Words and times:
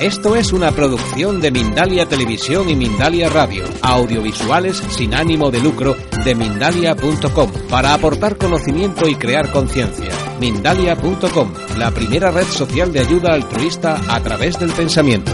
Esto 0.00 0.34
es 0.34 0.54
una 0.54 0.72
producción 0.72 1.42
de 1.42 1.50
Mindalia 1.50 2.08
Televisión 2.08 2.70
y 2.70 2.74
Mindalia 2.74 3.28
Radio, 3.28 3.64
audiovisuales 3.82 4.78
sin 4.78 5.12
ánimo 5.12 5.50
de 5.50 5.60
lucro 5.60 5.94
de 6.24 6.34
mindalia.com, 6.34 7.52
para 7.68 7.92
aportar 7.92 8.38
conocimiento 8.38 9.06
y 9.06 9.16
crear 9.16 9.52
conciencia. 9.52 10.10
Mindalia.com, 10.40 11.52
la 11.76 11.90
primera 11.90 12.30
red 12.30 12.46
social 12.46 12.90
de 12.94 13.00
ayuda 13.00 13.34
altruista 13.34 14.00
a 14.08 14.22
través 14.22 14.58
del 14.58 14.72
pensamiento. 14.72 15.32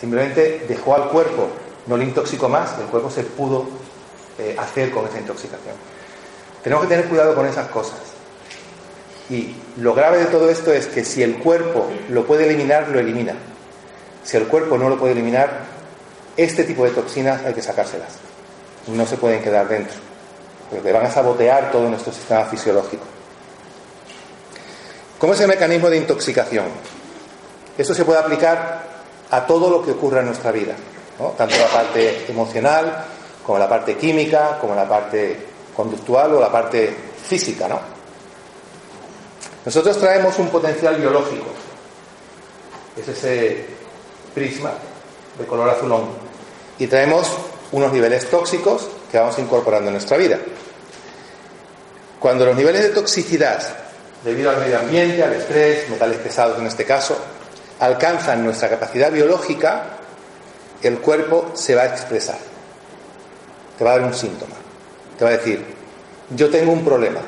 Simplemente 0.00 0.64
dejó 0.68 0.96
al 0.96 1.10
cuerpo, 1.10 1.48
no 1.86 1.96
le 1.96 2.06
intoxicó 2.06 2.48
más, 2.48 2.76
el 2.80 2.86
cuerpo 2.86 3.08
se 3.08 3.22
pudo 3.22 3.66
eh, 4.36 4.56
hacer 4.58 4.90
con 4.90 5.06
esa 5.06 5.20
intoxicación. 5.20 5.76
Tenemos 6.64 6.82
que 6.82 6.88
tener 6.88 7.08
cuidado 7.08 7.36
con 7.36 7.46
esas 7.46 7.68
cosas. 7.68 8.15
Y 9.28 9.54
lo 9.78 9.94
grave 9.94 10.18
de 10.18 10.26
todo 10.26 10.48
esto 10.50 10.72
es 10.72 10.86
que 10.86 11.04
si 11.04 11.22
el 11.22 11.38
cuerpo 11.38 11.86
lo 12.10 12.26
puede 12.26 12.44
eliminar, 12.46 12.88
lo 12.88 13.00
elimina. 13.00 13.34
Si 14.22 14.36
el 14.36 14.46
cuerpo 14.46 14.78
no 14.78 14.88
lo 14.88 14.98
puede 14.98 15.12
eliminar, 15.12 15.64
este 16.36 16.64
tipo 16.64 16.84
de 16.84 16.90
toxinas 16.90 17.44
hay 17.44 17.54
que 17.54 17.62
sacárselas. 17.62 18.14
No 18.86 19.04
se 19.06 19.16
pueden 19.16 19.42
quedar 19.42 19.66
dentro, 19.68 19.96
porque 20.70 20.92
van 20.92 21.06
a 21.06 21.10
sabotear 21.10 21.72
todo 21.72 21.88
nuestro 21.88 22.12
sistema 22.12 22.44
fisiológico. 22.44 23.04
¿Cómo 25.18 25.32
es 25.32 25.40
el 25.40 25.48
mecanismo 25.48 25.90
de 25.90 25.96
intoxicación? 25.96 26.66
Esto 27.76 27.94
se 27.94 28.04
puede 28.04 28.20
aplicar 28.20 28.84
a 29.30 29.46
todo 29.46 29.70
lo 29.70 29.82
que 29.82 29.92
ocurra 29.92 30.20
en 30.20 30.26
nuestra 30.26 30.52
vida, 30.52 30.74
tanto 31.36 31.56
la 31.56 31.66
parte 31.66 32.30
emocional, 32.30 33.04
como 33.44 33.58
la 33.58 33.68
parte 33.68 33.96
química, 33.96 34.58
como 34.60 34.74
la 34.74 34.88
parte 34.88 35.36
conductual 35.74 36.34
o 36.34 36.40
la 36.40 36.50
parte 36.50 36.94
física, 37.26 37.66
¿no? 37.66 37.95
Nosotros 39.66 39.98
traemos 39.98 40.38
un 40.38 40.48
potencial 40.48 40.94
biológico. 40.94 41.46
Es 42.96 43.08
ese 43.08 43.66
prisma 44.32 44.70
de 45.36 45.44
color 45.44 45.68
azulón. 45.68 46.04
Y 46.78 46.86
traemos 46.86 47.26
unos 47.72 47.92
niveles 47.92 48.30
tóxicos 48.30 48.86
que 49.10 49.18
vamos 49.18 49.36
incorporando 49.40 49.88
en 49.88 49.94
nuestra 49.94 50.16
vida. 50.16 50.38
Cuando 52.20 52.46
los 52.46 52.56
niveles 52.56 52.84
de 52.84 52.90
toxicidad, 52.90 53.60
debido 54.22 54.50
al 54.50 54.60
medio 54.60 54.78
ambiente, 54.78 55.24
al 55.24 55.32
estrés, 55.32 55.90
metales 55.90 56.18
pesados 56.18 56.60
en 56.60 56.66
este 56.68 56.84
caso, 56.84 57.18
alcanzan 57.80 58.44
nuestra 58.44 58.68
capacidad 58.68 59.10
biológica, 59.10 59.96
el 60.80 61.00
cuerpo 61.00 61.50
se 61.54 61.74
va 61.74 61.82
a 61.82 61.86
expresar. 61.86 62.38
Te 63.76 63.82
va 63.82 63.94
a 63.94 63.98
dar 63.98 64.06
un 64.06 64.14
síntoma. 64.14 64.54
Te 65.18 65.24
va 65.24 65.30
a 65.30 65.36
decir, 65.36 65.64
yo 66.30 66.50
tengo 66.50 66.70
un 66.70 66.84
problema. 66.84 67.20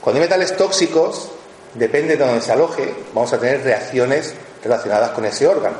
Cuando 0.00 0.18
hay 0.18 0.26
metales 0.26 0.56
tóxicos, 0.56 1.32
depende 1.78 2.16
de 2.16 2.24
donde 2.24 2.40
se 2.40 2.52
aloje, 2.52 2.92
vamos 3.14 3.32
a 3.32 3.38
tener 3.38 3.62
reacciones 3.62 4.34
relacionadas 4.62 5.10
con 5.10 5.24
ese 5.24 5.46
órgano. 5.46 5.76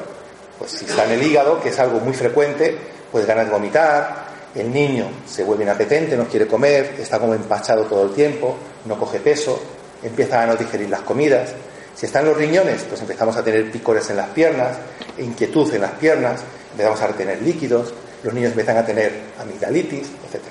Pues 0.58 0.72
si 0.72 0.84
está 0.84 1.04
en 1.04 1.12
el 1.12 1.22
hígado, 1.22 1.60
que 1.60 1.68
es 1.68 1.78
algo 1.78 2.00
muy 2.00 2.14
frecuente, 2.14 2.76
pues 3.10 3.26
ganas 3.26 3.46
de 3.46 3.52
vomitar, 3.52 4.28
el 4.54 4.72
niño 4.72 5.06
se 5.26 5.44
vuelve 5.44 5.64
inapetente, 5.64 6.16
no 6.16 6.24
quiere 6.26 6.46
comer, 6.46 6.96
está 6.98 7.18
como 7.18 7.34
empachado 7.34 7.84
todo 7.84 8.04
el 8.04 8.10
tiempo, 8.12 8.56
no 8.86 8.98
coge 8.98 9.20
peso, 9.20 9.60
empieza 10.02 10.42
a 10.42 10.46
no 10.46 10.56
digerir 10.56 10.88
las 10.88 11.00
comidas. 11.00 11.50
Si 11.94 12.06
están 12.06 12.24
los 12.24 12.36
riñones, 12.36 12.82
pues 12.88 13.00
empezamos 13.00 13.36
a 13.36 13.42
tener 13.42 13.70
picores 13.70 14.08
en 14.10 14.16
las 14.16 14.28
piernas, 14.28 14.76
inquietud 15.18 15.72
en 15.74 15.82
las 15.82 15.92
piernas, 15.92 16.40
empezamos 16.72 17.00
a 17.00 17.08
retener 17.08 17.42
líquidos, 17.42 17.92
los 18.22 18.34
niños 18.34 18.50
empiezan 18.50 18.78
a 18.78 18.86
tener 18.86 19.12
amigdalitis, 19.40 20.06
etc. 20.06 20.42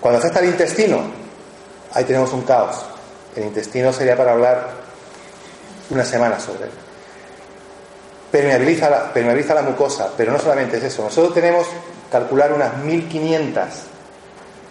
Cuando 0.00 0.18
afecta 0.18 0.40
al 0.40 0.46
intestino, 0.46 1.00
ahí 1.92 2.04
tenemos 2.04 2.32
un 2.32 2.42
caos. 2.42 2.91
El 3.36 3.44
intestino 3.44 3.92
sería 3.92 4.16
para 4.16 4.32
hablar 4.32 4.70
una 5.90 6.04
semana 6.04 6.38
sobre 6.38 6.64
él. 6.64 6.70
Permeabiliza 8.30 9.54
la, 9.54 9.62
mucosa, 9.62 10.10
pero 10.16 10.32
no 10.32 10.38
solamente 10.38 10.78
es 10.78 10.84
eso. 10.84 11.02
Nosotros 11.02 11.34
tenemos 11.34 11.66
calcular 12.10 12.52
unas 12.52 12.78
1500 12.78 13.64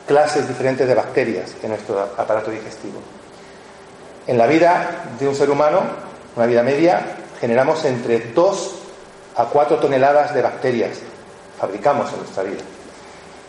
clases 0.07 0.47
diferentes 0.47 0.87
de 0.87 0.95
bacterias 0.95 1.51
en 1.61 1.69
nuestro 1.69 1.99
aparato 2.17 2.49
digestivo. 2.49 2.99
En 4.25 4.37
la 4.37 4.47
vida 4.47 5.13
de 5.19 5.27
un 5.27 5.35
ser 5.35 5.49
humano, 5.49 5.81
una 6.35 6.45
vida 6.45 6.63
media, 6.63 7.01
generamos 7.39 7.83
entre 7.85 8.19
2 8.33 8.75
a 9.35 9.45
4 9.45 9.77
toneladas 9.77 10.33
de 10.33 10.41
bacterias. 10.41 10.99
Fabricamos 11.59 12.11
en 12.13 12.19
nuestra 12.19 12.43
vida. 12.43 12.61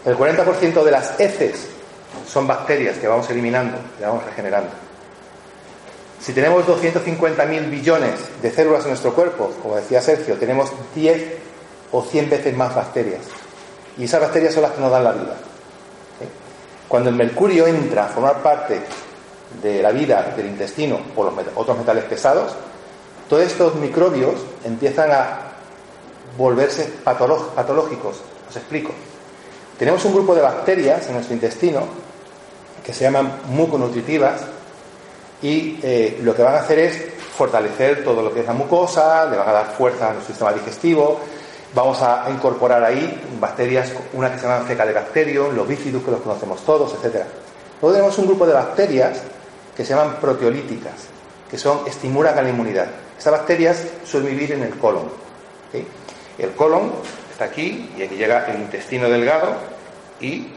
El 0.04 0.16
40% 0.16 0.82
de 0.82 0.90
las 0.90 1.18
heces 1.20 1.68
son 2.26 2.46
bacterias 2.46 2.98
que 2.98 3.08
vamos 3.08 3.28
eliminando, 3.30 3.78
que 3.98 4.04
vamos 4.04 4.24
regenerando. 4.24 4.81
Si 6.22 6.32
tenemos 6.32 6.64
250.000 6.66 7.68
billones 7.68 8.20
de 8.40 8.52
células 8.52 8.84
en 8.84 8.90
nuestro 8.90 9.12
cuerpo, 9.12 9.50
como 9.60 9.74
decía 9.74 10.00
Sergio, 10.00 10.36
tenemos 10.36 10.70
10 10.94 11.38
o 11.90 12.04
100 12.04 12.30
veces 12.30 12.56
más 12.56 12.72
bacterias. 12.76 13.22
Y 13.98 14.04
esas 14.04 14.20
bacterias 14.20 14.54
son 14.54 14.62
las 14.62 14.72
que 14.72 14.80
nos 14.80 14.92
dan 14.92 15.02
la 15.02 15.12
vida. 15.12 15.36
Cuando 16.86 17.10
el 17.10 17.16
mercurio 17.16 17.66
entra 17.66 18.04
a 18.04 18.08
formar 18.08 18.40
parte 18.40 18.80
de 19.60 19.82
la 19.82 19.90
vida 19.90 20.32
del 20.36 20.46
intestino 20.46 21.00
por 21.12 21.32
los 21.32 21.44
otros 21.56 21.76
metales 21.76 22.04
pesados, 22.04 22.52
todos 23.28 23.42
estos 23.42 23.74
microbios 23.74 24.34
empiezan 24.64 25.10
a 25.10 25.40
volverse 26.38 26.84
patológicos. 27.02 28.20
Os 28.48 28.56
explico. 28.56 28.92
Tenemos 29.76 30.04
un 30.04 30.14
grupo 30.14 30.36
de 30.36 30.42
bacterias 30.42 31.04
en 31.08 31.14
nuestro 31.14 31.34
intestino 31.34 31.80
que 32.84 32.92
se 32.92 33.04
llaman 33.04 33.40
muconutritivas 33.48 34.51
y 35.42 35.78
eh, 35.82 36.18
lo 36.22 36.34
que 36.34 36.42
van 36.42 36.54
a 36.54 36.58
hacer 36.58 36.78
es 36.78 37.04
fortalecer 37.36 38.04
todo 38.04 38.22
lo 38.22 38.32
que 38.32 38.40
es 38.40 38.46
la 38.46 38.52
mucosa, 38.52 39.26
le 39.26 39.36
van 39.36 39.48
a 39.48 39.52
dar 39.52 39.66
fuerza 39.72 40.10
a 40.10 40.12
nuestro 40.12 40.34
sistema 40.34 40.52
digestivo, 40.52 41.20
vamos 41.74 42.00
a 42.02 42.26
incorporar 42.30 42.84
ahí 42.84 43.20
bacterias, 43.40 43.92
una 44.12 44.30
que 44.30 44.38
se 44.38 44.46
llama 44.46 44.64
Fecalibacterium, 44.64 45.54
los 45.54 45.66
bifidus 45.66 46.04
que 46.04 46.10
los 46.12 46.20
conocemos 46.20 46.64
todos, 46.64 46.94
etc. 46.94 47.24
Luego 47.80 47.94
tenemos 47.94 48.16
un 48.18 48.26
grupo 48.26 48.46
de 48.46 48.52
bacterias 48.52 49.22
que 49.76 49.84
se 49.84 49.94
llaman 49.94 50.16
proteolíticas, 50.20 51.08
que 51.50 51.58
son 51.58 51.80
estimulan 51.86 52.38
a 52.38 52.42
la 52.42 52.50
inmunidad. 52.50 52.86
Estas 53.18 53.32
bacterias 53.32 53.84
suelen 54.04 54.30
vivir 54.30 54.52
en 54.52 54.62
el 54.62 54.78
colon. 54.78 55.10
El 56.38 56.50
colon 56.52 56.92
está 57.30 57.44
aquí 57.44 57.90
y 57.96 58.02
aquí 58.02 58.16
llega 58.16 58.46
el 58.46 58.60
intestino 58.60 59.08
delgado 59.08 59.54
y 60.20 60.48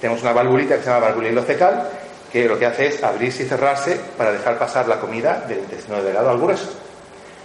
tenemos 0.00 0.22
una 0.22 0.32
valvulita 0.32 0.76
que 0.76 0.82
se 0.82 0.90
llama 0.90 1.06
válvula 1.06 1.28
ileocecal 1.28 1.88
que 2.32 2.46
lo 2.46 2.58
que 2.58 2.66
hace 2.66 2.86
es 2.88 3.02
abrirse 3.02 3.44
y 3.44 3.46
cerrarse 3.46 3.98
para 4.16 4.32
dejar 4.32 4.58
pasar 4.58 4.86
la 4.88 5.00
comida 5.00 5.44
del 5.48 5.58
intestino 5.58 6.02
delgado 6.02 6.30
al 6.30 6.38
grueso. 6.38 6.68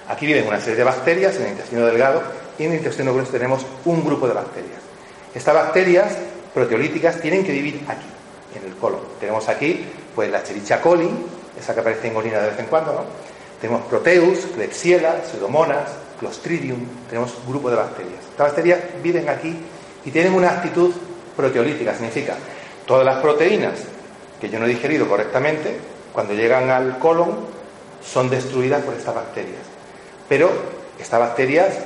Aquí 0.07 0.25
viven 0.25 0.47
una 0.47 0.59
serie 0.59 0.75
de 0.75 0.83
bacterias 0.83 1.35
en 1.37 1.43
el 1.43 1.51
intestino 1.51 1.85
delgado 1.85 2.21
y 2.59 2.65
en 2.65 2.71
el 2.71 2.77
intestino 2.77 3.13
grueso 3.13 3.31
tenemos 3.31 3.65
un 3.85 4.03
grupo 4.03 4.27
de 4.27 4.33
bacterias. 4.33 4.79
Estas 5.33 5.53
bacterias 5.53 6.17
proteolíticas 6.53 7.19
tienen 7.21 7.43
que 7.43 7.51
vivir 7.51 7.81
aquí, 7.87 8.05
en 8.55 8.69
el 8.69 8.75
colon. 8.75 8.99
Tenemos 9.19 9.47
aquí 9.47 9.85
pues 10.13 10.29
la 10.29 10.43
Cherichia 10.43 10.81
coli, 10.81 11.09
esa 11.59 11.73
que 11.73 11.79
aparece 11.79 12.07
en 12.07 12.15
orina 12.15 12.39
de 12.39 12.49
vez 12.49 12.59
en 12.59 12.65
cuando, 12.65 12.93
¿no? 12.93 13.05
Tenemos 13.59 13.85
Proteus, 13.85 14.39
Klebsiella, 14.53 15.23
Pseudomonas, 15.23 15.89
Clostridium, 16.19 16.85
tenemos 17.09 17.33
un 17.45 17.53
grupo 17.53 17.69
de 17.69 17.77
bacterias. 17.77 18.19
Estas 18.29 18.47
bacterias 18.47 18.79
viven 19.01 19.29
aquí 19.29 19.57
y 20.03 20.11
tienen 20.11 20.33
una 20.33 20.49
actitud 20.49 20.91
proteolítica, 21.35 21.93
significa 21.93 22.35
todas 22.85 23.05
las 23.05 23.21
proteínas 23.21 23.73
que 24.43 24.49
yo 24.49 24.59
no 24.59 24.65
he 24.65 24.69
digerido 24.69 25.07
correctamente, 25.07 25.79
cuando 26.11 26.33
llegan 26.33 26.69
al 26.69 26.99
colon, 26.99 27.33
son 28.05 28.29
destruidas 28.29 28.83
por 28.83 28.93
estas 28.93 29.15
bacterias. 29.15 29.61
Pero 30.27 30.51
estas 30.99 31.17
bacterias 31.17 31.77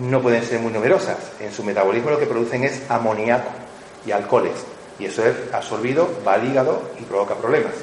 no 0.00 0.20
pueden 0.20 0.42
ser 0.42 0.58
muy 0.58 0.72
numerosas. 0.72 1.18
En 1.38 1.52
su 1.52 1.62
metabolismo 1.62 2.10
lo 2.10 2.18
que 2.18 2.26
producen 2.26 2.64
es 2.64 2.82
amoníaco 2.88 3.48
y 4.04 4.10
alcoholes. 4.10 4.54
Y 4.98 5.04
eso 5.04 5.24
es 5.24 5.36
absorbido, 5.52 6.08
va 6.26 6.34
al 6.34 6.44
hígado 6.44 6.82
y 6.98 7.04
provoca 7.04 7.36
problemas. 7.36 7.74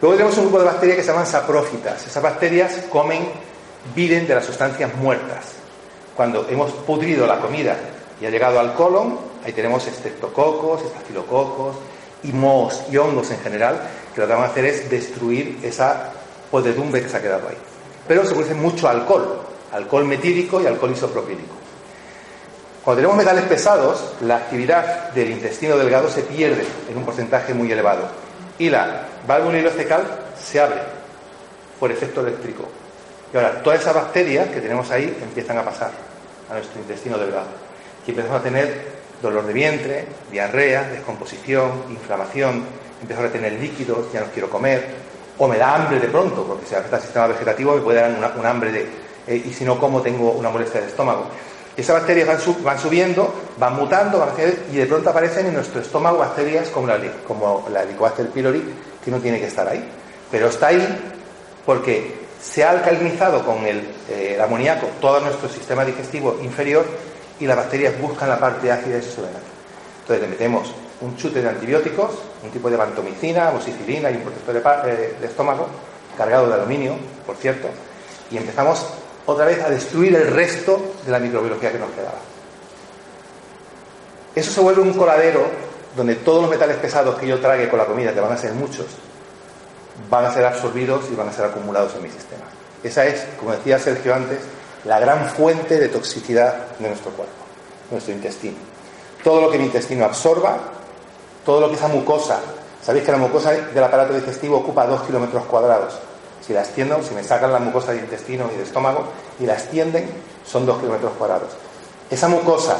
Luego 0.00 0.16
tenemos 0.16 0.38
un 0.38 0.44
grupo 0.44 0.60
de 0.60 0.66
bacterias 0.66 0.98
que 0.98 1.02
se 1.02 1.10
llaman 1.10 1.26
saprófitas. 1.26 2.06
Esas 2.06 2.22
bacterias 2.22 2.84
comen, 2.88 3.30
viven 3.96 4.28
de 4.28 4.34
las 4.36 4.46
sustancias 4.46 4.94
muertas. 4.94 5.54
Cuando 6.14 6.46
hemos 6.48 6.70
pudrido 6.70 7.26
la 7.26 7.40
comida 7.40 7.76
y 8.20 8.26
ha 8.26 8.30
llegado 8.30 8.60
al 8.60 8.74
colon, 8.74 9.18
ahí 9.46 9.52
tenemos 9.52 9.86
estreptococos, 9.86 10.82
estafilococos, 10.82 11.76
y 12.24 12.32
mohos 12.32 12.82
y 12.90 12.96
hongos 12.96 13.30
en 13.30 13.38
general, 13.38 13.80
que 14.14 14.20
lo 14.20 14.26
que 14.26 14.32
van 14.32 14.42
a 14.42 14.46
hacer 14.46 14.64
es 14.64 14.90
destruir 14.90 15.60
esa 15.62 16.12
podredumbre 16.50 17.00
que 17.00 17.08
se 17.08 17.16
ha 17.16 17.22
quedado 17.22 17.48
ahí. 17.48 17.56
Pero 18.08 18.24
se 18.24 18.34
produce 18.34 18.54
mucho 18.54 18.88
alcohol, 18.88 19.40
alcohol 19.72 20.04
metílico 20.04 20.60
y 20.60 20.66
alcohol 20.66 20.92
isopropílico. 20.92 21.54
Cuando 22.84 22.98
tenemos 22.98 23.16
metales 23.16 23.44
pesados, 23.44 24.14
la 24.20 24.36
actividad 24.36 25.10
del 25.10 25.30
intestino 25.30 25.76
delgado 25.76 26.08
se 26.08 26.22
pierde 26.22 26.64
en 26.88 26.96
un 26.96 27.04
porcentaje 27.04 27.54
muy 27.54 27.70
elevado 27.70 28.08
y 28.58 28.70
la 28.70 29.02
válvula 29.26 29.58
ileocecal 29.58 30.02
se 30.40 30.60
abre 30.60 30.80
por 31.78 31.90
efecto 31.90 32.20
eléctrico. 32.20 32.64
Y 33.32 33.36
ahora 33.36 33.62
todas 33.62 33.80
esas 33.80 33.94
bacterias 33.94 34.48
que 34.48 34.60
tenemos 34.60 34.90
ahí 34.90 35.16
empiezan 35.20 35.58
a 35.58 35.64
pasar 35.64 35.90
a 36.48 36.54
nuestro 36.54 36.80
intestino 36.80 37.18
delgado 37.18 37.48
y 38.06 38.10
empezamos 38.10 38.40
a 38.40 38.42
tener 38.42 38.95
dolor 39.22 39.46
de 39.46 39.52
vientre, 39.52 40.06
diarrea, 40.30 40.84
descomposición, 40.84 41.84
inflamación, 41.90 42.64
empiezo 43.00 43.22
a 43.22 43.26
retener 43.26 43.52
líquidos, 43.54 44.12
ya 44.12 44.20
no 44.20 44.26
quiero 44.26 44.48
comer, 44.50 44.86
o 45.38 45.48
me 45.48 45.58
da 45.58 45.74
hambre 45.74 46.00
de 46.00 46.08
pronto, 46.08 46.44
porque 46.44 46.66
si 46.66 46.74
afecta 46.74 46.96
al 46.96 47.02
sistema 47.02 47.26
vegetativo 47.26 47.74
me 47.74 47.82
puede 47.82 48.00
dar 48.00 48.34
un 48.36 48.46
hambre 48.46 48.72
de, 48.72 48.86
eh, 49.26 49.42
y 49.44 49.52
si 49.52 49.64
no 49.64 49.78
como 49.78 50.00
tengo 50.00 50.32
una 50.32 50.50
molestia 50.50 50.80
de 50.80 50.86
estómago. 50.88 51.26
Esas 51.76 51.96
bacterias 51.96 52.26
van, 52.64 52.78
subiendo, 52.78 53.34
van 53.58 53.76
mutando, 53.76 54.18
van 54.18 54.30
y 54.72 54.76
de 54.76 54.86
pronto 54.86 55.10
aparecen 55.10 55.46
en 55.46 55.54
nuestro 55.54 55.80
estómago 55.80 56.16
bacterias 56.16 56.68
como 56.68 56.86
la, 56.86 56.98
como 57.26 57.68
la 57.70 57.82
Helicobacter 57.82 58.30
pylori, 58.30 58.62
que 59.04 59.10
no 59.10 59.18
tiene 59.18 59.38
que 59.38 59.46
estar 59.46 59.68
ahí. 59.68 59.86
Pero 60.30 60.48
está 60.48 60.68
ahí 60.68 61.12
porque 61.66 62.14
se 62.42 62.64
ha 62.64 62.70
alcalinizado 62.70 63.44
con 63.44 63.66
el, 63.66 63.82
eh, 64.08 64.38
amoníaco 64.42 64.86
todo 65.02 65.20
nuestro 65.20 65.50
sistema 65.50 65.84
digestivo 65.84 66.38
inferior 66.42 66.86
y 67.40 67.46
las 67.46 67.56
bacterias 67.56 68.00
buscan 68.00 68.28
la 68.28 68.38
parte 68.38 68.70
ácida 68.70 68.98
y 68.98 69.02
se 69.02 69.10
suben 69.10 69.30
aquí. 69.30 69.50
Entonces 70.02 70.22
le 70.22 70.28
metemos 70.28 70.72
un 71.00 71.16
chute 71.16 71.42
de 71.42 71.48
antibióticos, 71.48 72.10
un 72.42 72.50
tipo 72.50 72.70
de 72.70 72.76
bantomicina, 72.76 73.48
amoxicilina 73.48 74.10
y 74.10 74.16
un 74.16 74.22
protector 74.22 74.84
de, 74.84 74.92
eh, 74.92 75.16
de 75.20 75.26
estómago, 75.26 75.66
cargado 76.16 76.48
de 76.48 76.54
aluminio, 76.54 76.96
por 77.26 77.36
cierto, 77.36 77.68
y 78.30 78.36
empezamos 78.36 78.86
otra 79.26 79.44
vez 79.44 79.62
a 79.62 79.68
destruir 79.68 80.14
el 80.14 80.28
resto 80.28 80.94
de 81.04 81.12
la 81.12 81.18
microbiología 81.18 81.72
que 81.72 81.78
nos 81.78 81.90
quedaba. 81.90 82.18
Eso 84.34 84.50
se 84.50 84.60
vuelve 84.60 84.82
un 84.82 84.92
coladero 84.94 85.46
donde 85.96 86.14
todos 86.16 86.42
los 86.42 86.50
metales 86.50 86.76
pesados 86.76 87.16
que 87.16 87.26
yo 87.26 87.40
trague 87.40 87.68
con 87.68 87.78
la 87.78 87.86
comida, 87.86 88.12
que 88.12 88.20
van 88.20 88.32
a 88.32 88.36
ser 88.36 88.52
muchos, 88.52 88.86
van 90.10 90.26
a 90.26 90.32
ser 90.32 90.44
absorbidos 90.44 91.06
y 91.10 91.14
van 91.14 91.28
a 91.28 91.32
ser 91.32 91.46
acumulados 91.46 91.94
en 91.96 92.02
mi 92.02 92.10
sistema. 92.10 92.44
Esa 92.82 93.06
es, 93.06 93.26
como 93.38 93.52
decía 93.52 93.78
Sergio 93.78 94.14
antes, 94.14 94.40
la 94.84 94.98
gran 94.98 95.26
fuente 95.26 95.78
de 95.78 95.88
toxicidad 95.88 96.76
de 96.78 96.88
nuestro 96.88 97.10
cuerpo, 97.12 97.34
nuestro 97.90 98.12
intestino. 98.12 98.56
Todo 99.22 99.40
lo 99.40 99.50
que 99.50 99.58
mi 99.58 99.64
intestino 99.64 100.04
absorba, 100.04 100.58
todo 101.44 101.60
lo 101.60 101.68
que 101.68 101.76
esa 101.76 101.88
mucosa, 101.88 102.40
sabéis 102.82 103.04
que 103.04 103.12
la 103.12 103.18
mucosa 103.18 103.52
del 103.52 103.82
aparato 103.82 104.14
digestivo 104.14 104.58
ocupa 104.58 104.86
dos 104.86 105.02
kilómetros 105.02 105.44
cuadrados, 105.46 105.98
si 106.46 106.52
la 106.52 106.60
extiendo, 106.60 107.02
si 107.02 107.14
me 107.14 107.24
sacan 107.24 107.52
la 107.52 107.58
mucosa 107.58 107.92
del 107.92 108.04
intestino 108.04 108.46
y 108.50 108.52
del 108.52 108.66
estómago 108.66 109.04
y 109.40 109.46
la 109.46 109.54
extienden, 109.54 110.08
son 110.44 110.64
dos 110.64 110.78
kilómetros 110.78 111.12
cuadrados. 111.18 111.50
Esa 112.08 112.28
mucosa 112.28 112.76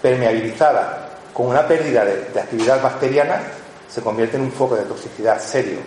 permeabilizada 0.00 1.08
con 1.32 1.46
una 1.46 1.66
pérdida 1.66 2.04
de, 2.04 2.40
actividad 2.40 2.80
bacteriana 2.80 3.42
se 3.88 4.00
convierte 4.00 4.36
en 4.36 4.44
un 4.44 4.52
foco 4.52 4.76
de 4.76 4.82
toxicidad 4.82 5.40
serio. 5.40 5.78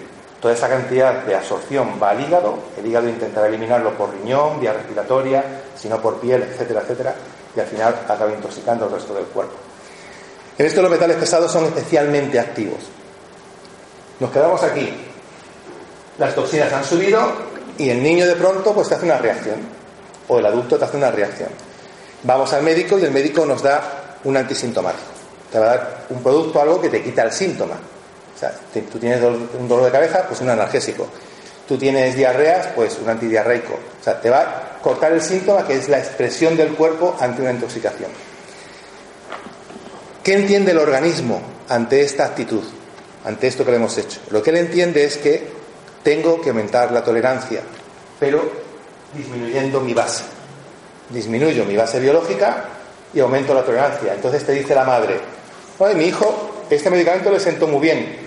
Toda 0.44 0.56
esa 0.56 0.68
cantidad 0.68 1.24
de 1.24 1.36
absorción 1.36 1.98
va 2.04 2.10
al 2.10 2.20
hígado, 2.20 2.60
el 2.78 2.86
hígado 2.86 3.08
intentará 3.08 3.48
eliminarlo 3.48 3.92
por 3.98 4.12
riñón, 4.12 4.60
vía 4.60 4.74
respiratoria, 4.74 5.42
si 5.74 5.88
no 5.88 6.02
por 6.02 6.20
piel, 6.20 6.44
etcétera, 6.44 6.82
etcétera, 6.82 7.16
y 7.56 7.62
al 7.62 7.66
final 7.66 7.96
acaba 8.10 8.30
intoxicando 8.30 8.88
el 8.88 8.92
resto 8.92 9.14
del 9.14 9.24
cuerpo. 9.24 9.54
En 10.58 10.66
esto 10.66 10.82
los 10.82 10.92
metales 10.92 11.16
pesados 11.16 11.50
son 11.50 11.64
especialmente 11.64 12.42
activos. 12.42 12.80
Nos 14.20 14.32
quedamos 14.32 14.62
aquí, 14.64 14.94
las 16.18 16.36
toxinas 16.36 16.74
han 16.74 16.84
subido 16.84 17.22
y 17.78 17.90
el 17.90 18.04
niño 18.04 18.28
de 18.28 18.36
pronto 18.36 18.74
pues 18.74 18.90
te 18.90 18.96
hace 18.96 19.06
una 19.06 19.20
reacción 19.20 19.62
o 20.28 20.40
el 20.40 20.46
adulto 20.46 20.78
te 20.78 20.84
hace 20.84 20.98
una 20.98 21.10
reacción. 21.10 21.52
Vamos 22.24 22.52
al 22.52 22.64
médico 22.64 23.00
y 23.00 23.06
el 23.06 23.12
médico 23.12 23.46
nos 23.46 23.64
da 23.64 24.18
un 24.26 24.36
antisintomático. 24.36 25.08
Te 25.50 25.58
va 25.58 25.66
a 25.66 25.70
dar 25.70 26.06
un 26.10 26.22
producto, 26.22 26.62
algo 26.62 26.82
que 26.82 26.90
te 26.90 27.02
quita 27.02 27.24
el 27.24 27.32
síntoma. 27.32 27.76
Tú 28.92 29.00
tienes 29.00 29.22
un 29.22 29.68
dolor 29.68 29.86
de 29.86 29.92
cabeza, 29.92 30.26
pues 30.28 30.42
un 30.42 30.50
analgésico. 30.50 31.08
Tú 31.68 31.78
tienes 31.78 32.16
diarreas, 32.16 32.68
pues 32.76 32.98
un 33.02 33.10
antidiarreico. 33.10 33.74
O 33.74 34.04
sea, 34.04 34.20
te 34.20 34.30
va 34.30 34.42
a 34.42 34.80
cortar 34.82 35.14
el 35.14 35.22
síntoma 35.22 35.66
que 35.66 35.76
es 35.76 35.88
la 35.88 36.00
expresión 36.00 36.58
del 36.58 36.76
cuerpo 36.76 37.16
ante 37.20 37.42
una 37.42 37.52
intoxicación. 37.52 38.10
¿Qué 40.24 40.34
entiende 40.34 40.72
el 40.72 40.78
organismo 40.78 41.42
ante 41.70 42.02
esta 42.02 42.26
actitud? 42.26 42.64
Ante 43.26 43.48
esto 43.48 43.64
que 43.64 43.72
le 43.72 43.78
hemos 43.78 43.98
hecho. 43.98 44.20
Lo 44.30 44.44
que 44.44 44.50
él 44.50 44.58
entiende 44.58 45.06
es 45.06 45.18
que 45.18 45.48
tengo 46.04 46.42
que 46.42 46.50
aumentar 46.50 46.92
la 46.92 47.04
tolerancia, 47.04 47.62
pero 48.20 48.44
disminuyendo 49.14 49.80
mi 49.80 49.94
base. 49.94 50.24
Disminuyo 51.10 51.66
mi 51.66 51.76
base 51.76 52.00
biológica 52.00 52.66
y 53.14 53.20
aumento 53.20 53.54
la 53.54 53.64
tolerancia. 53.64 54.14
Entonces 54.14 54.46
te 54.46 54.52
dice 54.52 54.76
la 54.76 54.84
madre, 54.84 55.20
oye, 55.80 55.96
mi 55.96 56.06
hijo, 56.06 56.66
este 56.70 56.90
medicamento 56.90 57.32
le 57.32 57.40
sentó 57.40 57.68
muy 57.68 57.82
bien. 57.82 58.23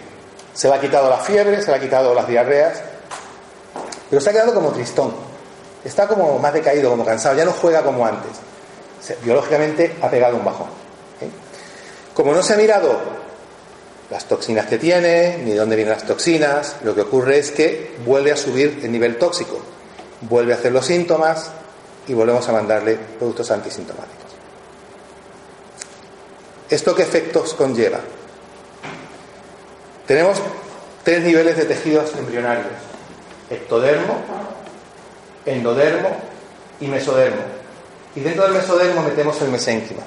Se 0.56 0.68
le 0.68 0.74
ha 0.74 0.80
quitado 0.80 1.10
la 1.10 1.18
fiebre, 1.18 1.60
se 1.60 1.70
le 1.70 1.76
ha 1.76 1.80
quitado 1.80 2.14
las 2.14 2.26
diarreas, 2.26 2.80
pero 4.08 4.22
se 4.22 4.30
ha 4.30 4.32
quedado 4.32 4.54
como 4.54 4.70
tristón. 4.70 5.12
Está 5.84 6.08
como 6.08 6.38
más 6.38 6.54
decaído, 6.54 6.88
como 6.88 7.04
cansado, 7.04 7.36
ya 7.36 7.44
no 7.44 7.52
juega 7.52 7.82
como 7.82 8.06
antes. 8.06 8.32
biológicamente 9.22 9.96
ha 10.00 10.08
pegado 10.08 10.36
un 10.36 10.44
bajón. 10.46 10.68
¿eh? 11.20 11.28
Como 12.14 12.32
no 12.32 12.42
se 12.42 12.54
ha 12.54 12.56
mirado 12.56 12.98
las 14.10 14.24
toxinas 14.24 14.66
que 14.66 14.78
tiene, 14.78 15.36
ni 15.44 15.50
de 15.50 15.58
dónde 15.58 15.76
vienen 15.76 15.92
las 15.92 16.06
toxinas. 16.06 16.76
Lo 16.82 16.94
que 16.94 17.02
ocurre 17.02 17.38
es 17.38 17.50
que 17.50 17.94
vuelve 18.06 18.32
a 18.32 18.36
subir 18.36 18.80
el 18.82 18.90
nivel 18.90 19.18
tóxico, 19.18 19.60
vuelve 20.22 20.54
a 20.54 20.56
hacer 20.56 20.72
los 20.72 20.86
síntomas 20.86 21.50
y 22.08 22.14
volvemos 22.14 22.48
a 22.48 22.52
mandarle 22.52 22.96
productos 23.18 23.50
antisintomáticos. 23.50 24.16
¿Esto 26.70 26.94
qué 26.94 27.02
efectos 27.02 27.52
conlleva? 27.52 28.00
Tenemos 30.06 30.38
tres 31.04 31.22
niveles 31.24 31.56
de 31.56 31.64
tejidos 31.64 32.14
embrionarios: 32.16 32.66
ectodermo, 33.50 34.16
endodermo 35.44 36.16
y 36.80 36.86
mesodermo. 36.86 37.42
Y 38.14 38.20
dentro 38.20 38.44
del 38.44 38.54
mesodermo 38.54 39.02
metemos 39.02 39.40
el 39.42 39.50
mesénquima, 39.50 40.02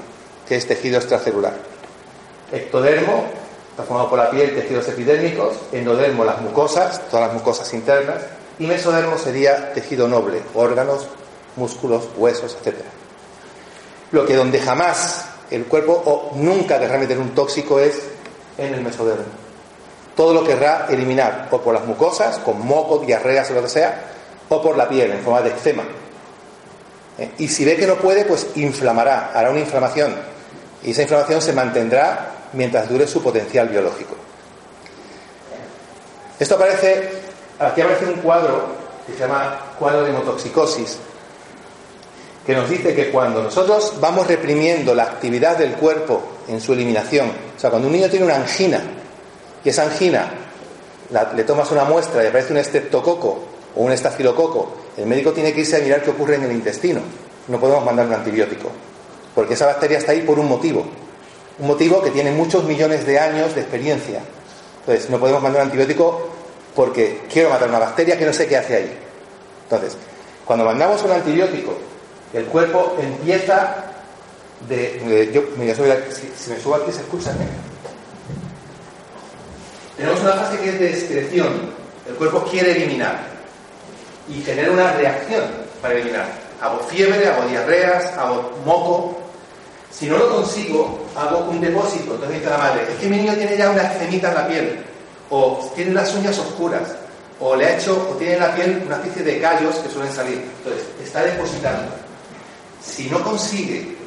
que 0.48 0.56
es 0.56 0.68
tejido 0.68 0.98
extracelular. 0.98 1.54
Ectodermo 2.51 3.25
Está 3.80 3.88
formado 3.88 4.10
por 4.10 4.19
la 4.19 4.30
piel, 4.30 4.54
tejidos 4.54 4.90
epidérmicos, 4.90 5.56
endodermo, 5.72 6.25
las 6.25 6.42
mucosas, 6.42 7.00
todas 7.10 7.28
las 7.28 7.34
mucosas 7.34 7.74
internas, 7.74 8.18
y 8.60 8.68
mesodermo 8.68 9.18
sería 9.18 9.72
tejido 9.72 10.06
noble, 10.06 10.42
órganos, 10.54 11.07
músculos, 11.56 12.10
huesos, 12.18 12.57
etc. 12.62 12.75
Lo 14.12 14.25
que 14.25 14.36
donde 14.36 14.60
jamás 14.60 15.28
el 15.50 15.63
cuerpo 15.63 15.94
o 15.94 16.34
nunca 16.36 16.78
querrá 16.78 16.98
meter 16.98 17.18
un 17.19 17.30
tóxico 17.30 17.80
es 17.80 18.01
en 18.57 18.74
el 18.74 18.81
mesodermo. 18.81 19.24
Todo 20.19 20.33
lo 20.33 20.44
querrá 20.44 20.88
eliminar, 20.89 21.48
o 21.50 21.62
por 21.62 21.74
las 21.74 21.86
mucosas, 21.86 22.39
con 22.39 22.60
moco, 22.68 22.98
diarreas 22.98 23.50
o 23.51 23.54
lo 23.54 23.62
que 23.62 23.69
sea, 23.69 24.04
o 24.50 24.62
por 24.62 24.75
la 24.75 24.89
piel, 24.89 25.13
en 25.13 25.21
forma 25.21 25.42
de 25.42 25.51
eczema. 25.51 25.83
¿Eh? 27.18 27.31
Y 27.38 27.48
si 27.48 27.63
ve 27.63 27.77
que 27.77 27.88
no 27.88 27.95
puede, 27.95 28.25
pues 28.25 28.48
inflamará, 28.56 29.31
hará 29.33 29.50
una 29.50 29.62
inflamación. 29.62 30.13
Y 30.83 30.92
esa 30.92 31.04
inflamación 31.04 31.42
se 31.42 31.54
mantendrá 31.54 32.31
mientras 32.51 32.89
dure 32.89 33.07
su 33.07 33.24
potencial 33.24 33.69
biológico. 33.69 34.18
Esto 36.38 36.56
aparece, 36.56 37.12
aquí 37.57 37.80
aparece 37.80 38.07
un 38.07 38.15
cuadro 38.15 38.75
que 39.07 39.13
se 39.13 39.19
llama 39.19 39.57
cuadro 39.80 40.03
de 40.03 40.10
hemotoxicosis, 40.10 40.98
que 42.46 42.53
nos 42.53 42.70
dice 42.70 42.94
que 42.94 43.10
cuando 43.10 43.41
nosotros 43.41 43.94
vamos 44.01 44.27
reprimiendo 44.27 44.94
la 44.94 45.03
actividad 45.03 45.58
del 45.58 45.75
cuerpo 45.75 46.22
en 46.50 46.60
su 46.60 46.74
eliminación, 46.74 47.32
o 47.55 47.58
sea, 47.58 47.70
cuando 47.70 47.88
un 47.88 47.94
niño 47.94 48.10
tiene 48.10 48.25
una 48.25 48.36
angina 48.36 48.84
y 49.63 49.70
esa 49.70 49.84
angina 49.84 50.32
le 51.36 51.44
tomas 51.44 51.72
una 51.72 51.84
muestra 51.84 52.24
y 52.24 52.28
aparece 52.28 52.54
un 52.54 52.60
estreptococo 52.60 53.44
o 53.75 53.84
un 53.84 53.92
estafilococo, 53.92 54.74
el 54.98 55.06
médico 55.06 55.32
tiene 55.32 55.54
que 55.54 55.62
irse 55.62 55.78
a 55.78 55.80
mirar 55.80 56.01
qué 56.04 56.12
ocurre 56.12 56.36
en 56.36 56.44
el 56.44 56.51
intestino. 56.51 57.01
No 57.48 57.60
podemos 57.60 57.84
mandar 57.84 58.06
un 58.06 58.13
antibiótico, 58.13 58.70
porque 59.34 59.56
esa 59.56 59.66
bacteria 59.66 59.98
está 59.98 60.12
ahí 60.12 60.22
por 60.22 60.39
un 60.39 60.48
motivo. 60.48 60.86
Un 61.58 61.68
motivo 61.68 62.01
que 62.01 62.12
tiene 62.12 62.32
muchos 62.32 62.63
millones 62.63 63.06
de 63.06 63.20
años 63.20 63.56
de 63.56 63.62
experiencia. 63.62 64.22
Entonces, 64.82 65.10
no 65.10 65.20
podemos 65.20 65.42
mandar 65.42 65.62
un 65.62 65.68
antibiótico 65.68 66.30
porque 66.75 67.22
quiero 67.32 67.50
matar 67.50 67.70
una 67.70 67.80
bacteria 67.80 68.18
que 68.18 68.25
no 68.25 68.34
sé 68.34 68.48
qué 68.48 68.58
hace 68.58 68.75
ahí. 68.75 68.98
Entonces, 69.63 69.98
cuando 70.46 70.66
mandamos 70.66 71.04
un 71.04 71.12
antibiótico, 71.12 71.74
el 72.34 72.46
cuerpo 72.46 72.96
empieza 73.01 73.86
de. 74.68 75.32
yo, 75.34 75.44
si, 75.56 76.50
me 76.50 76.60
subo 76.60 76.75
aquí, 76.75 76.92
se 76.92 77.01
escucha. 77.01 77.32
¿eh? 77.32 77.78
Tenemos 80.00 80.22
una 80.22 80.32
fase 80.32 80.58
que 80.60 80.70
es 80.70 80.79
de 80.79 80.89
excreción. 80.91 81.48
El 82.08 82.15
cuerpo 82.15 82.46
quiere 82.50 82.72
eliminar 82.72 83.20
y 84.29 84.41
genera 84.41 84.72
una 84.72 84.94
reacción 84.94 85.44
para 85.82 85.94
eliminar. 85.96 86.25
Hago 86.62 86.79
fiebre, 86.88 87.27
hago 87.27 87.46
diarreas, 87.50 88.06
hago 88.18 88.50
moco, 88.65 89.20
si 89.91 90.08
no 90.08 90.18
lo 90.18 90.29
consigo, 90.29 91.06
hago 91.18 91.50
un 91.50 91.60
depósito. 91.60 92.13
Entonces 92.13 92.39
dice 92.39 92.50
la 92.50 92.58
madre, 92.58 92.84
es 92.89 92.98
que 92.98 93.10
mi 93.10 93.18
niño 93.18 93.34
tiene 93.34 93.58
ya 93.58 93.72
una 93.72 93.89
cenita 93.89 94.29
en 94.29 94.36
la 94.36 94.48
piel, 94.48 94.86
o 95.29 95.70
tiene 95.75 95.91
las 95.91 96.15
uñas 96.15 96.39
oscuras, 96.39 96.96
o 97.41 97.58
le 97.58 97.65
ha 97.65 97.77
hecho, 97.77 98.10
o 98.10 98.15
tiene 98.15 98.36
en 98.36 98.39
la 98.39 98.56
piel 98.56 98.84
una 98.86 98.96
especie 98.96 99.24
de 99.24 99.41
callos 99.41 99.75
que 99.75 99.89
suelen 99.89 100.13
salir. 100.13 100.46
Entonces, 100.60 100.88
está 101.03 101.24
depositando. 101.24 101.91
Si 102.82 103.10
no 103.10 103.22
consigue 103.22 103.98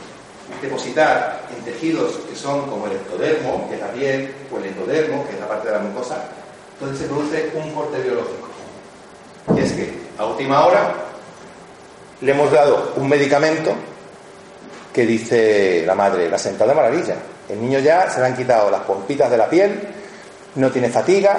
depositar 0.61 1.43
en 1.57 1.65
tejidos 1.65 2.13
que 2.29 2.37
son 2.37 2.69
como 2.69 2.87
el 2.87 2.93
ectodermo, 2.93 3.69
que 3.69 3.75
es 3.77 3.81
la 3.81 3.93
piel, 3.93 4.35
o 4.53 4.59
el 4.59 4.67
endodermo, 4.67 5.27
que 5.27 5.35
es 5.35 5.41
la 5.41 5.49
parte 5.49 5.69
de 5.69 5.75
la 5.75 5.81
mucosa, 5.81 6.17
entonces 6.75 6.99
se 6.99 7.07
produce 7.07 7.51
un 7.55 7.73
corte 7.73 8.01
biológico. 8.01 8.49
Y 9.57 9.61
es 9.61 9.73
que 9.73 9.93
a 10.19 10.27
última 10.27 10.67
hora 10.67 10.95
le 12.21 12.31
hemos 12.33 12.51
dado 12.51 12.93
un 12.97 13.09
medicamento 13.09 13.73
que 14.93 15.07
dice 15.07 15.85
la 15.87 15.95
madre, 15.95 16.29
la 16.29 16.39
sentada 16.39 16.75
maravilla. 16.75 17.17
El 17.49 17.61
niño 17.61 17.79
ya 17.81 18.11
se 18.11 18.21
le 18.21 18.27
han 18.27 18.37
quitado 18.37 18.71
las 18.71 18.83
pompitas 18.83 19.31
de 19.31 19.37
la 19.37 19.49
piel, 19.49 19.81
no 20.55 20.71
tiene 20.71 20.91
fatiga 20.91 21.39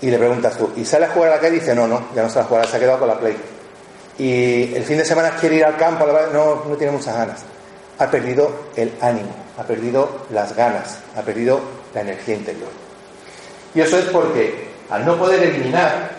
Y 0.00 0.10
le 0.10 0.18
preguntas 0.18 0.58
tú, 0.58 0.72
¿y 0.76 0.84
sale 0.84 1.06
a 1.06 1.10
jugar 1.10 1.32
a 1.32 1.36
la 1.36 1.40
calle? 1.40 1.56
Y 1.56 1.60
dice, 1.60 1.74
no, 1.74 1.88
no, 1.88 2.08
ya 2.14 2.22
no 2.22 2.28
sale 2.28 2.44
a 2.44 2.48
jugar, 2.48 2.66
se 2.66 2.76
ha 2.76 2.80
quedado 2.80 2.98
con 2.98 3.08
la 3.08 3.18
Play. 3.18 3.36
Y 4.18 4.74
el 4.74 4.84
fin 4.84 4.98
de 4.98 5.04
semana 5.04 5.30
quiere 5.40 5.56
ir 5.56 5.64
al 5.64 5.76
campo, 5.76 6.06
no, 6.32 6.64
no 6.68 6.76
tiene 6.76 6.92
muchas 6.92 7.16
ganas. 7.16 7.42
Ha 7.98 8.10
perdido 8.10 8.50
el 8.76 8.92
ánimo, 9.00 9.34
ha 9.58 9.62
perdido 9.62 10.26
las 10.30 10.54
ganas, 10.56 10.98
ha 11.16 11.22
perdido 11.22 11.60
la 11.94 12.00
energía 12.00 12.34
interior. 12.34 12.70
Y 13.74 13.80
eso 13.80 13.98
es 13.98 14.06
porque 14.06 14.68
al 14.90 15.04
no 15.04 15.16
poder 15.16 15.42
eliminar, 15.42 16.10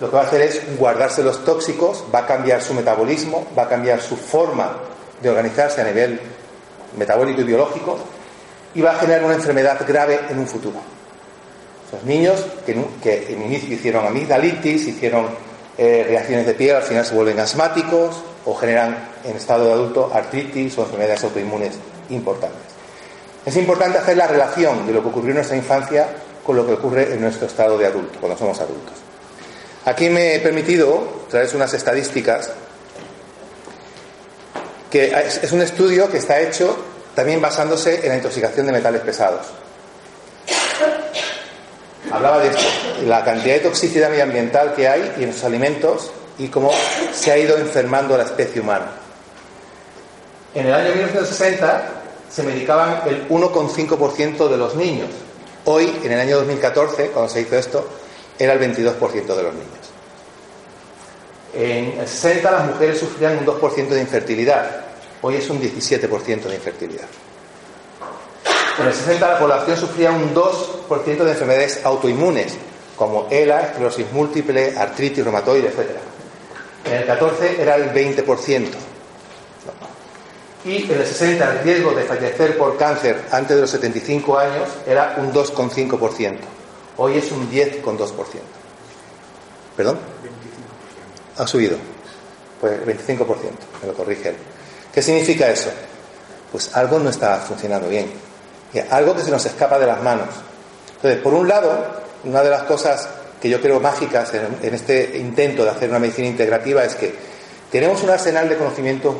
lo 0.00 0.10
que 0.10 0.16
va 0.16 0.22
a 0.22 0.26
hacer 0.26 0.42
es 0.42 0.78
guardarse 0.78 1.22
los 1.22 1.44
tóxicos, 1.44 2.04
va 2.14 2.20
a 2.20 2.26
cambiar 2.26 2.62
su 2.62 2.74
metabolismo, 2.74 3.46
va 3.56 3.64
a 3.64 3.68
cambiar 3.68 4.00
su 4.00 4.16
forma 4.16 4.76
de 5.22 5.30
organizarse 5.30 5.80
a 5.80 5.84
nivel 5.84 6.20
metabólico 6.96 7.40
y 7.40 7.44
biológico 7.44 7.98
y 8.74 8.82
va 8.82 8.92
a 8.92 8.98
generar 8.98 9.24
una 9.24 9.34
enfermedad 9.34 9.80
grave 9.86 10.20
en 10.28 10.38
un 10.38 10.46
futuro. 10.46 10.76
Esos 11.88 12.04
niños 12.04 12.44
que, 12.66 12.74
que 13.02 13.32
en 13.32 13.42
inicio 13.42 13.74
hicieron 13.74 14.06
amigdalitis, 14.06 14.86
hicieron 14.88 15.28
eh, 15.78 16.04
reacciones 16.08 16.46
de 16.46 16.54
piel, 16.54 16.76
al 16.76 16.82
final 16.82 17.04
se 17.04 17.14
vuelven 17.14 17.38
asmáticos 17.38 18.16
o 18.44 18.54
generan 18.54 19.10
en 19.24 19.36
estado 19.36 19.66
de 19.66 19.72
adulto 19.72 20.10
artritis 20.12 20.76
o 20.78 20.82
enfermedades 20.82 21.24
autoinmunes 21.24 21.74
importantes. 22.10 22.60
Es 23.44 23.56
importante 23.56 23.98
hacer 23.98 24.16
la 24.16 24.26
relación 24.26 24.86
de 24.86 24.92
lo 24.92 25.02
que 25.02 25.08
ocurrió 25.08 25.30
en 25.30 25.36
nuestra 25.36 25.56
infancia 25.56 26.08
con 26.44 26.56
lo 26.56 26.66
que 26.66 26.72
ocurre 26.74 27.12
en 27.12 27.20
nuestro 27.20 27.46
estado 27.46 27.76
de 27.76 27.86
adulto, 27.86 28.18
cuando 28.20 28.38
somos 28.38 28.60
adultos. 28.60 28.94
Aquí 29.84 30.08
me 30.08 30.34
he 30.34 30.40
permitido 30.40 31.26
traer 31.28 31.48
unas 31.54 31.72
estadísticas 31.74 32.50
que 34.90 35.12
es 35.42 35.52
un 35.52 35.62
estudio 35.62 36.10
que 36.10 36.18
está 36.18 36.40
hecho 36.40 36.76
también 37.14 37.40
basándose 37.40 38.02
en 38.02 38.08
la 38.10 38.16
intoxicación 38.16 38.66
de 38.66 38.72
metales 38.72 39.02
pesados. 39.02 39.46
Hablaba 42.10 42.38
de 42.38 42.48
esto, 42.48 42.62
la 43.04 43.24
cantidad 43.24 43.54
de 43.54 43.60
toxicidad 43.60 44.10
medioambiental 44.10 44.74
que 44.74 44.88
hay 44.88 45.14
en 45.18 45.26
los 45.26 45.44
alimentos 45.44 46.12
y 46.38 46.48
cómo 46.48 46.70
se 47.12 47.32
ha 47.32 47.38
ido 47.38 47.58
enfermando 47.58 48.16
la 48.16 48.24
especie 48.24 48.60
humana. 48.60 48.86
En 50.54 50.66
el 50.66 50.74
año 50.74 50.94
1960 50.94 51.82
se 52.30 52.42
medicaban 52.42 53.02
el 53.06 53.28
1,5% 53.28 54.48
de 54.48 54.56
los 54.56 54.74
niños. 54.76 55.10
Hoy, 55.64 55.92
en 56.04 56.12
el 56.12 56.20
año 56.20 56.36
2014, 56.36 57.08
cuando 57.08 57.30
se 57.30 57.40
hizo 57.40 57.56
esto, 57.56 57.88
era 58.38 58.52
el 58.52 58.60
22% 58.60 59.00
de 59.10 59.42
los 59.42 59.54
niños. 59.54 59.86
En 61.54 62.00
el 62.00 62.06
60 62.06 62.50
las 62.50 62.66
mujeres 62.66 63.00
sufrían 63.00 63.38
un 63.38 63.46
2% 63.46 63.88
de 63.88 64.00
infertilidad. 64.00 64.84
Hoy 65.22 65.36
es 65.36 65.50
un 65.50 65.60
17% 65.60 66.42
de 66.42 66.54
infertilidad. 66.54 67.06
En 68.78 68.86
el 68.86 68.94
60 68.94 69.26
la 69.26 69.38
población 69.38 69.76
sufría 69.76 70.10
un 70.10 70.34
2% 70.34 71.04
de 71.04 71.30
enfermedades 71.30 71.84
autoinmunes, 71.84 72.54
como 72.94 73.26
ELA, 73.30 73.62
esclerosis 73.62 74.12
múltiple, 74.12 74.76
artritis 74.76 75.24
reumatoide, 75.24 75.68
etc. 75.68 75.90
En 76.84 76.92
el 76.92 77.06
14 77.06 77.62
era 77.62 77.76
el 77.76 77.92
20%. 77.92 78.68
Y 80.66 80.90
en 80.90 81.00
el 81.00 81.06
60 81.06 81.52
el 81.52 81.58
riesgo 81.60 81.92
de 81.92 82.02
fallecer 82.04 82.58
por 82.58 82.76
cáncer 82.76 83.24
antes 83.30 83.56
de 83.56 83.62
los 83.62 83.70
75 83.70 84.38
años 84.38 84.68
era 84.86 85.14
un 85.18 85.32
2,5%. 85.32 86.38
Hoy 86.98 87.18
es 87.18 87.30
un 87.30 87.50
10,2%. 87.50 88.12
¿Perdón? 89.76 89.98
Ha 91.36 91.46
subido. 91.46 91.76
Pues 92.60 92.84
25%, 92.84 93.26
me 93.82 93.88
lo 93.88 93.94
corrige 93.94 94.30
él. 94.30 94.36
¿Qué 94.92 95.02
significa 95.02 95.48
eso? 95.48 95.70
Pues 96.50 96.74
algo 96.74 96.98
no 96.98 97.10
está 97.10 97.36
funcionando 97.38 97.88
bien. 97.88 98.25
Algo 98.90 99.14
que 99.14 99.22
se 99.22 99.30
nos 99.30 99.44
escapa 99.46 99.78
de 99.78 99.86
las 99.86 100.02
manos. 100.02 100.28
Entonces, 100.96 101.20
por 101.22 101.34
un 101.34 101.48
lado, 101.48 101.72
una 102.24 102.42
de 102.42 102.50
las 102.50 102.62
cosas 102.64 103.08
que 103.40 103.48
yo 103.48 103.60
creo 103.60 103.80
mágicas 103.80 104.32
en, 104.34 104.74
este 104.74 105.18
intento 105.18 105.64
de 105.64 105.70
hacer 105.70 105.90
una 105.90 105.98
medicina 105.98 106.26
integrativa 106.26 106.84
es 106.84 106.94
que 106.94 107.14
tenemos 107.70 108.02
un 108.02 108.10
arsenal 108.10 108.48
de 108.48 108.56
conocimientos 108.56 109.14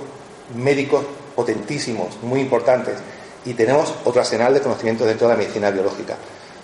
médicos 0.54 1.04
potentísimos, 1.34 2.20
muy 2.22 2.40
importantes, 2.40 2.94
y 3.44 3.54
tenemos 3.54 3.92
otro 4.04 4.20
arsenal 4.20 4.54
de 4.54 4.60
conocimientos 4.60 5.06
dentro 5.06 5.28
de 5.28 5.34
la 5.34 5.38
medicina 5.38 5.70
biológica. 5.70 6.16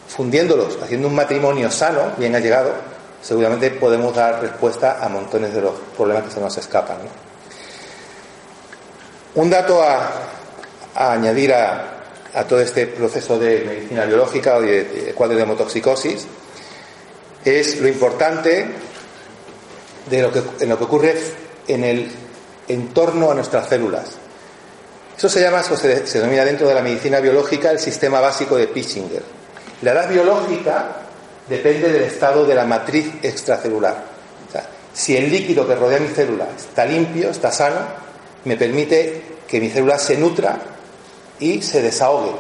Fundiéndolos, 0.09 0.79
haciendo 0.83 1.09
un 1.09 1.15
matrimonio 1.15 1.71
sano, 1.71 2.13
bien 2.17 2.35
allegado, 2.35 2.73
seguramente 3.23 3.71
podemos 3.71 4.15
dar 4.15 4.41
respuesta 4.41 4.99
a 5.01 5.09
montones 5.09 5.55
de 5.55 5.61
los 5.61 5.75
problemas 5.97 6.25
que 6.25 6.31
se 6.31 6.41
nos 6.41 6.57
escapan. 6.57 6.99
Un 9.35 9.49
dato 9.49 9.83
a 9.83 10.11
añadir 10.95 11.55
a, 11.55 12.02
a 12.35 12.45
todo 12.45 12.61
este 12.61 12.87
proceso 12.87 13.39
de 13.39 13.65
medicina 13.67 14.05
biológica 14.05 14.57
o 14.57 14.61
de, 14.63 15.13
cuadro 15.15 15.37
de 15.37 15.43
hemotoxicosis 15.43 16.27
es 17.45 17.81
lo 17.81 17.89
importante 17.89 18.67
de 20.09 20.23
lo 20.23 20.33
que, 20.33 20.43
en 20.61 20.69
lo 20.69 20.79
que 20.79 20.85
ocurre 20.85 21.15
en 21.69 21.85
el 21.85 22.11
entorno 22.69 23.31
a 23.31 23.35
nuestras 23.35 23.69
células. 23.69 24.17
Eso 25.17 25.29
se 25.29 25.41
llama, 25.41 25.63
se, 25.63 26.07
se 26.07 26.19
denomina 26.19 26.45
dentro 26.45 26.67
de 26.69 26.75
la 26.75 26.83
medicina 26.83 27.21
biológica 27.21 27.71
el 27.71 27.79
sistema 27.79 28.21
básico 28.21 28.57
de 28.57 28.69
Pitchinger. 28.69 29.23
La 29.83 29.93
edad 29.93 30.09
biológica 30.09 31.03
depende 31.49 31.93
del 31.93 32.03
estado 32.05 32.47
de 32.47 32.55
la 32.55 32.65
matriz 32.65 33.11
extracelular. 33.23 34.13
si 34.95 35.17
el 35.17 35.31
líquido 35.31 35.67
que 35.67 35.75
rodea 35.75 35.99
mi 35.99 36.09
célula 36.09 36.49
está 36.57 36.85
limpio, 36.85 37.31
está 37.31 37.51
sano, 37.51 37.81
me 38.45 38.57
permite 38.57 39.23
que 39.49 39.61
mi 39.61 39.69
célula 39.69 39.99
se 39.99 40.17
nutra 40.17 40.59
y 41.43 41.61
se 41.61 41.83
desahogue, 41.83 42.31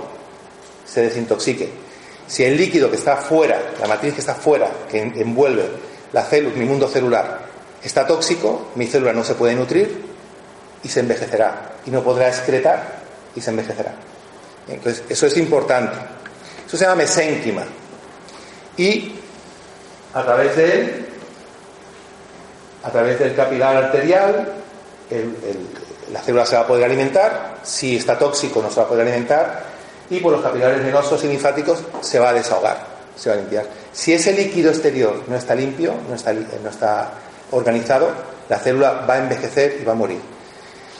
se 0.87 1.03
desintoxique. 1.03 1.69
Si 2.29 2.45
el 2.45 2.57
líquido 2.57 2.89
que 2.89 2.97
está 2.97 3.17
fuera, 3.17 3.61
la 3.81 3.89
matriz 3.89 4.15
que 4.15 4.21
está 4.21 4.37
fuera, 4.37 4.71
que 4.89 5.01
envuelve 5.01 5.69
la 6.13 6.23
célula, 6.23 6.55
mi 6.57 6.65
mundo 6.65 6.89
celular, 6.89 7.41
está 7.83 8.07
tóxico, 8.07 8.69
mi 8.77 8.87
célula 8.87 9.13
no 9.13 9.25
se 9.25 9.35
puede 9.35 9.57
nutrir 9.57 10.05
y 10.85 10.89
se 10.89 11.01
envejecerá. 11.01 11.73
Y 11.85 11.91
no 11.91 12.03
podrá 12.05 12.29
excretar 12.29 13.01
y 13.35 13.41
se 13.41 13.51
envejecerá. 13.51 13.93
Entonces, 14.69 15.03
eso 15.09 15.27
es 15.27 15.37
importante. 15.37 15.97
Eso 16.65 16.77
se 16.77 16.85
llama 16.85 16.97
mesénquima. 16.97 17.65
Y 18.77 19.17
a 20.15 20.23
través 20.23 20.57
de 20.57 20.73
él, 20.73 21.07
a 22.85 22.91
través 22.91 23.19
del 23.19 23.35
capilar 23.35 23.77
arterial, 23.77 24.53
el, 25.11 25.35
la 26.13 26.21
célula 26.21 26.45
se 26.45 26.57
va 26.57 26.63
a 26.63 26.67
poder 26.67 26.85
alimentar, 26.85 27.57
si 27.63 27.97
está 27.97 28.19
tóxico 28.19 28.61
no 28.61 28.71
se 28.71 28.77
va 28.77 28.83
a 28.83 28.89
poder 28.89 29.07
alimentar 29.07 29.65
y 30.11 30.21
por 30.21 30.33
los 30.33 30.43
capilares 30.43 30.85
venosos 30.85 31.25
y 31.25 31.29
linfáticos 31.29 31.83
se 32.03 32.19
va 32.19 32.31
a 32.31 32.33
desahogar, 32.35 32.79
se 33.17 33.31
va 33.31 33.37
a 33.37 33.39
limpiar. 33.39 33.65
Si 33.93 34.13
ese 34.13 34.33
líquido 34.33 34.71
exterior 34.71 35.23
no 35.27 35.37
está 35.37 35.55
limpio, 35.55 35.95
no 36.09 36.15
está, 36.15 36.33
no 36.33 36.71
está 36.71 37.13
organizado, 37.51 38.11
la 38.49 38.59
célula 38.59 39.07
va 39.09 39.15
a 39.15 39.19
envejecer 39.19 39.79
y 39.81 39.85
va 39.85 39.93
a 39.93 39.97
morir. 39.97 40.21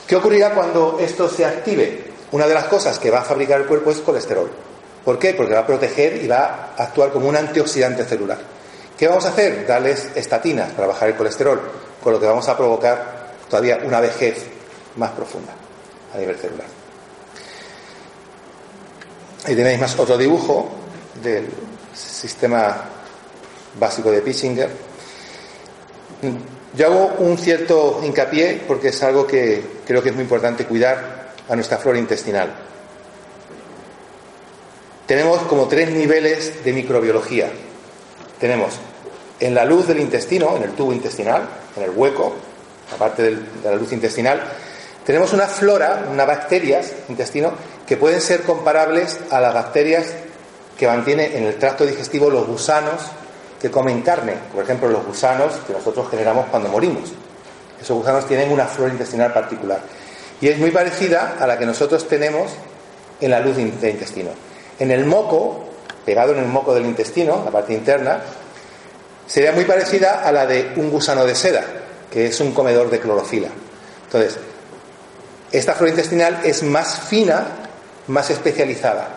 ¿Qué 0.07 0.15
ocurrirá 0.15 0.53
cuando 0.53 0.97
esto 0.99 1.29
se 1.29 1.45
active? 1.45 2.11
Una 2.31 2.47
de 2.47 2.55
las 2.55 2.65
cosas 2.65 2.97
que 2.97 3.11
va 3.11 3.19
a 3.19 3.23
fabricar 3.23 3.61
el 3.61 3.67
cuerpo 3.67 3.91
es 3.91 3.99
colesterol. 3.99 4.49
¿Por 5.05 5.19
qué? 5.19 5.33
Porque 5.33 5.53
va 5.53 5.59
a 5.59 5.67
proteger 5.67 6.23
y 6.23 6.27
va 6.27 6.71
a 6.75 6.83
actuar 6.83 7.11
como 7.11 7.27
un 7.27 7.35
antioxidante 7.35 8.03
celular. 8.05 8.39
¿Qué 8.97 9.07
vamos 9.07 9.25
a 9.25 9.29
hacer? 9.29 9.67
Darles 9.67 10.09
estatinas 10.15 10.71
para 10.71 10.87
bajar 10.87 11.09
el 11.09 11.15
colesterol, 11.15 11.61
con 12.03 12.13
lo 12.13 12.19
que 12.19 12.25
vamos 12.25 12.47
a 12.49 12.57
provocar 12.57 13.33
todavía 13.49 13.79
una 13.83 13.99
vejez 13.99 14.52
más 14.97 15.11
profunda 15.11 15.53
a 16.13 16.17
nivel 16.17 16.35
celular. 16.37 16.67
Ahí 19.45 19.55
tenéis 19.55 19.79
más 19.79 19.97
otro 19.99 20.17
dibujo 20.17 20.69
del 21.21 21.47
sistema 21.93 22.83
básico 23.79 24.11
de 24.11 24.21
Pitchinger. 24.21 24.69
Yo 26.75 26.87
hago 26.87 27.15
un 27.19 27.37
cierto 27.37 28.01
hincapié 28.03 28.63
porque 28.67 28.89
es 28.89 29.03
algo 29.03 29.27
que 29.27 29.63
creo 29.85 30.01
que 30.01 30.09
es 30.09 30.15
muy 30.15 30.23
importante 30.23 30.65
cuidar 30.65 31.33
a 31.49 31.55
nuestra 31.55 31.77
flora 31.77 31.99
intestinal. 31.99 32.53
Tenemos 35.05 35.41
como 35.43 35.67
tres 35.67 35.91
niveles 35.91 36.63
de 36.63 36.71
microbiología. 36.71 37.51
Tenemos 38.39 38.73
en 39.39 39.53
la 39.53 39.65
luz 39.65 39.87
del 39.87 39.99
intestino, 39.99 40.55
en 40.55 40.63
el 40.63 40.71
tubo 40.71 40.93
intestinal, 40.93 41.47
en 41.75 41.83
el 41.83 41.89
hueco, 41.89 42.33
aparte 42.95 43.23
de 43.23 43.37
la 43.63 43.75
luz 43.75 43.91
intestinal, 43.91 44.41
tenemos 45.05 45.33
una 45.33 45.47
flora, 45.47 46.05
unas 46.09 46.27
bacterias, 46.27 46.91
intestino, 47.09 47.51
que 47.85 47.97
pueden 47.97 48.21
ser 48.21 48.43
comparables 48.43 49.19
a 49.29 49.41
las 49.41 49.53
bacterias 49.53 50.13
que 50.77 50.87
mantiene 50.87 51.37
en 51.37 51.43
el 51.43 51.57
tracto 51.57 51.85
digestivo 51.85 52.29
los 52.29 52.47
gusanos 52.47 53.01
que 53.61 53.69
comen 53.69 54.01
carne. 54.01 54.35
Por 54.53 54.63
ejemplo, 54.63 54.89
los 54.89 55.05
gusanos 55.05 55.53
que 55.67 55.73
nosotros 55.73 56.09
generamos 56.09 56.47
cuando 56.47 56.69
morimos. 56.69 57.11
Esos 57.81 57.97
gusanos 57.97 58.27
tienen 58.27 58.51
una 58.51 58.65
flora 58.65 58.93
intestinal 58.93 59.33
particular. 59.33 59.81
Y 60.39 60.47
es 60.47 60.57
muy 60.57 60.71
parecida 60.71 61.35
a 61.39 61.47
la 61.47 61.57
que 61.57 61.65
nosotros 61.65 62.07
tenemos 62.07 62.51
en 63.19 63.31
la 63.31 63.39
luz 63.39 63.57
del 63.57 63.91
intestino. 63.91 64.31
En 64.79 64.91
el 64.91 65.05
moco, 65.05 65.65
pegado 66.05 66.33
en 66.33 66.39
el 66.39 66.47
moco 66.47 66.73
del 66.73 66.85
intestino, 66.85 67.41
la 67.43 67.51
parte 67.51 67.73
interna, 67.73 68.21
sería 69.27 69.51
muy 69.51 69.65
parecida 69.65 70.21
a 70.23 70.31
la 70.31 70.45
de 70.45 70.73
un 70.77 70.89
gusano 70.89 71.25
de 71.25 71.35
seda, 71.35 71.63
que 72.11 72.27
es 72.27 72.39
un 72.39 72.53
comedor 72.53 72.89
de 72.89 72.99
clorofila. 72.99 73.49
Entonces, 74.05 74.37
esta 75.53 75.75
flora 75.75 75.91
intestinal 75.91 76.41
es 76.43 76.63
más 76.63 76.99
fina, 76.99 77.45
más 78.07 78.29
especializada. 78.31 79.07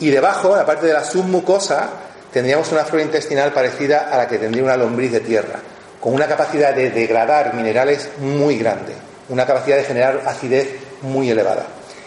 Y 0.00 0.08
debajo, 0.10 0.52
en 0.52 0.58
la 0.58 0.66
parte 0.66 0.86
de 0.86 0.94
la 0.94 1.04
submucosa, 1.04 1.90
tendríamos 2.32 2.72
una 2.72 2.84
flora 2.84 3.04
intestinal 3.04 3.52
parecida 3.52 4.08
a 4.10 4.16
la 4.16 4.26
que 4.26 4.38
tendría 4.38 4.64
una 4.64 4.78
lombriz 4.78 5.12
de 5.12 5.20
tierra, 5.20 5.60
con 6.00 6.14
una 6.14 6.26
capacidad 6.26 6.74
de 6.74 6.90
degradar 6.90 7.52
minerales 7.54 8.08
muy 8.18 8.56
grande, 8.56 8.94
una 9.28 9.44
capacidad 9.44 9.76
de 9.76 9.84
generar 9.84 10.22
acidez 10.24 10.70
muy 11.02 11.30
elevada. 11.30 11.66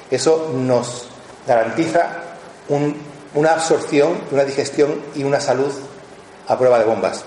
Eso 0.10 0.51
nos 0.56 1.08
garantiza 1.48 2.10
una 3.36 3.51
absorción, 3.51 4.22
una 4.32 4.44
digestión 4.44 5.01
y 5.13 5.24
una 5.24 5.39
salud 5.39 5.72
a 6.48 6.58
prueba 6.58 6.80
de 6.80 6.86
bombas. 6.86 7.24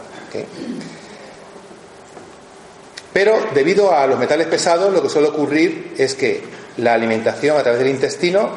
Pero 3.15 3.39
debido 3.55 3.95
a 3.95 4.09
los 4.09 4.19
metales 4.19 4.49
pesados, 4.49 4.93
lo 4.93 5.01
que 5.01 5.09
suele 5.09 5.29
ocurrir 5.29 5.95
es 5.97 6.17
que 6.17 6.43
la 6.79 6.95
alimentación 6.95 7.57
a 7.57 7.63
través 7.63 7.79
del 7.79 7.89
intestino 7.89 8.51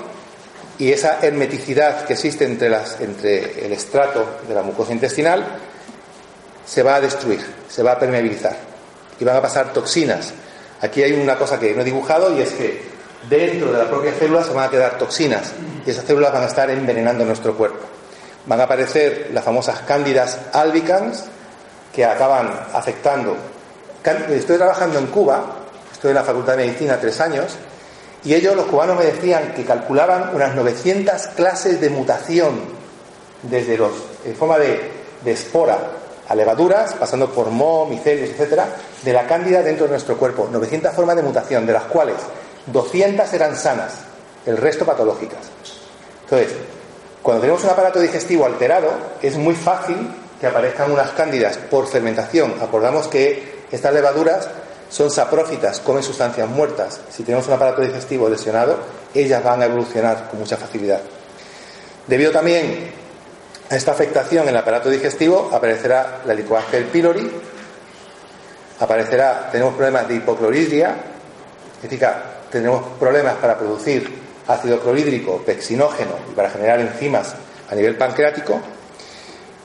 y 0.80 0.92
esa 0.92 1.20
hermeticidad 1.22 2.06
que 2.06 2.14
existe 2.14 2.46
entre, 2.46 3.66
el 3.66 3.72
estrato 3.72 4.40
de 4.48 4.56
la 4.56 4.64
mucosa 4.64 4.94
intestinal 4.94 5.46
se 6.66 6.82
va 6.82 6.96
a 6.96 7.02
destruir, 7.02 7.46
se 7.70 7.84
va 7.84 7.94
a 7.94 8.00
permeabilizar 8.00 8.58
y 9.20 9.24
van 9.24 9.36
a 9.36 9.42
pasar 9.44 9.74
toxinas. 9.74 10.34
Aquí 10.82 11.04
hay 11.04 11.14
una 11.14 11.38
cosa 11.38 11.60
que 11.60 11.76
no 11.76 11.82
he 11.82 11.86
dibujado 11.86 12.36
y 12.36 12.42
es 12.42 12.52
que 12.54 12.82
dentro 13.30 13.72
de 13.72 13.78
la 13.78 13.88
propia 13.88 14.12
célula 14.14 14.44
se 14.44 14.54
van 14.54 14.66
a 14.66 14.72
quedar 14.72 14.98
toxinas 14.98 15.54
y 15.86 15.92
esas 15.92 16.04
células 16.04 16.34
van 16.34 16.42
a 16.42 16.48
estar 16.48 16.68
envenenando 16.72 17.24
nuestro 17.26 17.56
cuerpo. 17.56 17.86
Van 18.48 18.60
a 18.60 18.64
aparecer 18.64 19.30
las 19.34 19.44
famosas 19.44 19.82
cándidas 19.82 20.40
albicans 20.52 21.26
que 21.94 22.06
acaban 22.06 22.50
afectando. 22.74 23.38
Estoy 24.08 24.56
trabajando 24.56 25.00
en 25.00 25.08
Cuba, 25.08 25.44
estoy 25.92 26.12
en 26.12 26.16
la 26.16 26.24
Facultad 26.24 26.56
de 26.56 26.66
Medicina 26.66 26.98
tres 26.98 27.20
años, 27.20 27.58
y 28.24 28.34
ellos, 28.34 28.56
los 28.56 28.68
cubanos, 28.68 28.98
me 28.98 29.04
decían 29.04 29.54
que 29.54 29.66
calculaban 29.66 30.34
unas 30.34 30.56
900 30.56 31.28
clases 31.36 31.82
de 31.82 31.90
mutación, 31.90 32.62
desde 33.42 33.78
los, 33.78 33.92
en 34.24 34.34
forma 34.34 34.58
de, 34.60 34.92
de 35.26 35.32
espora 35.32 35.78
a 36.26 36.36
levaduras, 36.36 36.94
pasando 36.94 37.30
por 37.30 37.50
moho, 37.50 37.86
micelios, 37.86 38.30
etcétera, 38.30 38.68
de 39.04 39.12
la 39.12 39.28
cándida 39.28 39.62
dentro 39.62 39.86
de 39.86 39.92
nuestro 39.92 40.18
cuerpo. 40.18 40.48
900 40.50 40.94
formas 40.94 41.18
de 41.18 41.24
mutación, 41.24 41.66
de 41.66 41.74
las 41.74 41.84
cuales 41.84 42.16
200 42.68 43.34
eran 43.34 43.58
sanas, 43.58 43.94
el 44.46 44.56
resto 44.56 44.86
patológicas. 44.86 45.42
Entonces, 46.24 46.56
cuando 47.22 47.42
tenemos 47.42 47.62
un 47.66 47.72
aparato 47.72 48.00
digestivo 48.00 48.46
alterado, 48.46 48.90
es 49.22 49.36
muy 49.36 49.54
fácil 49.54 49.98
que 50.40 50.48
aparezcan 50.48 50.92
unas 50.92 51.12
cándidas 51.12 51.58
por 51.58 51.88
fermentación. 51.88 52.56
Acordamos 52.62 53.08
que 53.10 53.57
estas 53.72 53.94
levaduras 53.94 54.50
son 54.90 55.12
saprófitas, 55.12 55.80
comen 55.82 56.04
sustancias 56.04 56.48
muertas. 56.48 57.02
Si 57.10 57.24
tenemos 57.24 57.48
un 57.48 57.54
aparato 57.54 57.82
digestivo 57.82 58.30
lesionado, 58.30 58.78
ellas 59.14 59.44
van 59.44 59.62
a 59.62 59.66
evolucionar 59.66 60.30
con 60.30 60.40
mucha 60.40 60.58
facilidad. 60.58 61.02
Debido 62.08 62.32
también 62.32 62.92
a 63.70 63.76
esta 63.76 63.92
afectación 63.92 64.44
en 64.44 64.50
el 64.50 64.58
aparato 64.58 64.90
digestivo, 64.90 65.50
aparecerá 65.52 66.22
la 66.26 66.34
Helicobacter 66.34 66.86
pylori, 66.88 67.30
aparecerá, 68.80 69.50
tenemos 69.52 69.74
problemas 69.74 70.08
de 70.08 70.16
hipocloridria, 70.16 70.96
es 71.84 72.00
tenemos 72.50 72.82
problemas 72.98 73.36
para 73.36 73.58
producir 73.58 74.10
ácido 74.48 74.80
clorhídrico, 74.80 75.42
pexinógeno 75.46 76.12
y 76.32 76.34
para 76.34 76.50
generar 76.50 76.80
enzimas 76.80 77.36
a 77.70 77.76
nivel 77.76 77.98
pancreático, 77.98 78.62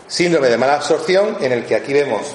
síndrome 0.08 0.48
de 0.48 0.58
mala 0.58 0.74
absorción, 0.74 1.36
en 1.40 1.52
el 1.52 1.64
que 1.64 1.76
aquí 1.76 1.92
vemos 1.92 2.34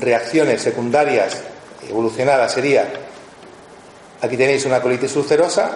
reacciones 0.00 0.62
secundarias 0.62 1.42
evolucionada 1.88 2.48
sería, 2.48 2.88
aquí 4.20 4.36
tenéis 4.36 4.64
una 4.64 4.80
colitis 4.80 5.14
ulcerosa 5.16 5.70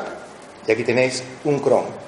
y 0.67 0.73
aquí 0.73 0.85
tenéis 0.85 1.23
un 1.45 1.59
Crohn. 1.61 2.07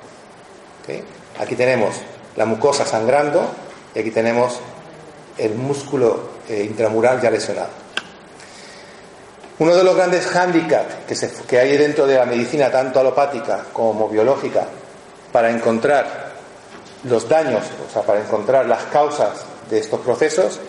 Aquí 1.39 1.55
tenemos 1.55 1.97
la 2.37 2.47
mucosa 2.47 2.87
sangrando 2.87 3.47
y 3.95 3.99
aquí 3.99 4.11
tenemos 4.11 4.59
el 5.37 5.55
músculo 5.55 6.31
eh, 6.49 6.65
intramural 6.65 7.21
ya 7.21 7.31
lesionado. 7.31 7.69
Uno 9.59 9.75
de 9.75 9.85
los 9.85 9.95
grandes 9.95 10.27
hándicaps 10.27 10.95
que, 11.07 11.47
que 11.47 11.59
hay 11.59 11.77
dentro 11.77 12.07
de 12.07 12.17
la 12.17 12.25
medicina, 12.25 12.71
tanto 12.71 13.01
alopática 13.01 13.67
como 13.73 14.09
biológica, 14.09 14.67
para 15.33 15.51
encontrar 15.51 16.33
los 17.05 17.29
daños, 17.29 17.65
o 17.89 17.93
sea, 17.93 18.03
para 18.03 18.21
encontrar 18.21 18.67
las 18.67 18.85
causas 18.85 19.45
de 19.69 19.79
estos 19.79 20.01
procesos, 20.01 20.61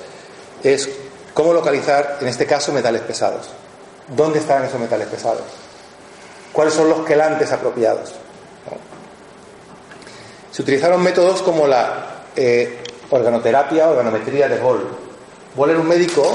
es 0.63 0.90
¿Cómo 1.34 1.54
localizar, 1.54 2.18
en 2.22 2.28
este 2.28 2.46
caso, 2.46 2.72
metales 2.72 3.02
pesados? 3.02 3.50
¿Dónde 4.15 4.39
están 4.39 4.63
esos 4.65 4.80
metales 4.80 5.08
pesados? 5.08 5.44
¿Cuáles 6.52 6.74
son 6.74 6.89
los 6.89 7.06
quelantes 7.06 7.52
apropiados? 7.52 8.13
Se 10.52 10.62
utilizaron 10.62 11.02
métodos 11.02 11.42
como 11.42 11.68
la 11.68 12.24
eh, 12.36 12.80
organoterapia, 13.12 13.89
organometría 13.89 14.48
de 14.48 14.60
Boll. 14.60 14.88
Boll 15.56 15.70
era 15.70 15.80
un 15.80 15.88
médico 15.88 16.30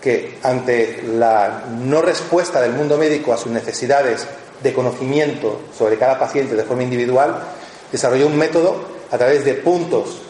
que, 0.00 0.38
ante 0.42 1.02
la 1.02 1.64
no 1.70 2.02
respuesta 2.02 2.60
del 2.60 2.72
mundo 2.72 2.96
médico 2.98 3.32
a 3.32 3.36
sus 3.36 3.52
necesidades 3.52 4.26
de 4.62 4.72
conocimiento 4.72 5.60
sobre 5.76 5.96
cada 5.96 6.18
paciente 6.18 6.54
de 6.54 6.64
forma 6.64 6.82
individual, 6.82 7.36
desarrolló 7.92 8.26
un 8.26 8.36
método 8.36 8.76
a 9.10 9.18
través 9.18 9.44
de 9.44 9.54
puntos 9.54 10.22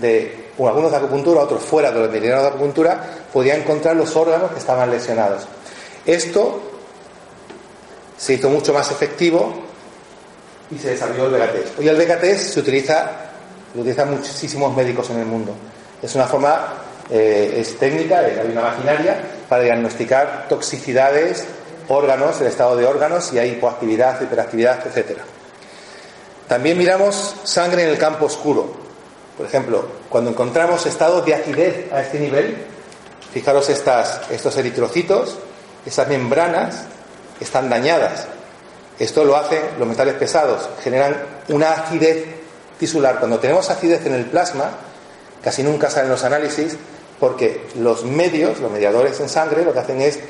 de 0.00 0.43
o 0.58 0.68
algunos 0.68 0.90
de 0.90 0.96
acupuntura, 0.96 1.42
otros 1.42 1.62
fuera 1.62 1.90
de 1.90 2.00
los 2.00 2.10
meridianos 2.10 2.42
de 2.42 2.48
acupuntura, 2.48 3.00
podía 3.32 3.56
encontrar 3.56 3.96
los 3.96 4.14
órganos 4.14 4.52
que 4.52 4.58
estaban 4.58 4.90
lesionados. 4.90 5.46
Esto 6.06 6.60
se 8.16 8.34
hizo 8.34 8.48
mucho 8.48 8.72
más 8.72 8.90
efectivo 8.90 9.52
y 10.70 10.78
se 10.78 10.90
desarrolló 10.90 11.26
el 11.26 11.32
BKT. 11.32 11.78
Hoy 11.78 11.88
el 11.88 11.96
BKT 11.96 12.38
se 12.38 12.60
utiliza, 12.60 13.10
lo 13.74 13.80
utilizan 13.80 14.10
muchísimos 14.10 14.74
médicos 14.76 15.10
en 15.10 15.18
el 15.18 15.26
mundo. 15.26 15.54
Es 16.02 16.14
una 16.14 16.26
forma, 16.26 16.74
eh, 17.10 17.56
es 17.58 17.78
técnica, 17.78 18.20
hay 18.20 18.48
una 18.50 18.62
maquinaria 18.62 19.20
para 19.48 19.62
diagnosticar 19.62 20.46
toxicidades, 20.48 21.44
órganos, 21.88 22.40
el 22.40 22.46
estado 22.46 22.76
de 22.76 22.86
órganos, 22.86 23.24
si 23.24 23.38
hay 23.38 23.50
hipoactividad, 23.52 24.20
hiperactividad, 24.20 24.86
etc. 24.86 25.18
También 26.48 26.78
miramos 26.78 27.36
sangre 27.44 27.84
en 27.84 27.90
el 27.90 27.98
campo 27.98 28.26
oscuro. 28.26 28.84
Por 29.36 29.46
ejemplo, 29.46 29.84
cuando 30.08 30.30
encontramos 30.30 30.86
estados 30.86 31.24
de 31.26 31.34
acidez 31.34 31.92
a 31.92 32.00
este 32.00 32.20
nivel, 32.20 32.56
fijaros 33.32 33.68
estos 33.68 34.56
eritrocitos, 34.56 35.38
esas 35.84 36.08
membranas 36.08 36.84
están 37.40 37.68
dañadas. 37.68 38.26
Esto 38.98 39.24
lo 39.24 39.36
hacen 39.36 39.60
los 39.78 39.88
metales 39.88 40.14
pesados, 40.14 40.68
generan 40.82 41.16
una 41.48 41.72
acidez 41.72 42.26
tisular. 42.78 43.18
Cuando 43.18 43.40
tenemos 43.40 43.68
acidez 43.70 44.06
en 44.06 44.14
el 44.14 44.26
plasma, 44.26 44.70
casi 45.42 45.64
nunca 45.64 45.90
salen 45.90 46.10
los 46.10 46.22
análisis 46.22 46.76
porque 47.18 47.66
los 47.76 48.04
medios, 48.04 48.60
los 48.60 48.70
mediadores 48.70 49.18
en 49.18 49.28
sangre, 49.28 49.64
lo 49.64 49.72
que 49.72 49.80
hacen 49.80 50.00
es 50.00 50.20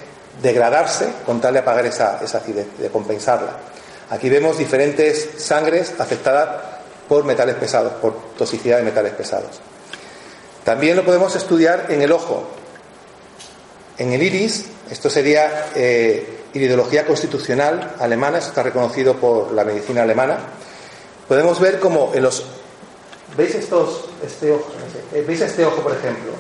degradarse 0.43 1.09
con 1.27 1.41
tal 1.41 1.53
de 1.55 1.61
apagar 1.61 1.85
esa, 1.85 2.21
esa 2.23 2.39
acidez, 2.39 2.67
de 2.79 2.89
compensarla. 2.89 3.53
Aquí 4.11 4.31
vemos 4.31 4.59
diferentes 4.59 5.29
sangres 5.39 5.95
afectadas 5.99 6.74
por 7.09 7.25
metales 7.25 7.57
pesados, 7.57 7.93
por 7.95 8.15
toxicidad 8.37 8.79
de 8.79 8.85
metales 8.85 9.13
pesados. 9.13 9.61
También 10.65 10.97
lo 10.97 11.05
podemos 11.05 11.37
estudiar 11.37 11.87
en 11.91 12.01
el 12.03 12.13
ojo. 12.13 12.45
En 13.99 14.13
el 14.13 14.23
iris, 14.23 14.67
esto 14.91 15.11
sería 15.11 15.67
eh, 15.75 16.41
iridología 16.55 17.07
constitucional 17.07 17.95
alemana, 17.99 18.39
esto 18.39 18.51
está 18.51 18.63
reconocido 18.63 19.15
por 19.15 19.53
la 19.53 19.65
medicina 19.65 20.03
alemana. 20.03 20.39
Podemos 21.29 21.61
ver 21.61 21.79
como 21.79 22.13
en 22.15 22.23
los. 22.23 22.45
¿Veis 23.37 23.55
estos, 23.55 24.07
este 24.25 24.53
ojo? 24.53 24.73
Eh, 25.13 25.25
¿Veis 25.27 25.41
este 25.43 25.65
ojo, 25.65 25.83
por 25.83 25.93
ejemplo? 25.93 26.33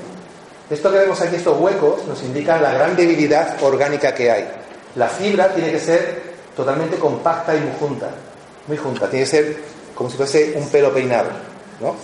Esto 0.70 0.90
que 0.90 0.98
vemos 0.98 1.20
aquí, 1.20 1.36
estos 1.36 1.60
huecos, 1.60 2.06
nos 2.06 2.22
indican 2.22 2.62
la 2.62 2.72
gran 2.72 2.96
debilidad 2.96 3.62
orgánica 3.62 4.14
que 4.14 4.30
hay. 4.30 4.48
La 4.96 5.08
fibra 5.08 5.52
tiene 5.54 5.70
que 5.70 5.80
ser 5.80 6.22
totalmente 6.56 6.96
compacta 6.96 7.54
y 7.54 7.60
muy 7.60 7.72
junta. 7.78 8.08
Muy 8.66 8.76
junta. 8.78 9.10
Tiene 9.10 9.24
que 9.24 9.30
ser 9.30 9.56
como 9.94 10.10
si 10.10 10.16
fuese 10.16 10.54
un 10.56 10.68
pelo 10.68 10.92
peinado. 10.92 11.30
¿no? 11.80 11.94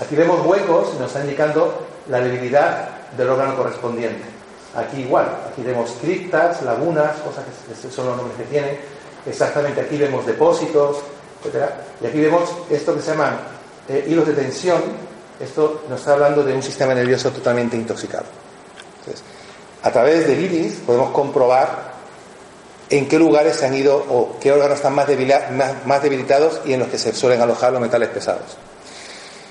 Aquí 0.00 0.14
vemos 0.14 0.44
huecos 0.44 0.92
y 0.94 0.98
nos 0.98 1.08
está 1.08 1.20
indicando 1.20 1.86
la 2.08 2.20
debilidad 2.20 2.88
del 3.16 3.30
órgano 3.30 3.56
correspondiente. 3.56 4.24
Aquí 4.74 5.00
igual, 5.00 5.26
aquí 5.50 5.62
vemos 5.62 5.96
criptas, 6.00 6.62
lagunas, 6.62 7.16
cosas 7.18 7.44
que 7.66 7.90
son 7.90 8.06
los 8.06 8.16
nombres 8.16 8.36
que 8.36 8.44
tienen. 8.44 8.78
Exactamente, 9.24 9.80
aquí 9.80 9.96
vemos 9.96 10.26
depósitos, 10.26 10.98
etc. 11.44 11.70
Y 12.02 12.06
aquí 12.06 12.20
vemos 12.20 12.50
esto 12.70 12.94
que 12.94 13.00
se 13.00 13.12
llaman 13.12 13.38
eh, 13.88 14.04
hilos 14.06 14.26
de 14.26 14.34
tensión. 14.34 14.82
Esto 15.40 15.84
nos 15.88 16.00
está 16.00 16.12
hablando 16.12 16.44
de 16.44 16.54
un 16.54 16.62
sistema 16.62 16.94
nervioso 16.94 17.30
totalmente 17.30 17.76
intoxicado. 17.76 18.24
Entonces, 19.00 19.22
a 19.82 19.90
través 19.90 20.26
del 20.26 20.40
iris 20.40 20.74
podemos 20.86 21.10
comprobar 21.10 21.95
en 22.90 23.08
qué 23.08 23.18
lugares 23.18 23.56
se 23.56 23.66
han 23.66 23.74
ido 23.74 23.96
o 23.96 24.38
qué 24.40 24.52
órganos 24.52 24.76
están 24.76 24.94
más, 24.94 25.06
debilitados 25.06 26.60
y 26.64 26.72
en 26.72 26.80
los 26.80 26.88
que 26.88 26.98
se 26.98 27.12
suelen 27.12 27.40
alojar 27.40 27.72
los 27.72 27.80
metales 27.80 28.08
pesados. 28.10 28.56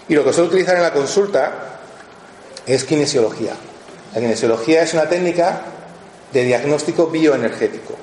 Y 0.08 0.15
lo 0.15 0.24
que 0.24 0.32
suele 0.32 0.50
utilizar 0.50 0.76
en 0.76 0.84
la 0.84 0.93
consulta 0.93 1.80
es 2.65 2.84
kinesiología. 2.84 3.54
La 4.13 4.21
kinesiología 4.21 4.84
es 4.84 4.93
una 4.93 5.10
técnica 5.10 5.62
de 6.32 6.43
diagnóstico 6.43 7.08
bioenergético. 7.08 7.95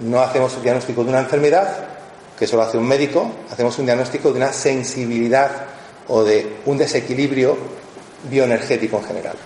No 0.00 0.20
hacemos 0.20 0.54
un 0.56 0.62
diagnóstico 0.62 1.02
de 1.02 1.10
una 1.10 1.20
enfermedad, 1.20 1.86
que 2.38 2.44
eso 2.44 2.56
lo 2.56 2.62
hace 2.62 2.78
un 2.78 2.86
médico, 2.86 3.32
hacemos 3.50 3.76
un 3.78 3.86
diagnóstico 3.86 4.30
de 4.30 4.36
una 4.36 4.52
sensibilidad 4.52 5.50
o 6.06 6.22
de 6.22 6.58
un 6.66 6.78
desequilibrio 6.78 7.56
bioenergético 8.30 8.98
en 8.98 9.04
general. 9.04 9.36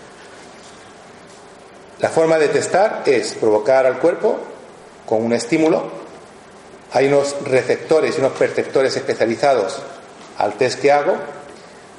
La 2.01 2.11
forma 2.11 2.37
de 2.37 2.49
testar 2.49 3.03
es 3.07 3.35
provocar 3.35 3.87
al 3.87 3.99
cuerpo 3.99 4.52
con 5.13 5.25
un 5.25 5.35
estímulo. 5.35 5.83
Hay 6.95 7.07
unos 7.07 7.37
receptores 7.45 8.17
y 8.17 8.21
unos 8.21 8.33
perceptores 8.33 8.97
especializados 8.97 9.83
al 10.39 10.55
test 10.55 10.81
que 10.81 10.91
hago, 10.91 11.15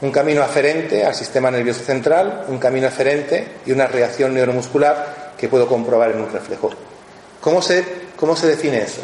un 0.02 0.12
camino 0.12 0.42
aferente 0.42 1.06
al 1.06 1.14
sistema 1.14 1.52
nervioso 1.52 1.84
central, 1.84 2.46
un 2.48 2.58
camino 2.58 2.88
aferente 2.88 3.60
y 3.68 3.72
una 3.72 3.86
reacción 3.86 4.34
neuromuscular 4.34 5.34
que 5.38 5.48
puedo 5.48 5.68
comprobar 5.68 6.10
en 6.10 6.22
un 6.22 6.32
reflejo. 6.32 6.72
¿Cómo 7.40 7.62
se, 7.62 7.86
cómo 8.16 8.36
se 8.36 8.48
define 8.48 8.82
eso? 8.82 9.04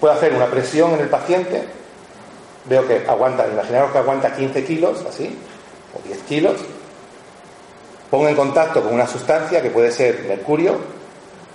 Puedo 0.00 0.14
hacer 0.14 0.34
una 0.34 0.46
presión 0.46 0.94
en 0.94 1.00
el 1.02 1.08
paciente, 1.08 1.62
veo 2.64 2.84
que 2.84 3.04
aguanta, 3.06 3.46
imaginaros 3.46 3.92
que 3.92 3.98
aguanta 3.98 4.34
15 4.34 4.64
kilos, 4.64 5.04
así, 5.08 5.38
o 5.94 6.04
10 6.04 6.18
kilos, 6.22 6.56
pongo 8.10 8.26
en 8.26 8.34
contacto 8.34 8.82
con 8.82 8.92
una 8.92 9.06
sustancia 9.06 9.62
que 9.62 9.70
puede 9.70 9.92
ser 9.92 10.24
mercurio 10.24 10.97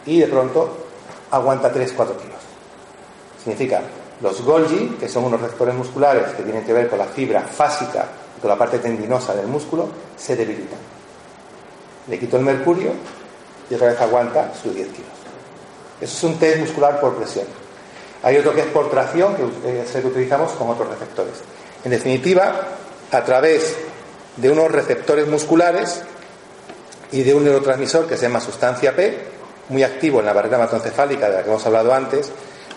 y 0.06 0.20
de 0.20 0.28
pronto 0.28 0.86
aguanta 1.32 1.74
3-4 1.74 1.96
kilos. 1.96 2.42
Significa, 3.44 3.82
los 4.22 4.42
Golgi, 4.42 4.96
que 5.00 5.10
son 5.10 5.26
unos 5.26 5.42
receptores 5.42 5.76
musculares 5.76 6.34
que 6.34 6.44
tienen 6.44 6.64
que 6.64 6.74
ver 6.74 6.90
con 6.90 7.00
la 7.00 7.06
fibra 7.06 7.42
fásica 7.42 8.06
y 8.38 8.42
con 8.42 8.50
la 8.50 8.58
parte 8.58 8.80
tendinosa 8.80 9.34
del 9.34 9.48
músculo, 9.48 9.90
se 10.18 10.36
debilitan. 10.36 10.80
Le 12.08 12.20
quito 12.20 12.38
el 12.38 12.44
mercurio 12.44 12.92
y 13.70 13.76
otra 13.76 13.88
vez 13.88 14.00
aguanta 14.00 14.54
sus 14.54 14.76
10 14.76 14.88
kilos. 14.90 15.12
Eso 16.00 16.18
es 16.18 16.24
un 16.24 16.40
test 16.40 16.60
muscular 16.60 17.00
por 17.00 17.16
presión. 17.16 17.46
Hay 18.24 18.38
otro 18.38 18.54
que 18.54 18.62
es 18.62 18.68
por 18.68 18.90
tracción, 18.90 19.36
que 19.36 19.82
es 19.82 19.96
el 19.96 20.02
que 20.02 20.08
utilizamos 20.08 20.52
con 20.54 20.70
otros 20.70 20.88
receptores. 20.90 21.34
En 21.84 21.92
definitiva, 21.92 22.68
a 23.12 23.24
través 23.24 23.76
de 24.38 24.50
unos 24.50 24.72
receptores 24.72 25.28
musculares 25.28 26.02
y 27.12 27.24
de 27.24 27.34
un 27.34 27.44
neurotransmisor 27.44 28.08
que 28.08 28.16
se 28.16 28.24
llama 28.24 28.40
sustancia 28.40 28.96
P, 28.96 29.33
muy 29.70 29.84
activo 29.84 30.20
en 30.20 30.26
la 30.26 30.34
barrera 30.34 30.58
hematoencefálica 30.58 31.30
de 31.30 31.38
la 31.38 31.44
que 31.44 31.50
hemos 31.50 31.66
hablado 31.66 31.94
antes, 31.94 32.32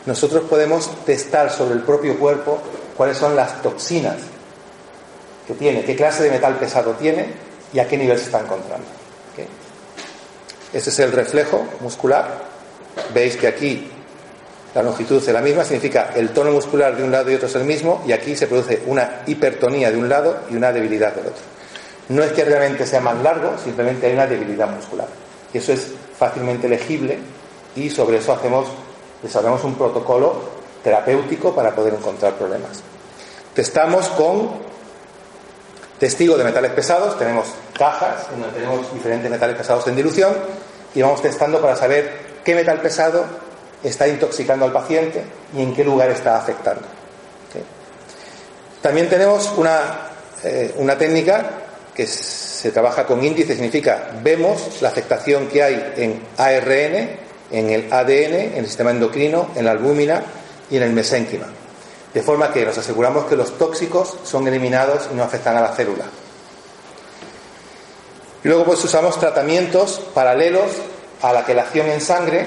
nosotros 0.07 0.44
podemos 0.49 1.05
testar 1.05 1.51
sobre 1.51 1.75
el 1.75 1.83
propio 1.83 2.18
cuerpo 2.18 2.59
cuáles 2.96 3.16
son 3.16 3.35
las 3.35 3.61
toxinas 3.62 4.16
que 5.46 5.55
tiene, 5.55 5.85
qué 5.85 5.96
clase 5.96 6.22
de 6.22 6.31
metal 6.31 6.57
pesado 6.57 6.92
tiene 6.92 7.27
y 7.72 7.79
a 7.79 7.88
qué 7.88 7.96
nivel 7.96 8.18
se 8.18 8.27
está 8.27 8.40
encontrando. 8.40 8.87
Ese 10.72 10.90
es 10.90 10.99
el 10.99 11.12
reflejo 11.12 11.64
muscular. 11.81 12.27
Veis 13.14 13.37
que 13.37 13.46
aquí 13.46 13.90
la 14.75 14.83
longitud 14.83 15.16
es 15.16 15.33
la 15.33 15.40
misma, 15.40 15.64
significa 15.64 16.11
el 16.14 16.31
tono 16.31 16.51
muscular 16.51 16.96
de 16.96 17.03
un 17.03 17.11
lado 17.11 17.31
y 17.31 17.35
otro 17.35 17.49
es 17.49 17.55
el 17.55 17.64
mismo, 17.64 18.03
y 18.07 18.12
aquí 18.12 18.37
se 18.37 18.46
produce 18.46 18.83
una 18.87 19.22
hipertonía 19.27 19.90
de 19.90 19.96
un 19.96 20.09
lado 20.09 20.40
y 20.51 20.57
una 20.57 20.72
debilidad 20.72 21.14
del 21.14 21.29
otro. 21.29 21.42
No 22.11 22.22
es 22.22 22.33
que 22.33 22.44
realmente 22.44 22.87
sea 22.87 23.01
más 23.01 23.16
largo, 23.22 23.55
simplemente 23.62 24.07
hay 24.07 24.12
una 24.12 24.27
debilidad 24.27 24.68
muscular. 24.68 25.09
Y 25.53 25.59
eso 25.59 25.72
es 25.72 25.92
fácilmente 26.19 26.69
legible 26.69 27.19
y 27.75 27.91
sobre 27.91 28.19
eso 28.19 28.33
hacemos, 28.33 28.67
desarrollamos 29.23 29.65
un 29.65 29.75
protocolo 29.75 30.35
terapéutico 30.83 31.55
para 31.55 31.75
poder 31.75 31.95
encontrar 31.95 32.35
problemas. 32.35 32.83
Testamos 33.55 34.09
con 34.11 34.51
testigos 35.99 36.39
de 36.39 36.45
metales 36.45 36.73
pesados, 36.73 37.19
tenemos 37.19 37.47
cajas 37.77 38.27
en 38.33 38.41
donde 38.41 38.59
tenemos 38.59 38.93
diferentes 38.93 39.31
metales 39.31 39.57
pesados 39.57 39.87
en 39.89 39.97
dilución 39.97 40.35
y 40.95 41.03
vamos 41.03 41.23
testando 41.23 41.61
para 41.61 41.77
saber 41.77 42.41
qué 42.45 42.55
metal 42.55 42.81
pesado 42.81 43.25
está 43.83 44.09
intoxicando 44.09 44.65
al 44.65 44.73
paciente 44.73 45.25
y 45.55 45.63
en 45.63 45.75
qué 45.75 45.85
lugar 45.85 46.11
está 46.11 46.37
afectando. 46.37 46.83
También 48.83 49.09
tenemos 49.09 49.53
una, 49.57 50.11
eh, 50.45 50.73
una 50.77 50.97
técnica 50.97 51.66
que 51.97 52.07
se 52.07 52.71
trabaja 52.71 53.07
con 53.07 53.25
índice, 53.25 53.55
significa 53.55 54.11
vemos 54.23 54.83
la 54.83 54.89
afectación 54.89 55.49
que 55.49 55.63
hay 55.63 55.95
en 55.97 56.23
ARN, 56.37 57.27
en 57.51 57.71
el 57.71 57.93
ADN, 57.93 58.35
en 58.35 58.59
el 58.59 58.67
sistema 58.67 58.91
endocrino, 58.91 59.49
en 59.57 59.65
la 59.65 59.71
albúmina 59.71 60.23
y 60.71 60.77
en 60.77 60.83
el 60.83 60.93
mesénquima. 60.93 61.47
De 62.13 62.23
forma 62.23 62.53
que 62.53 62.65
nos 62.65 62.77
aseguramos 62.77 63.27
que 63.27 63.37
los 63.37 63.57
tóxicos 63.57 64.19
son 64.25 64.47
eliminados 64.47 65.09
y 65.11 65.15
no 65.17 65.23
afectan 65.23 65.57
a 65.57 65.61
la 65.61 65.73
célula. 65.73 66.05
Luego 68.43 68.65
pues 68.65 68.85
usamos 68.85 69.19
tratamientos 69.19 70.01
paralelos 70.15 70.71
a 71.23 71.33
la 71.33 71.45
quelación 71.45 71.89
en 71.91 72.01
sangre, 72.01 72.47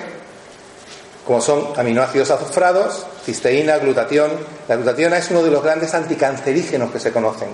como 1.25 1.41
son 1.41 1.67
aminoácidos 1.75 2.31
azufrados, 2.31 3.05
cisteína, 3.25 3.77
glutatión. 3.77 4.31
La 4.67 4.75
glutationa 4.75 5.17
es 5.17 5.29
uno 5.31 5.43
de 5.43 5.51
los 5.51 5.63
grandes 5.63 5.93
anticancerígenos 5.93 6.91
que 6.91 6.99
se 6.99 7.11
conocen. 7.11 7.49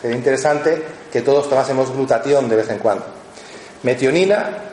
Sería 0.00 0.16
interesante 0.16 0.82
que 1.12 1.22
todos 1.22 1.48
tomásemos 1.48 1.92
glutatión 1.92 2.48
de 2.48 2.56
vez 2.56 2.70
en 2.70 2.78
cuando. 2.78 3.04
Metionina. 3.82 4.64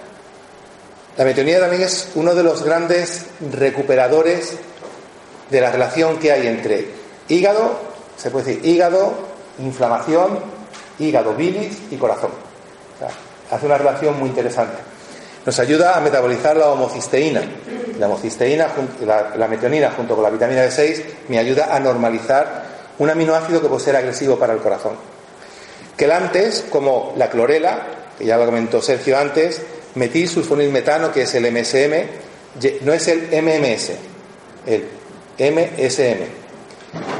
La 1.17 1.23
metionina 1.23 1.59
también 1.59 1.83
es 1.83 2.09
uno 2.15 2.35
de 2.35 2.43
los 2.43 2.63
grandes 2.63 3.25
recuperadores 3.51 4.53
de 5.49 5.61
la 5.61 5.71
relación 5.71 6.17
que 6.17 6.31
hay 6.31 6.47
entre 6.47 6.89
hígado, 7.29 7.79
se 8.17 8.31
puede 8.31 8.45
decir 8.45 8.65
hígado, 8.65 9.13
inflamación, 9.59 10.39
hígado, 10.99 11.33
bilis 11.33 11.77
y 11.91 11.95
corazón. 11.97 12.31
hace 13.51 13.65
una 13.65 13.77
relación 13.77 14.19
muy 14.19 14.29
interesante. 14.29 14.77
Nos 15.45 15.59
ayuda 15.59 15.95
a 15.95 16.01
metabolizar 16.01 16.57
la 16.57 16.69
homocisteína. 16.69 17.41
La 17.99 18.07
homocisteína, 18.07 18.67
la, 19.37 19.47
metionina 19.47 19.91
junto 19.91 20.15
con 20.15 20.23
la 20.23 20.29
vitamina 20.29 20.65
B6 20.65 21.03
me 21.29 21.37
ayuda 21.37 21.73
a 21.73 21.79
normalizar 21.79 22.65
un 22.97 23.09
aminoácido 23.09 23.61
que 23.61 23.67
puede 23.67 23.83
ser 23.83 23.95
agresivo 23.95 24.37
para 24.37 24.53
el 24.53 24.59
corazón. 24.59 25.14
Quelantes, 25.97 26.65
como 26.69 27.13
la 27.17 27.29
clorela, 27.29 27.87
que 28.17 28.25
ya 28.25 28.37
lo 28.37 28.45
comentó 28.45 28.81
Sergio 28.81 29.17
antes, 29.17 29.61
metilsulfonilmetano, 29.95 31.11
que 31.11 31.23
es 31.23 31.35
el 31.35 31.51
MSM, 31.51 32.85
no 32.85 32.93
es 32.93 33.07
el 33.07 33.29
MMS, 33.41 33.91
el 34.65 34.87
MSM. 35.39 36.45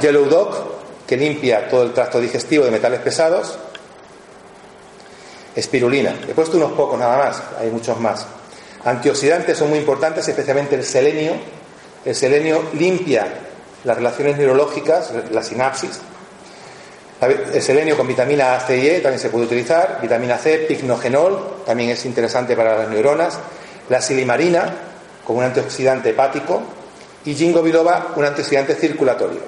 Yellow 0.01 0.25
Dog, 0.25 0.75
que 1.07 1.17
limpia 1.17 1.67
todo 1.69 1.83
el 1.83 1.93
tracto 1.93 2.19
digestivo 2.19 2.65
de 2.65 2.71
metales 2.71 2.99
pesados, 3.01 3.57
Espirulina. 5.55 6.13
He 6.27 6.33
puesto 6.33 6.57
unos 6.57 6.73
pocos 6.73 6.99
nada 6.99 7.17
más, 7.17 7.41
hay 7.59 7.69
muchos 7.69 7.97
más. 7.99 8.27
Antioxidantes 8.83 9.57
son 9.57 9.69
muy 9.69 9.79
importantes, 9.79 10.27
especialmente 10.27 10.75
el 10.75 10.83
selenio. 10.83 11.33
El 12.03 12.13
selenio 12.13 12.61
limpia 12.73 13.25
las 13.85 13.95
relaciones 13.95 14.38
neurológicas, 14.38 15.11
la 15.31 15.41
sinapsis. 15.41 15.99
El 17.25 17.61
selenio 17.61 17.97
con 17.97 18.07
vitamina 18.07 18.55
A, 18.55 18.59
C 18.59 18.77
y 18.77 18.88
E 18.88 18.99
también 18.99 19.19
se 19.19 19.29
puede 19.29 19.45
utilizar. 19.45 19.99
Vitamina 20.01 20.38
C, 20.38 20.59
pignogenol, 20.59 21.63
también 21.65 21.89
es 21.89 22.05
interesante 22.05 22.55
para 22.55 22.77
las 22.77 22.89
neuronas. 22.89 23.38
La 23.89 24.01
silimarina, 24.01 24.73
como 25.25 25.39
un 25.39 25.45
antioxidante 25.45 26.09
hepático. 26.09 26.61
Y 27.25 27.33
ginkgo 27.35 27.61
biloba, 27.61 28.13
un 28.15 28.25
antioxidante 28.25 28.75
circulatorio. 28.75 29.41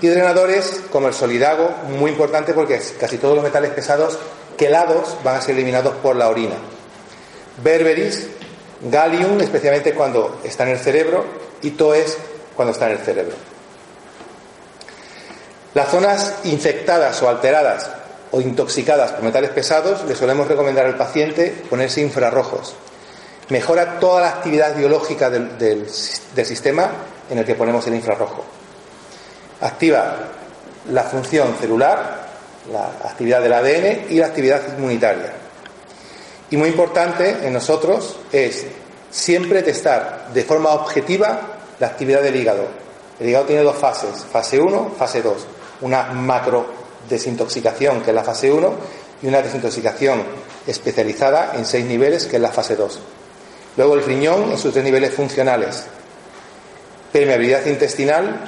Y 0.00 0.08
drenadores 0.08 0.82
como 0.90 1.08
el 1.08 1.14
solidago, 1.14 1.70
muy 1.98 2.10
importante 2.10 2.52
porque 2.52 2.80
casi 2.98 3.18
todos 3.18 3.34
los 3.34 3.44
metales 3.44 3.70
pesados 3.70 4.18
quelados 4.56 5.16
van 5.22 5.36
a 5.36 5.40
ser 5.40 5.54
eliminados 5.54 5.94
por 5.96 6.16
la 6.16 6.28
orina. 6.28 6.56
Berberis, 7.62 8.28
gallium, 8.82 9.40
especialmente 9.40 9.94
cuando 9.94 10.40
está 10.44 10.64
en 10.64 10.70
el 10.70 10.78
cerebro, 10.78 11.24
y 11.62 11.70
toes 11.70 12.18
cuando 12.54 12.72
está 12.72 12.86
en 12.86 12.92
el 12.92 12.98
cerebro. 12.98 13.53
Las 15.74 15.88
zonas 15.88 16.34
infectadas 16.44 17.20
o 17.22 17.28
alteradas 17.28 17.90
o 18.30 18.40
intoxicadas 18.40 19.12
por 19.12 19.22
metales 19.22 19.50
pesados, 19.50 20.04
le 20.04 20.14
solemos 20.14 20.48
recomendar 20.48 20.86
al 20.86 20.96
paciente 20.96 21.54
ponerse 21.68 22.00
infrarrojos. 22.00 22.74
Mejora 23.48 23.98
toda 23.98 24.22
la 24.22 24.28
actividad 24.28 24.74
biológica 24.76 25.30
del, 25.30 25.58
del 25.58 26.46
sistema 26.46 26.90
en 27.28 27.38
el 27.38 27.44
que 27.44 27.54
ponemos 27.54 27.86
el 27.86 27.94
infrarrojo. 27.94 28.44
Activa 29.60 30.16
la 30.90 31.02
función 31.04 31.56
celular, 31.60 32.24
la 32.72 33.08
actividad 33.08 33.42
del 33.42 33.52
ADN 33.52 34.12
y 34.12 34.16
la 34.16 34.26
actividad 34.26 34.62
inmunitaria. 34.76 35.32
Y 36.50 36.56
muy 36.56 36.68
importante 36.68 37.46
en 37.46 37.52
nosotros 37.52 38.16
es 38.30 38.66
siempre 39.10 39.62
testar 39.62 40.28
de 40.32 40.44
forma 40.44 40.70
objetiva 40.70 41.40
la 41.78 41.86
actividad 41.88 42.22
del 42.22 42.36
hígado. 42.36 42.66
El 43.18 43.28
hígado 43.28 43.46
tiene 43.46 43.62
dos 43.62 43.76
fases, 43.76 44.24
fase 44.30 44.58
1, 44.58 44.92
fase 44.98 45.22
2. 45.22 45.46
Una 45.80 46.04
macro 46.04 46.66
desintoxicación, 47.08 48.02
que 48.02 48.10
es 48.10 48.14
la 48.14 48.24
fase 48.24 48.50
1, 48.52 48.74
y 49.22 49.26
una 49.26 49.42
desintoxicación 49.42 50.22
especializada 50.66 51.52
en 51.54 51.64
seis 51.64 51.84
niveles, 51.84 52.26
que 52.26 52.36
es 52.36 52.42
la 52.42 52.50
fase 52.50 52.76
2. 52.76 53.00
Luego 53.76 53.94
el 53.94 54.04
riñón 54.04 54.52
en 54.52 54.58
sus 54.58 54.72
tres 54.72 54.84
niveles 54.84 55.12
funcionales. 55.12 55.84
Permeabilidad 57.12 57.66
intestinal, 57.66 58.40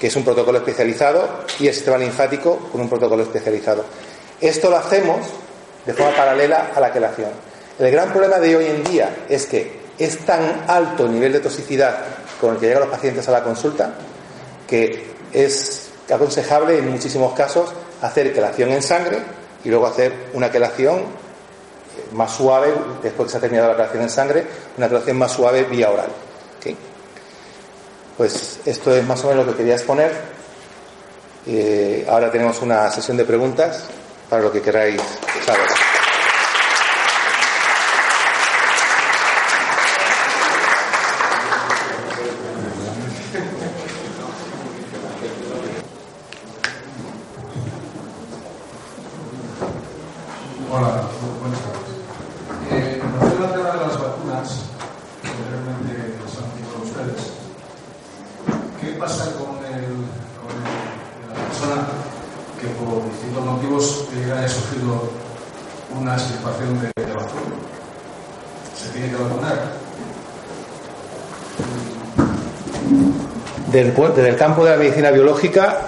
que 0.00 0.06
es 0.06 0.16
un 0.16 0.24
protocolo 0.24 0.58
especializado, 0.58 1.44
y 1.58 1.68
el 1.68 1.74
sistema 1.74 1.98
linfático 1.98 2.56
con 2.72 2.80
un 2.80 2.88
protocolo 2.88 3.22
especializado. 3.22 3.84
Esto 4.40 4.70
lo 4.70 4.76
hacemos 4.76 5.26
de 5.84 5.94
forma 5.94 6.16
paralela 6.16 6.70
a 6.74 6.80
la 6.80 6.92
quelación. 6.92 7.30
El 7.78 7.90
gran 7.90 8.10
problema 8.10 8.38
de 8.38 8.56
hoy 8.56 8.66
en 8.66 8.84
día 8.84 9.24
es 9.28 9.46
que 9.46 9.78
es 9.98 10.18
tan 10.18 10.64
alto 10.66 11.06
el 11.06 11.12
nivel 11.12 11.32
de 11.32 11.40
toxicidad 11.40 11.96
con 12.40 12.54
el 12.54 12.60
que 12.60 12.66
llegan 12.66 12.82
los 12.82 12.90
pacientes 12.90 13.26
a 13.28 13.32
la 13.32 13.42
consulta 13.42 13.94
que 14.66 15.06
es 15.32 15.87
aconsejable 16.14 16.78
en 16.78 16.90
muchísimos 16.90 17.34
casos 17.34 17.70
hacer 18.02 18.32
quelación 18.32 18.70
en 18.70 18.82
sangre 18.82 19.18
y 19.64 19.68
luego 19.68 19.86
hacer 19.86 20.12
una 20.32 20.50
quelación 20.50 21.02
más 22.12 22.32
suave, 22.32 22.72
después 23.02 23.26
que 23.26 23.32
se 23.32 23.38
ha 23.38 23.40
terminado 23.40 23.70
la 23.70 23.76
quelación 23.76 24.02
en 24.02 24.10
sangre, 24.10 24.46
una 24.76 24.88
quelación 24.88 25.18
más 25.18 25.32
suave 25.32 25.64
vía 25.64 25.90
oral. 25.90 26.10
Pues 28.16 28.58
esto 28.64 28.94
es 28.96 29.06
más 29.06 29.22
o 29.24 29.28
menos 29.28 29.46
lo 29.46 29.52
que 29.52 29.58
quería 29.58 29.74
exponer. 29.74 30.10
Eh, 31.46 32.04
ahora 32.08 32.32
tenemos 32.32 32.60
una 32.62 32.90
sesión 32.90 33.16
de 33.16 33.24
preguntas 33.24 33.84
para 34.28 34.42
lo 34.42 34.50
que 34.50 34.60
queráis 34.60 35.00
saber. 35.46 35.68
desde 74.18 74.30
el 74.30 74.36
campo 74.36 74.64
de 74.64 74.70
la 74.70 74.76
medicina 74.98 75.10
biológica, 75.12 75.78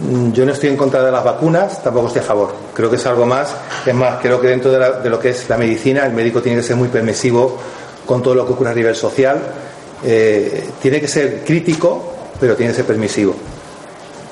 mm, 0.00 0.32
yo 0.32 0.44
no 0.44 0.52
estoy 0.52 0.68
en 0.68 0.76
contra 0.76 1.02
de 1.02 1.10
las 1.10 1.24
vacunas, 1.24 1.82
tampoco 1.82 2.08
estoy 2.08 2.20
a 2.20 2.24
favor. 2.24 2.54
Creo 2.74 2.90
que 2.90 2.96
es 2.96 3.06
algo 3.06 3.24
más. 3.24 3.54
Es 3.86 3.94
más, 3.94 4.20
creo 4.20 4.40
que 4.40 4.48
dentro 4.48 4.70
de, 4.70 5.08
lo 5.08 5.18
que 5.18 5.30
es 5.30 5.48
la 5.48 5.56
medicina, 5.56 6.04
el 6.04 6.12
médico 6.12 6.42
tiene 6.42 6.58
que 6.58 6.62
ser 6.62 6.76
muy 6.76 6.88
permisivo 6.88 7.58
con 8.04 8.22
todo 8.22 8.34
lo 8.34 8.46
que 8.46 8.52
ocurre 8.52 8.70
a 8.70 8.74
nivel 8.74 8.94
social. 8.94 9.38
Eh, 10.04 10.68
tiene 10.82 11.00
que 11.00 11.08
ser 11.08 11.42
crítico, 11.44 12.12
pero 12.38 12.54
tiene 12.54 12.72
que 12.72 12.76
ser 12.76 12.84
permisivo. 12.84 13.34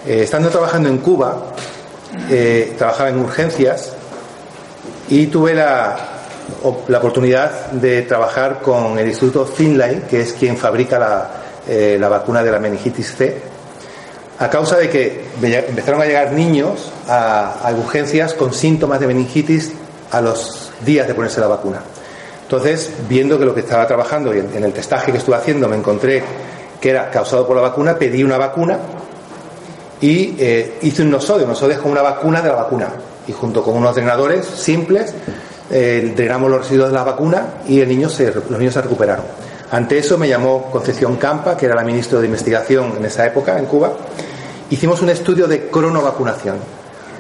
Eh, 0.07 0.23
estando 0.25 0.51
trabajando 0.51 0.91
en 0.91 0.99
Cuba, 0.99 1.55
eh, 2.29 2.75
trabajaba 2.77 3.09
en 3.09 3.21
urgencias 3.21 3.93
y 5.09 5.29
tuve 5.29 5.55
la, 5.55 5.97
la 6.89 6.99
oportunidad 6.99 7.71
de 7.71 8.03
trabajar 8.03 8.61
con 8.61 8.99
el 8.99 9.09
Instituto 9.09 9.47
Finlay, 9.47 10.05
que 10.11 10.21
es 10.21 10.35
quien 10.35 10.59
fabrica 10.59 10.99
la, 10.99 11.31
la 11.99 12.09
vacuna 12.09 12.43
de 12.43 12.51
la 12.51 12.59
meningitis 12.59 13.15
C, 13.17 13.50
a 14.41 14.49
causa 14.49 14.79
de 14.79 14.89
que 14.89 15.23
empezaron 15.43 16.01
a 16.01 16.07
llegar 16.07 16.33
niños 16.33 16.91
a, 17.07 17.71
urgencias 17.77 18.33
con 18.33 18.55
síntomas 18.55 18.99
de 18.99 19.07
meningitis 19.07 19.73
a 20.11 20.23
los 20.23 20.71
días 20.85 21.07
de 21.07 21.15
ponerse 21.15 21.41
la 21.41 21.47
vacuna. 21.47 21.83
Entonces, 22.45 22.91
viendo 23.07 23.39
que 23.39 23.45
lo 23.45 23.55
que 23.55 23.61
estaba 23.61 23.87
trabajando 23.87 24.35
y 24.35 24.39
en, 24.39 24.65
el 24.65 24.73
testaje 24.73 25.13
que 25.13 25.19
estuve 25.19 25.37
haciendo 25.37 25.69
me 25.69 25.77
encontré 25.77 26.23
que 26.81 26.89
era 26.89 27.11
causado 27.11 27.47
por 27.47 27.55
la 27.55 27.63
vacuna, 27.63 27.97
pedí 27.97 28.25
una 28.25 28.39
vacuna 28.39 28.79
y 30.01 30.35
eh, 30.39 30.79
hice 30.81 31.03
un 31.03 31.11
nosodio. 31.11 31.45
Un 31.45 31.51
nosodio 31.51 31.75
es 31.75 31.81
como 31.81 31.93
una 31.93 32.03
vacuna 32.03 32.41
de 32.41 32.49
la 32.49 32.55
vacuna. 32.55 32.89
Y 33.29 33.33
junto 33.33 33.63
con 33.63 33.77
unos 33.77 33.95
drenadores 33.95 34.47
simples, 34.47 35.13
eh, 35.71 36.15
drenamos 36.17 36.51
los 36.51 36.63
residuos 36.63 36.89
de 36.89 36.95
la 36.95 37.05
vacuna 37.05 37.47
y 37.69 37.79
los 37.81 37.89
niños 37.89 38.15
se 38.15 38.31
recuperaron. 38.31 39.27
Ante 39.73 39.99
eso 39.99 40.19
me 40.19 40.27
llamó 40.27 40.69
Concepción 40.71 41.17
Campa, 41.17 41.57
que 41.57 41.67
era 41.67 41.77
la 41.77 41.85
ministra 41.85 42.19
de 42.19 42.27
Investigación 42.27 42.95
en 42.97 43.05
esa 43.05 43.25
época 43.27 43.57
en 43.57 43.67
Cuba. 43.67 43.93
Hicimos 44.71 45.03
un 45.03 45.11
estudio 45.11 45.49
de 45.49 45.69
cronovacunación. 45.69 46.59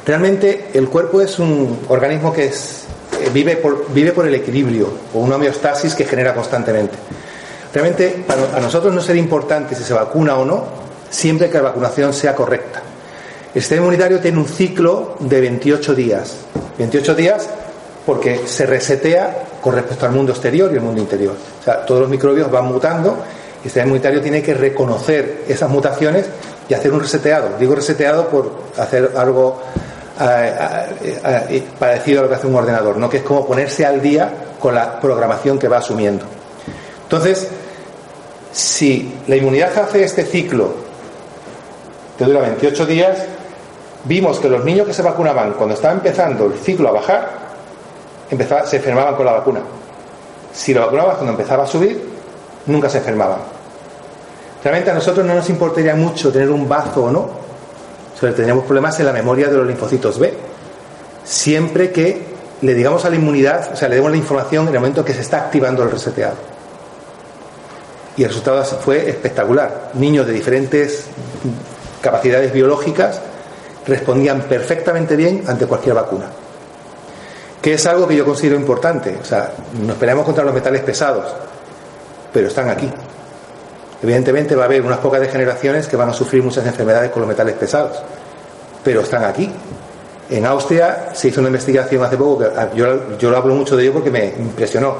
Realmente 0.06 0.70
el 0.72 0.88
cuerpo 0.88 1.20
es 1.20 1.40
un 1.40 1.80
organismo 1.88 2.32
que 2.32 2.46
es, 2.46 2.84
eh, 3.20 3.28
vive, 3.34 3.56
por, 3.56 3.92
vive 3.92 4.12
por 4.12 4.24
el 4.24 4.34
equilibrio 4.36 4.88
o 5.12 5.18
una 5.18 5.34
homeostasis 5.34 5.96
que 5.96 6.04
genera 6.04 6.32
constantemente. 6.32 6.94
Realmente 7.74 8.24
para, 8.24 8.56
a 8.56 8.60
nosotros 8.60 8.94
no 8.94 9.00
sería 9.00 9.20
importante 9.20 9.74
si 9.74 9.82
se 9.82 9.92
vacuna 9.92 10.36
o 10.36 10.44
no, 10.44 10.64
siempre 11.10 11.50
que 11.50 11.56
la 11.58 11.64
vacunación 11.64 12.14
sea 12.14 12.36
correcta. 12.36 12.82
El 13.52 13.60
sistema 13.60 13.80
inmunitario 13.80 14.20
tiene 14.20 14.38
un 14.38 14.46
ciclo 14.46 15.16
de 15.18 15.40
28 15.40 15.94
días. 15.96 16.36
28 16.78 17.14
días 17.16 17.50
porque 18.06 18.46
se 18.46 18.64
resetea 18.64 19.44
con 19.60 19.74
respecto 19.74 20.06
al 20.06 20.12
mundo 20.12 20.30
exterior 20.30 20.70
y 20.72 20.76
el 20.76 20.82
mundo 20.82 21.00
interior. 21.00 21.34
O 21.60 21.64
sea, 21.64 21.84
todos 21.84 22.02
los 22.02 22.10
microbios 22.10 22.48
van 22.48 22.66
mutando 22.66 23.16
y 23.56 23.58
el 23.58 23.64
sistema 23.64 23.86
inmunitario 23.86 24.20
tiene 24.22 24.40
que 24.40 24.54
reconocer 24.54 25.44
esas 25.48 25.68
mutaciones 25.68 26.26
y 26.70 26.74
hacer 26.74 26.92
un 26.92 27.00
reseteado. 27.00 27.58
Digo 27.58 27.74
reseteado 27.74 28.28
por 28.28 28.52
hacer 28.78 29.10
algo 29.16 29.60
eh, 30.20 30.54
eh, 31.02 31.46
eh, 31.50 31.64
parecido 31.76 32.20
a 32.20 32.22
lo 32.22 32.28
que 32.28 32.36
hace 32.36 32.46
un 32.46 32.54
ordenador, 32.54 32.96
¿no? 32.96 33.10
que 33.10 33.18
es 33.18 33.22
como 33.24 33.44
ponerse 33.44 33.84
al 33.84 34.00
día 34.00 34.32
con 34.60 34.74
la 34.76 35.00
programación 35.00 35.58
que 35.58 35.66
va 35.66 35.78
asumiendo. 35.78 36.24
Entonces, 37.02 37.48
si 38.52 39.20
la 39.26 39.34
inmunidad 39.34 39.76
hace 39.76 40.04
este 40.04 40.24
ciclo 40.24 40.72
que 42.16 42.24
dura 42.24 42.40
28 42.40 42.86
días, 42.86 43.18
vimos 44.04 44.38
que 44.38 44.48
los 44.48 44.64
niños 44.64 44.86
que 44.86 44.94
se 44.94 45.02
vacunaban 45.02 45.54
cuando 45.54 45.74
estaba 45.74 45.94
empezando 45.94 46.46
el 46.46 46.54
ciclo 46.54 46.88
a 46.90 46.92
bajar, 46.92 47.30
se 48.64 48.76
enfermaban 48.76 49.16
con 49.16 49.26
la 49.26 49.32
vacuna. 49.32 49.60
Si 50.52 50.72
lo 50.72 50.82
vacunabas 50.82 51.16
cuando 51.16 51.32
empezaba 51.32 51.64
a 51.64 51.66
subir, 51.66 52.00
nunca 52.66 52.88
se 52.88 52.98
enfermaban. 52.98 53.59
Realmente 54.62 54.90
a 54.90 54.94
nosotros 54.94 55.24
no 55.24 55.34
nos 55.34 55.48
importaría 55.48 55.94
mucho 55.94 56.30
tener 56.30 56.50
un 56.50 56.68
bazo 56.68 57.04
o 57.04 57.10
no. 57.10 57.30
Solo 58.18 58.34
teníamos 58.34 58.64
problemas 58.64 58.98
en 59.00 59.06
la 59.06 59.12
memoria 59.12 59.48
de 59.48 59.56
los 59.56 59.66
linfocitos 59.66 60.18
B. 60.18 60.34
Siempre 61.24 61.90
que 61.90 62.30
le 62.60 62.74
digamos 62.74 63.04
a 63.04 63.10
la 63.10 63.16
inmunidad, 63.16 63.70
o 63.72 63.76
sea, 63.76 63.88
le 63.88 63.96
demos 63.96 64.10
la 64.10 64.18
información 64.18 64.68
en 64.68 64.74
el 64.74 64.80
momento 64.80 65.04
que 65.04 65.14
se 65.14 65.22
está 65.22 65.38
activando 65.38 65.82
el 65.82 65.90
reseteado. 65.90 66.36
Y 68.16 68.22
el 68.22 68.28
resultado 68.28 68.62
fue 68.64 69.08
espectacular. 69.08 69.92
Niños 69.94 70.26
de 70.26 70.32
diferentes 70.32 71.06
capacidades 72.02 72.52
biológicas 72.52 73.20
respondían 73.86 74.42
perfectamente 74.42 75.16
bien 75.16 75.44
ante 75.46 75.66
cualquier 75.66 75.94
vacuna 75.94 76.26
que 77.60 77.74
es 77.74 77.86
algo 77.86 78.08
que 78.08 78.16
yo 78.16 78.24
considero 78.24 78.56
importante. 78.56 79.18
O 79.20 79.24
sea, 79.24 79.52
nos 79.80 79.96
peleamos 79.96 80.24
contra 80.24 80.44
los 80.44 80.54
metales 80.54 80.82
pesados, 80.82 81.26
pero 82.32 82.48
están 82.48 82.68
aquí. 82.70 82.90
Evidentemente 84.02 84.54
va 84.54 84.62
a 84.62 84.66
haber 84.66 84.82
unas 84.82 84.98
pocas 84.98 85.20
de 85.20 85.28
generaciones 85.28 85.86
que 85.86 85.96
van 85.96 86.08
a 86.08 86.12
sufrir 86.12 86.42
muchas 86.42 86.66
enfermedades 86.66 87.10
con 87.10 87.20
los 87.20 87.28
metales 87.28 87.54
pesados, 87.54 88.02
pero 88.82 89.00
están 89.02 89.24
aquí. 89.24 89.50
En 90.30 90.46
Austria 90.46 91.10
se 91.12 91.28
hizo 91.28 91.40
una 91.40 91.48
investigación 91.48 92.02
hace 92.02 92.16
poco, 92.16 92.38
que 92.38 92.44
ah, 92.56 92.70
yo, 92.74 93.18
yo 93.18 93.30
lo 93.30 93.36
hablo 93.36 93.54
mucho 93.54 93.76
de 93.76 93.82
ello 93.82 93.94
porque 93.94 94.10
me 94.10 94.26
impresionó. 94.26 94.96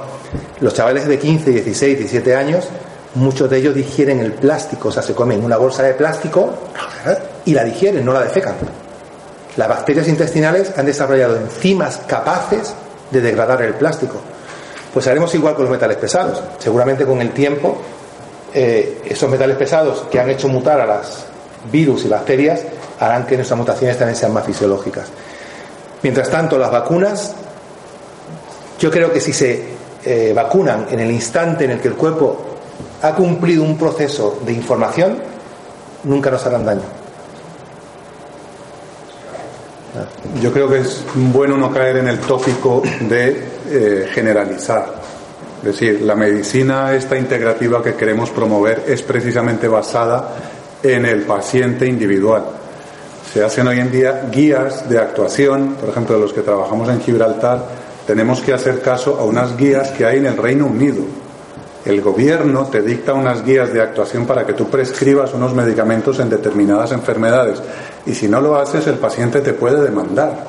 Los 0.61 0.75
chavales 0.75 1.07
de 1.07 1.19
15, 1.19 1.51
16, 1.51 1.99
17 1.99 2.35
años, 2.35 2.69
muchos 3.15 3.49
de 3.49 3.59
ellos 3.59 3.75
digieren 3.75 4.21
el 4.21 4.33
plástico, 4.33 4.89
o 4.89 4.93
sea, 4.93 5.03
se 5.03 5.15
comen 5.15 5.43
una 5.43 5.57
bolsa 5.57 5.83
de 5.83 5.95
plástico 5.95 6.51
y 7.45 7.55
la 7.55 7.65
digieren, 7.65 8.05
no 8.05 8.13
la 8.13 8.23
defecan. 8.23 8.55
Las 9.57 9.69
bacterias 9.69 10.09
intestinales 10.09 10.77
han 10.77 10.87
desarrollado 10.87 11.37
enzimas 11.37 12.01
capaces 12.07 12.75
de 13.11 13.21
degradar 13.21 13.63
el 13.63 13.75
plástico. 13.75 14.21
Pues 14.93 15.07
haremos 15.07 15.35
igual 15.35 15.55
con 15.55 15.65
los 15.65 15.73
metales 15.73 15.97
pesados. 15.97 16.43
Seguramente 16.59 17.05
con 17.05 17.21
el 17.21 17.31
tiempo 17.31 17.81
eh, 18.55 19.03
esos 19.05 19.31
metales 19.31 19.57
pesados 19.57 20.07
que 20.11 20.19
han 20.19 20.29
hecho 20.29 20.49
mutar 20.49 20.81
a 20.81 20.87
las 20.87 21.27
virus 21.71 22.05
y 22.05 22.09
bacterias 22.09 22.63
harán 22.99 23.27
que 23.27 23.37
nuestras 23.37 23.59
mutaciones 23.59 23.97
también 23.99 24.17
sean 24.17 24.33
más 24.33 24.45
fisiológicas. 24.45 25.07
Mientras 26.03 26.31
tanto, 26.31 26.59
las 26.59 26.71
vacunas, 26.71 27.35
yo 28.79 28.91
creo 28.91 29.13
que 29.13 29.21
si 29.21 29.33
se 29.33 29.65
eh, 30.05 30.33
vacunan 30.35 30.87
en 30.91 31.01
el 31.01 31.11
instante 31.11 31.65
en 31.65 31.73
el 31.73 31.81
que 31.81 31.89
el 31.89 31.95
cuerpo 31.95 32.39
ha 33.03 33.15
cumplido 33.15 33.63
un 33.63 33.77
proceso 33.77 34.41
de 34.45 34.53
información, 34.53 35.19
nunca 36.05 36.31
nos 36.31 36.45
harán 36.47 36.65
daño. 36.65 37.01
Yo 40.41 40.53
creo 40.53 40.69
que 40.69 40.79
es 40.79 41.03
bueno 41.15 41.57
no 41.57 41.73
caer 41.73 41.99
en 41.99 42.09
el 42.09 42.21
tópico 42.21 42.83
de 43.01 43.45
eh, 43.69 44.09
generalizar. 44.13 45.00
Es 45.61 45.65
decir, 45.65 46.01
la 46.03 46.15
medicina 46.15 46.95
esta 46.95 47.19
integrativa 47.19 47.83
que 47.83 47.95
queremos 47.95 48.31
promover 48.31 48.85
es 48.87 49.03
precisamente 49.03 49.69
basada 49.69 50.35
en 50.83 51.05
el 51.05 51.23
paciente 51.23 51.87
individual. 51.87 52.45
Se 53.33 53.45
hacen 53.45 53.69
hoy 53.69 53.79
en 53.79 53.93
día 53.93 54.29
guías 54.33 54.89
de 54.89 54.99
actuación, 54.99 55.77
por 55.79 55.91
ejemplo, 55.91 56.19
los 56.19 56.33
que 56.33 56.41
trabajamos 56.41 56.89
en 56.89 57.01
Gibraltar, 57.01 57.65
tenemos 58.07 58.41
que 58.41 58.55
hacer 58.55 58.81
caso 58.81 59.19
a 59.21 59.25
unas 59.25 59.57
guías 59.57 59.91
que 59.91 60.07
hay 60.07 60.19
en 60.19 60.27
el 60.27 60.37
Reino 60.37 60.67
Unido. 60.67 61.03
El 61.85 62.01
gobierno 62.01 62.67
te 62.67 62.83
dicta 62.83 63.15
unas 63.15 63.45
guías 63.45 63.73
de 63.73 63.83
actuación 63.83 64.27
para 64.27 64.47
que 64.47 64.55
tú 64.55 64.69
prescribas 64.69 65.33
unos 65.35 65.55
medicamentos 65.55 66.19
en 66.21 66.29
determinadas 66.29 66.93
enfermedades 66.93 67.63
y 68.05 68.15
si 68.15 68.29
no 68.29 68.41
lo 68.41 68.57
haces 68.57 68.87
el 68.87 68.97
paciente 68.97 69.41
te 69.41 69.53
puede 69.53 69.83
demandar. 69.83 70.45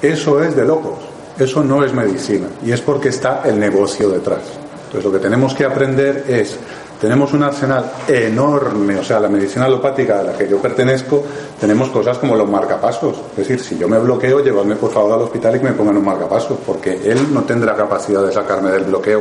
Eso 0.00 0.42
es 0.42 0.56
de 0.56 0.64
locos, 0.64 0.98
eso 1.42 1.62
no 1.62 1.84
es 1.84 1.92
medicina 1.92 2.48
y 2.64 2.72
es 2.72 2.80
porque 2.80 3.08
está 3.08 3.42
el 3.44 3.58
negocio 3.58 4.08
detrás. 4.08 4.40
Entonces 4.86 5.04
lo 5.04 5.12
que 5.12 5.18
tenemos 5.18 5.54
que 5.54 5.64
aprender 5.64 6.24
es 6.28 6.58
tenemos 7.02 7.32
un 7.32 7.42
arsenal 7.42 7.84
enorme, 8.06 8.96
o 8.96 9.02
sea, 9.02 9.18
la 9.18 9.28
medicina 9.28 9.64
alopática 9.64 10.20
a 10.20 10.22
la 10.22 10.38
que 10.38 10.48
yo 10.48 10.58
pertenezco, 10.58 11.24
tenemos 11.60 11.88
cosas 11.88 12.16
como 12.18 12.36
los 12.36 12.48
marcapasos. 12.48 13.16
Es 13.32 13.38
decir, 13.38 13.58
si 13.58 13.76
yo 13.76 13.88
me 13.88 13.98
bloqueo, 13.98 14.38
llevadme 14.38 14.76
por 14.76 14.92
favor 14.92 15.14
al 15.14 15.22
hospital 15.22 15.56
y 15.56 15.58
que 15.58 15.64
me 15.64 15.72
pongan 15.72 15.96
un 15.96 16.04
marcapaso, 16.04 16.60
porque 16.64 16.92
él 17.04 17.34
no 17.34 17.42
tendrá 17.42 17.74
capacidad 17.74 18.24
de 18.24 18.30
sacarme 18.30 18.70
del 18.70 18.84
bloqueo 18.84 19.18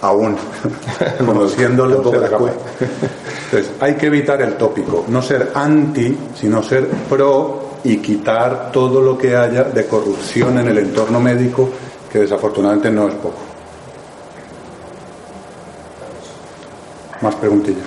aún, 0.00 0.34
conociéndolo. 1.26 1.96
Entonces, 1.98 3.70
hay 3.80 3.96
que 3.96 4.06
evitar 4.06 4.40
el 4.40 4.54
tópico, 4.54 5.04
no 5.08 5.20
ser 5.20 5.50
anti, 5.54 6.16
sino 6.34 6.62
ser 6.62 6.86
pro 7.06 7.69
y 7.84 7.98
quitar 7.98 8.70
todo 8.72 9.00
lo 9.00 9.16
que 9.16 9.36
haya 9.36 9.64
de 9.64 9.86
corrupción 9.86 10.58
en 10.58 10.68
el 10.68 10.78
entorno 10.78 11.20
médico, 11.20 11.68
que 12.10 12.20
desafortunadamente 12.20 12.90
no 12.90 13.08
es 13.08 13.14
poco. 13.14 13.38
Más 17.20 17.34
preguntillas. 17.36 17.86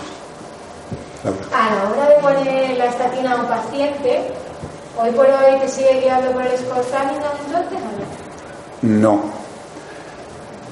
A 1.53 1.75
la 1.75 1.89
hora 1.89 2.09
de 2.09 2.21
poner 2.21 2.77
la 2.77 2.85
estatina 2.85 3.33
a 3.33 3.41
un 3.41 3.47
paciente, 3.47 4.21
¿hoy 4.97 5.11
por 5.11 5.25
hoy 5.25 5.59
te 5.61 5.69
sigue 5.69 6.01
guiando 6.01 6.31
por 6.31 6.41
el 6.41 6.51
escorzánico 6.51 7.25
entonces 7.45 7.79
o 8.81 8.87
no? 8.87 8.99
No. 8.99 9.21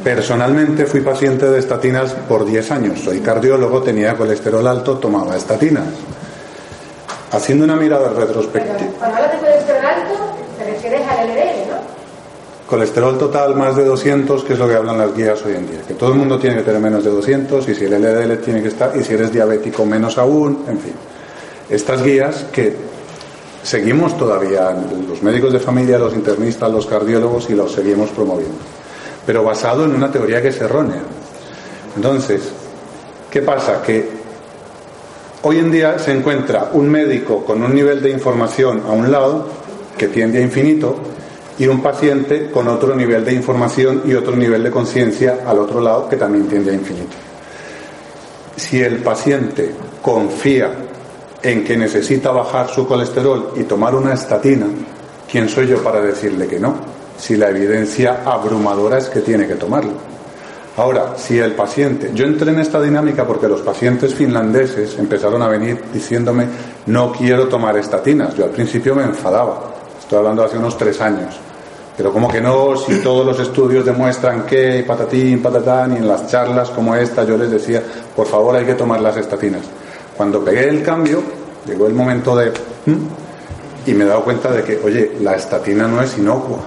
Personalmente 0.03 0.85
fui 0.85 1.01
paciente 1.01 1.49
de 1.49 1.59
estatinas 1.59 2.13
por 2.27 2.45
10 2.45 2.71
años. 2.71 2.99
Soy 2.99 3.19
cardiólogo, 3.21 3.81
tenía 3.81 4.17
colesterol 4.17 4.65
alto, 4.67 4.97
tomaba 4.97 5.37
estatinas. 5.37 5.85
Haciendo 7.31 7.63
una 7.63 7.75
mirada 7.75 8.09
retrospectiva. 8.09 8.75
Cuando 8.99 9.17
hablas 9.17 9.31
de 9.31 9.37
colesterol 9.39 9.85
alto, 9.85 10.13
te 10.57 10.65
refieres 10.65 11.01
al 11.07 11.27
LDL, 11.27 11.69
¿no? 11.69 12.01
Colesterol 12.67 13.17
total 13.17 13.55
más 13.55 13.75
de 13.75 13.85
200, 13.85 14.43
que 14.43 14.53
es 14.53 14.59
lo 14.59 14.67
que 14.67 14.75
hablan 14.75 14.97
las 14.97 15.15
guías 15.15 15.43
hoy 15.45 15.55
en 15.55 15.69
día. 15.69 15.81
Que 15.87 15.93
todo 15.93 16.11
el 16.11 16.17
mundo 16.17 16.37
tiene 16.39 16.57
que 16.57 16.63
tener 16.63 16.81
menos 16.81 17.03
de 17.03 17.09
200 17.09 17.67
y 17.67 17.75
si 17.75 17.85
el 17.85 18.01
LDL 18.01 18.37
tiene 18.37 18.61
que 18.61 18.69
estar, 18.69 18.91
y 18.95 19.03
si 19.03 19.13
eres 19.13 19.31
diabético 19.31 19.85
menos 19.85 20.17
aún, 20.17 20.65
en 20.67 20.79
fin. 20.79 20.93
Estas 21.69 22.03
guías 22.03 22.45
que 22.51 22.75
seguimos 23.63 24.17
todavía, 24.17 24.75
los 25.07 25.21
médicos 25.23 25.53
de 25.53 25.59
familia, 25.59 25.97
los 25.97 26.13
internistas, 26.13 26.71
los 26.71 26.85
cardiólogos 26.85 27.49
y 27.49 27.55
los 27.55 27.71
seguimos 27.71 28.09
promoviendo. 28.09 28.59
Pero 29.25 29.43
basado 29.43 29.85
en 29.85 29.95
una 29.95 30.11
teoría 30.11 30.41
que 30.41 30.49
es 30.49 30.59
errónea. 30.59 31.01
Entonces, 31.95 32.41
¿qué 33.29 33.41
pasa? 33.41 33.81
Que 33.81 34.20
hoy 35.43 35.59
en 35.59 35.71
día 35.71 35.99
se 35.99 36.11
encuentra 36.11 36.69
un 36.73 36.89
médico 36.89 37.43
con 37.45 37.63
un 37.63 37.73
nivel 37.73 38.01
de 38.01 38.11
información 38.11 38.83
a 38.87 38.91
un 38.91 39.11
lado, 39.11 39.47
que 39.97 40.07
tiende 40.07 40.39
a 40.39 40.41
infinito, 40.41 40.95
y 41.57 41.67
un 41.67 41.81
paciente 41.81 42.49
con 42.49 42.67
otro 42.67 42.95
nivel 42.95 43.23
de 43.25 43.33
información 43.33 44.03
y 44.05 44.13
otro 44.13 44.35
nivel 44.35 44.63
de 44.63 44.71
conciencia 44.71 45.39
al 45.45 45.59
otro 45.59 45.79
lado 45.79 46.09
que 46.09 46.15
también 46.15 46.47
tiende 46.47 46.71
a 46.71 46.75
infinito. 46.75 47.15
Si 48.55 48.81
el 48.81 48.97
paciente 48.97 49.71
confía 50.01 50.71
en 51.41 51.63
que 51.63 51.77
necesita 51.77 52.31
bajar 52.31 52.69
su 52.69 52.87
colesterol 52.87 53.53
y 53.55 53.63
tomar 53.63 53.95
una 53.95 54.13
estatina, 54.13 54.67
¿quién 55.29 55.49
soy 55.49 55.67
yo 55.67 55.83
para 55.83 56.01
decirle 56.01 56.47
que 56.47 56.59
no? 56.59 56.75
Si 57.17 57.35
la 57.35 57.49
evidencia 57.49 58.21
abrumadora 58.25 58.97
es 58.97 59.09
que 59.09 59.21
tiene 59.21 59.47
que 59.47 59.55
tomarlo. 59.55 60.10
Ahora, 60.77 61.15
si 61.17 61.37
el 61.37 61.51
paciente, 61.51 62.11
yo 62.13 62.25
entré 62.25 62.51
en 62.51 62.59
esta 62.59 62.81
dinámica 62.81 63.27
porque 63.27 63.47
los 63.47 63.61
pacientes 63.61 64.13
finlandeses 64.13 64.97
empezaron 64.97 65.41
a 65.41 65.49
venir 65.49 65.83
diciéndome 65.93 66.45
no 66.85 67.11
quiero 67.11 67.47
tomar 67.49 67.77
estatinas. 67.77 68.35
Yo 68.35 68.45
al 68.45 68.51
principio 68.51 68.95
me 68.95 69.03
enfadaba, 69.03 69.73
estoy 69.99 70.19
hablando 70.19 70.43
hace 70.43 70.57
unos 70.57 70.77
tres 70.77 71.01
años. 71.01 71.37
Pero 71.97 72.13
como 72.13 72.29
que 72.29 72.39
no, 72.39 72.77
si 72.77 72.99
todos 72.99 73.25
los 73.25 73.37
estudios 73.39 73.85
demuestran 73.85 74.45
que 74.45 74.83
patatín, 74.87 75.41
patatán, 75.41 75.91
y 75.93 75.97
en 75.97 76.07
las 76.07 76.27
charlas 76.27 76.69
como 76.69 76.95
esta 76.95 77.25
yo 77.25 77.37
les 77.37 77.51
decía, 77.51 77.83
por 78.15 78.27
favor 78.27 78.55
hay 78.55 78.65
que 78.65 78.75
tomar 78.75 79.01
las 79.01 79.17
estatinas. 79.17 79.61
Cuando 80.15 80.43
pegué 80.43 80.69
el 80.69 80.83
cambio, 80.83 81.21
llegó 81.67 81.85
el 81.85 81.93
momento 81.93 82.33
de... 82.35 82.53
y 83.85 83.93
me 83.93 84.05
he 84.05 84.07
dado 84.07 84.23
cuenta 84.23 84.49
de 84.51 84.63
que, 84.63 84.79
oye, 84.83 85.17
la 85.19 85.35
estatina 85.35 85.85
no 85.85 86.01
es 86.01 86.17
inocua, 86.17 86.59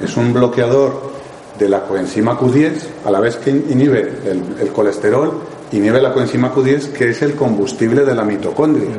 es 0.00 0.16
un 0.16 0.32
bloqueador 0.32 1.17
de 1.58 1.68
la 1.68 1.80
coenzima 1.80 2.38
Q10, 2.38 2.72
a 3.04 3.10
la 3.10 3.20
vez 3.20 3.36
que 3.36 3.50
inhibe 3.50 4.00
el, 4.24 4.56
el 4.60 4.68
colesterol, 4.68 5.32
inhibe 5.72 6.00
la 6.00 6.12
coenzima 6.12 6.54
Q10, 6.54 6.92
que 6.92 7.10
es 7.10 7.22
el 7.22 7.34
combustible 7.34 8.04
de 8.04 8.14
la 8.14 8.24
mitocondria. 8.24 8.90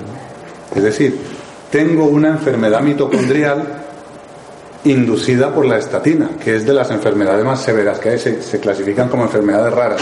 Es 0.76 0.84
decir, 0.84 1.20
tengo 1.72 2.06
una 2.06 2.30
enfermedad 2.30 2.82
mitocondrial 2.82 3.80
inducida 4.86 5.54
por 5.54 5.66
la 5.66 5.78
estatina, 5.78 6.32
que 6.42 6.56
es 6.56 6.66
de 6.66 6.74
las 6.74 6.90
enfermedades 6.92 7.44
más 7.44 7.62
severas 7.62 8.00
que 8.00 8.10
hay, 8.10 8.20
se, 8.20 8.60
clasifican 8.60 9.10
como 9.10 9.24
enfermedades 9.24 9.74
raras. 9.74 10.02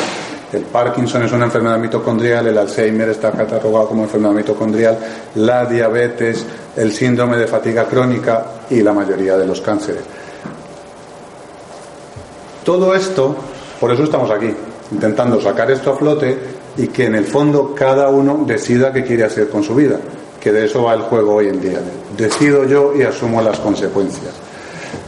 El 0.54 0.64
Parkinson 0.64 1.24
es 1.24 1.32
una 1.32 1.46
enfermedad 1.46 1.78
mitocondrial, 1.78 2.48
el 2.48 2.58
Alzheimer 2.58 3.10
está 3.10 3.32
catalogado 3.32 3.90
como 3.90 4.04
enfermedad 4.04 4.34
mitocondrial, 4.34 4.98
la 5.36 5.66
diabetes, 5.66 6.46
el 6.76 6.94
síndrome 6.94 7.38
de 7.38 7.48
fatiga 7.48 7.86
crónica 7.86 8.46
y 8.70 8.82
la 8.82 8.94
mayoría 8.94 9.36
de 9.36 9.46
los 9.46 9.60
cánceres. 9.60 10.04
Todo 12.68 12.94
esto, 12.94 13.34
por 13.80 13.94
eso 13.94 14.04
estamos 14.04 14.30
aquí, 14.30 14.54
intentando 14.92 15.40
sacar 15.40 15.72
esto 15.72 15.94
a 15.94 15.96
flote 15.96 16.38
y 16.76 16.90
que 16.90 17.06
en 17.06 17.16
el 17.16 17.24
fondo 17.24 17.74
cada 17.74 18.10
uno 18.10 18.44
decida 18.46 18.92
qué 18.92 19.06
quiere 19.06 19.24
hacer 19.24 19.48
con 19.48 19.64
su 19.64 19.74
vida, 19.74 19.98
que 20.38 20.52
de 20.52 20.66
eso 20.66 20.84
va 20.84 20.94
el 20.94 21.04
juego 21.04 21.36
hoy 21.36 21.48
en 21.48 21.62
día. 21.62 21.80
Decido 22.18 22.66
yo 22.66 22.92
y 22.94 23.04
asumo 23.04 23.42
las 23.42 23.58
consecuencias. 23.60 24.34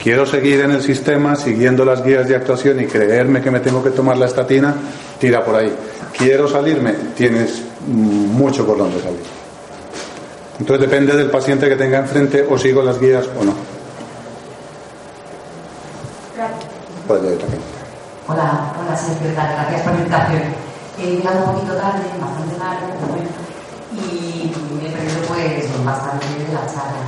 Quiero 0.02 0.26
seguir 0.26 0.62
en 0.62 0.72
el 0.72 0.82
sistema 0.82 1.36
siguiendo 1.36 1.84
las 1.84 2.02
guías 2.02 2.30
de 2.30 2.38
actuación 2.38 2.80
y 2.80 2.86
creerme 2.86 3.42
que 3.42 3.52
me 3.52 3.60
tengo 3.60 3.84
que 3.84 3.90
tomar 3.90 4.16
la 4.16 4.28
estatina, 4.28 4.74
tira 5.20 5.44
por 5.44 5.56
ahí. 5.56 5.74
Quiero 6.18 6.48
salirme, 6.48 6.94
tienes 7.18 7.62
mucho 7.86 8.66
por 8.66 8.78
donde 8.78 9.02
salir. 9.02 9.20
Entonces 10.62 10.90
depende 10.90 11.14
del 11.14 11.30
paciente 11.30 11.68
que 11.68 11.76
tenga 11.76 11.98
enfrente 11.98 12.48
o 12.50 12.58
sigo 12.58 12.82
las 12.82 13.02
guías 13.02 13.26
o 13.38 13.44
no. 13.44 13.79
Hola, 17.10 18.70
hola 18.78 18.96
secretaria, 18.96 19.66
gracias 19.66 19.82
por 19.82 19.94
la 19.94 19.98
invitación. 19.98 20.44
He 21.00 21.18
llegado 21.18 21.40
un 21.40 21.54
poquito 21.56 21.74
tarde, 21.74 22.06
bastante 22.22 22.54
tarde, 22.54 22.86
y 23.98 24.54
me 24.78 24.86
he 24.86 24.92
perdido 24.94 25.26
pues 25.26 25.84
bastante 25.84 26.28
de 26.38 26.54
la 26.54 26.70
charla. 26.70 27.02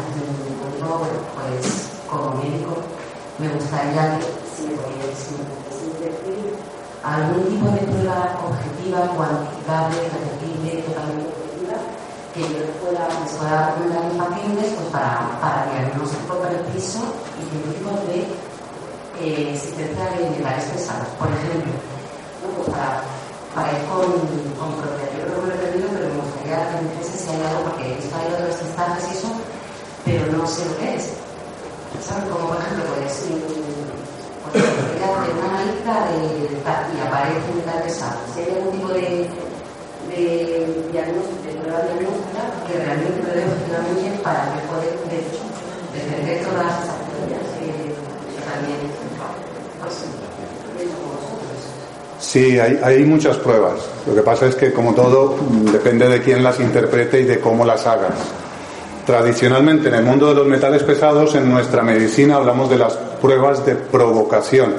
pues 1.37 2.01
como 2.09 2.33
médico, 2.41 2.81
me 3.37 3.49
gustaría 3.49 4.17
que 4.17 4.25
si 4.49 4.73
me 4.73 4.81
decir 5.05 5.37
algún 7.05 7.45
tipo 7.45 7.69
de 7.69 7.85
prueba 7.85 8.41
objetiva, 8.41 9.05
cuantificable, 9.13 10.01
repetible, 10.17 10.81
totalmente 10.81 11.29
objetiva, 11.29 11.77
que 12.33 12.41
yo 12.41 12.73
pueda, 12.81 13.05
les 13.05 13.33
pueda 13.37 13.69
recomendar 13.69 14.01
a 14.01 14.09
mis 14.09 14.17
pacientes 14.17 14.65
pues 14.65 14.87
para, 14.89 15.29
para 15.39 15.69
diagnóstico 15.69 16.41
preciso 16.41 17.05
y 17.37 17.45
científico 17.53 18.01
de 18.09 18.50
eh, 19.21 19.53
existencia 19.53 20.05
de 20.17 20.29
metales 20.29 20.65
pesados. 20.65 21.07
Por 21.19 21.29
ejemplo, 21.29 21.71
pues 22.57 22.69
para, 22.69 23.03
para 23.53 23.71
ir 23.71 23.85
con, 23.85 24.09
con. 24.57 24.69
Yo 24.81 25.21
creo 25.23 25.41
que 25.41 25.47
lo 25.47 25.53
he 25.53 25.57
perdido, 25.57 25.87
pero 25.93 26.09
me 26.09 26.21
gustaría 26.21 26.57
que 26.69 26.81
me 26.81 26.89
dijese 26.91 27.17
si 27.17 27.29
hay 27.29 27.41
algo, 27.45 27.69
porque 27.69 27.85
he 27.85 27.95
visto 27.95 28.15
ahí 28.17 28.27
otras 28.33 28.61
instancias 28.61 29.05
y 29.05 29.17
eso, 29.17 29.29
pero 30.05 30.21
no 30.33 30.47
sé 30.47 30.65
lo 30.65 30.77
que 30.77 30.95
es. 30.95 31.21
¿sabes? 31.99 32.25
Como 32.31 32.47
por 32.49 32.57
ejemplo, 32.57 32.83
pues, 32.97 33.29
pues 34.51 34.63
una 35.31 35.47
analista 35.53 35.93
de, 36.11 36.49
y 36.51 36.99
aparece 36.99 37.47
un 37.53 37.61
tal. 37.61 37.83
Si 37.87 38.39
hay 38.41 38.49
algún 38.57 38.73
tipo 38.73 38.89
de, 38.89 39.29
de 40.09 40.19
diagnóstico, 40.91 41.43
de 41.45 41.53
prueba 41.61 41.81
diagnóstica 41.85 42.41
que 42.67 42.73
realmente 42.79 43.21
lo 43.21 44.01
bien 44.01 44.17
para 44.23 44.53
que 44.53 44.59
poder, 44.67 44.97
de 45.09 45.17
hecho, 45.19 45.43
defender 45.93 46.43
todas 46.43 46.89
teorías 47.11 47.47
que, 47.59 47.67
que 47.93 48.41
también, 48.43 48.79
pues, 49.79 49.95
Sí, 52.31 52.57
hay, 52.57 53.03
muchas 53.03 53.35
pruebas. 53.35 53.73
Lo 54.07 54.15
que 54.15 54.21
pasa 54.21 54.45
es 54.45 54.55
que, 54.55 54.71
como 54.71 54.95
todo, 54.95 55.35
depende 55.69 56.07
de 56.07 56.21
quién 56.21 56.41
las 56.41 56.61
interprete 56.61 57.19
y 57.19 57.23
de 57.25 57.41
cómo 57.41 57.65
las 57.65 57.85
hagas. 57.85 58.13
Tradicionalmente 59.05 59.89
en 59.89 59.95
el 59.95 60.05
mundo 60.05 60.29
de 60.29 60.35
los 60.35 60.47
metales 60.47 60.81
pesados, 60.83 61.35
en 61.35 61.51
nuestra 61.51 61.83
medicina 61.83 62.37
hablamos 62.37 62.69
de 62.69 62.77
las 62.77 62.93
pruebas 63.21 63.65
de 63.65 63.75
provocación. 63.75 64.75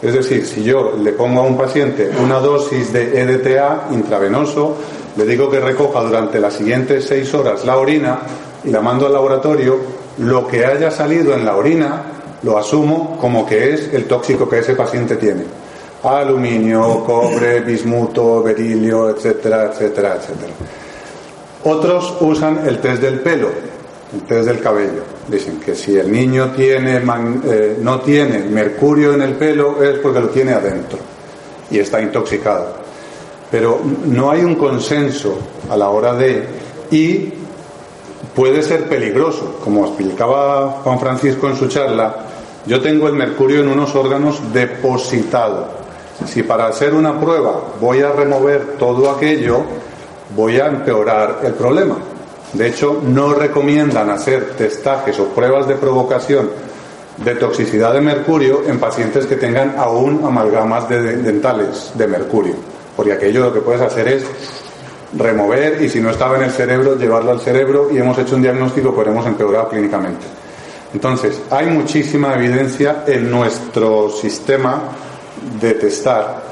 Es 0.00 0.14
decir, 0.14 0.46
si 0.46 0.62
yo 0.62 0.92
le 0.96 1.10
pongo 1.14 1.40
a 1.40 1.46
un 1.46 1.58
paciente 1.58 2.12
una 2.22 2.38
dosis 2.38 2.92
de 2.92 3.22
EDTA 3.22 3.88
intravenoso, 3.90 4.76
le 5.16 5.26
digo 5.26 5.50
que 5.50 5.58
recoja 5.58 6.04
durante 6.04 6.38
las 6.38 6.54
siguientes 6.54 7.06
seis 7.06 7.34
horas 7.34 7.64
la 7.64 7.76
orina 7.76 8.20
y 8.62 8.70
la 8.70 8.80
mando 8.80 9.04
al 9.06 9.14
laboratorio, 9.14 9.80
lo 10.18 10.46
que 10.46 10.64
haya 10.64 10.92
salido 10.92 11.34
en 11.34 11.44
la 11.44 11.56
orina 11.56 12.02
lo 12.44 12.56
asumo 12.56 13.18
como 13.20 13.44
que 13.44 13.74
es 13.74 13.92
el 13.92 14.04
tóxico 14.04 14.48
que 14.48 14.60
ese 14.60 14.76
paciente 14.76 15.16
tiene. 15.16 15.42
Aluminio, 16.02 17.04
cobre, 17.04 17.60
bismuto, 17.60 18.42
berilio, 18.42 19.10
etcétera, 19.10 19.70
etcétera, 19.72 20.16
etcétera. 20.16 20.52
Otros 21.64 22.16
usan 22.20 22.66
el 22.66 22.78
test 22.78 23.02
del 23.02 23.20
pelo, 23.20 23.48
el 24.14 24.22
test 24.22 24.46
del 24.46 24.60
cabello. 24.60 25.02
Dicen 25.26 25.58
que 25.58 25.74
si 25.74 25.96
el 25.96 26.10
niño 26.10 26.52
tiene 26.52 27.02
eh, 27.44 27.78
no 27.80 28.00
tiene 28.00 28.38
mercurio 28.40 29.14
en 29.14 29.22
el 29.22 29.34
pelo 29.34 29.82
es 29.82 29.98
porque 29.98 30.20
lo 30.20 30.28
tiene 30.28 30.52
adentro 30.52 30.98
y 31.70 31.78
está 31.78 32.00
intoxicado. 32.00 32.88
pero 33.50 33.80
no 34.06 34.30
hay 34.30 34.44
un 34.44 34.54
consenso 34.56 35.38
a 35.70 35.76
la 35.76 35.88
hora 35.88 36.14
de 36.14 36.44
y 36.90 37.32
puede 38.34 38.62
ser 38.62 38.88
peligroso, 38.88 39.58
como 39.64 39.86
explicaba 39.86 40.80
Juan 40.82 40.98
Francisco 40.98 41.48
en 41.48 41.56
su 41.56 41.68
charla, 41.68 42.16
yo 42.66 42.80
tengo 42.80 43.08
el 43.08 43.14
mercurio 43.14 43.60
en 43.60 43.68
unos 43.68 43.94
órganos 43.94 44.52
depositado. 44.52 45.87
Si 46.26 46.42
para 46.42 46.66
hacer 46.66 46.94
una 46.94 47.18
prueba 47.18 47.60
voy 47.80 48.02
a 48.02 48.12
remover 48.12 48.76
todo 48.78 49.10
aquello, 49.10 49.62
voy 50.34 50.58
a 50.58 50.66
empeorar 50.66 51.40
el 51.44 51.54
problema. 51.54 51.96
De 52.52 52.66
hecho, 52.66 53.00
no 53.04 53.34
recomiendan 53.34 54.10
hacer 54.10 54.54
testajes 54.56 55.18
o 55.20 55.26
pruebas 55.26 55.68
de 55.68 55.74
provocación 55.74 56.50
de 57.18 57.34
toxicidad 57.34 57.94
de 57.94 58.00
mercurio 58.00 58.62
en 58.66 58.78
pacientes 58.78 59.26
que 59.26 59.36
tengan 59.36 59.74
aún 59.76 60.22
amalgamas 60.24 60.88
dentales 60.88 61.92
de 61.94 62.06
mercurio, 62.06 62.54
porque 62.96 63.12
aquello 63.12 63.40
lo 63.40 63.52
que 63.52 63.60
puedes 63.60 63.82
hacer 63.82 64.08
es 64.08 64.24
remover 65.16 65.82
y 65.82 65.88
si 65.88 66.00
no 66.00 66.10
estaba 66.10 66.36
en 66.36 66.44
el 66.44 66.50
cerebro, 66.50 66.96
llevarlo 66.96 67.32
al 67.32 67.40
cerebro 67.40 67.88
y 67.90 67.98
hemos 67.98 68.18
hecho 68.18 68.36
un 68.36 68.42
diagnóstico, 68.42 68.94
pero 68.96 69.10
hemos 69.10 69.26
empeorado 69.26 69.68
clínicamente. 69.68 70.26
Entonces, 70.94 71.40
hay 71.50 71.66
muchísima 71.66 72.34
evidencia 72.34 73.04
en 73.06 73.30
nuestro 73.30 74.10
sistema 74.10 74.82
de 75.60 75.74
testar. 75.74 76.42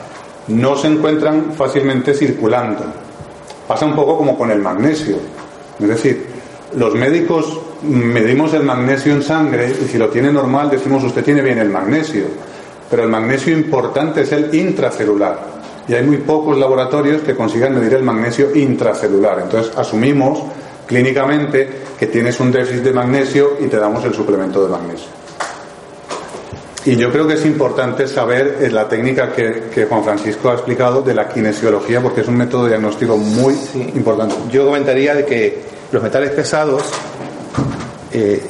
No 0.49 0.77
se 0.77 0.89
encuentran 0.89 1.53
fácilmente 1.55 2.15
circulando. 2.15 2.85
Pasa 3.67 3.87
un 3.87 3.95
poco 3.95 4.17
como 4.17 4.39
con 4.39 4.51
el 4.51 4.61
magnesio. 4.61 5.17
Es 5.81 5.89
decir, 5.89 6.27
los 6.77 6.95
médicos 6.95 7.61
medimos 7.83 8.55
el 8.55 8.63
magnesio 8.63 9.13
en 9.13 9.23
sangre 9.23 9.73
y 9.83 9.87
si 9.87 9.99
lo 9.99 10.09
tiene 10.09 10.33
normal 10.33 10.71
decimos 10.71 11.05
usted 11.05 11.25
tiene 11.25 11.43
bien 11.43 11.59
el 11.59 11.71
magnesio. 11.71 12.25
Pero 12.89 13.03
el 13.03 13.09
magnesio 13.09 13.53
importante 13.53 14.23
es 14.23 14.33
el 14.33 14.55
intracelular. 14.55 15.57
Y 15.89 15.95
hay 15.95 16.05
muy 16.05 16.19
pocos 16.19 16.57
laboratorios 16.59 17.23
que 17.23 17.35
consigan 17.35 17.75
medir 17.75 17.95
el 17.95 18.03
magnesio 18.03 18.55
intracelular. 18.55 19.41
Entonces 19.41 19.77
asumimos 19.77 20.43
clínicamente 20.87 21.69
que 21.99 22.07
tienes 22.07 22.39
un 22.41 22.53
déficit 22.53 22.83
de 22.83 22.93
magnesio 22.93 23.57
y 23.61 23.67
te 23.67 23.77
damos 23.77 24.05
el 24.05 24.15
suplemento 24.15 24.65
de 24.65 24.71
magnesio. 24.71 25.26
Y 26.87 26.95
yo 26.95 27.11
creo 27.11 27.27
que 27.27 27.35
es 27.35 27.45
importante 27.45 28.07
saber 28.07 28.59
eh, 28.61 28.71
la 28.71 28.89
técnica 28.89 29.33
que, 29.33 29.87
Juan 29.89 30.05
Francisco 30.05 30.51
ha 30.51 30.53
explicado 30.55 31.03
de 31.03 31.15
la 31.15 31.29
kinesiología, 31.29 32.01
porque 32.01 32.21
es 32.21 32.29
un 32.29 32.37
método 32.37 32.69
diagnóstico 32.69 33.17
muy 33.17 33.59
importante. 33.97 34.37
Yo 34.53 34.67
comentaría 34.67 35.13
de 35.17 35.27
que 35.27 35.65
los 35.91 36.01
metales 36.01 36.31
pesados 36.31 36.85
eh, 38.13 38.41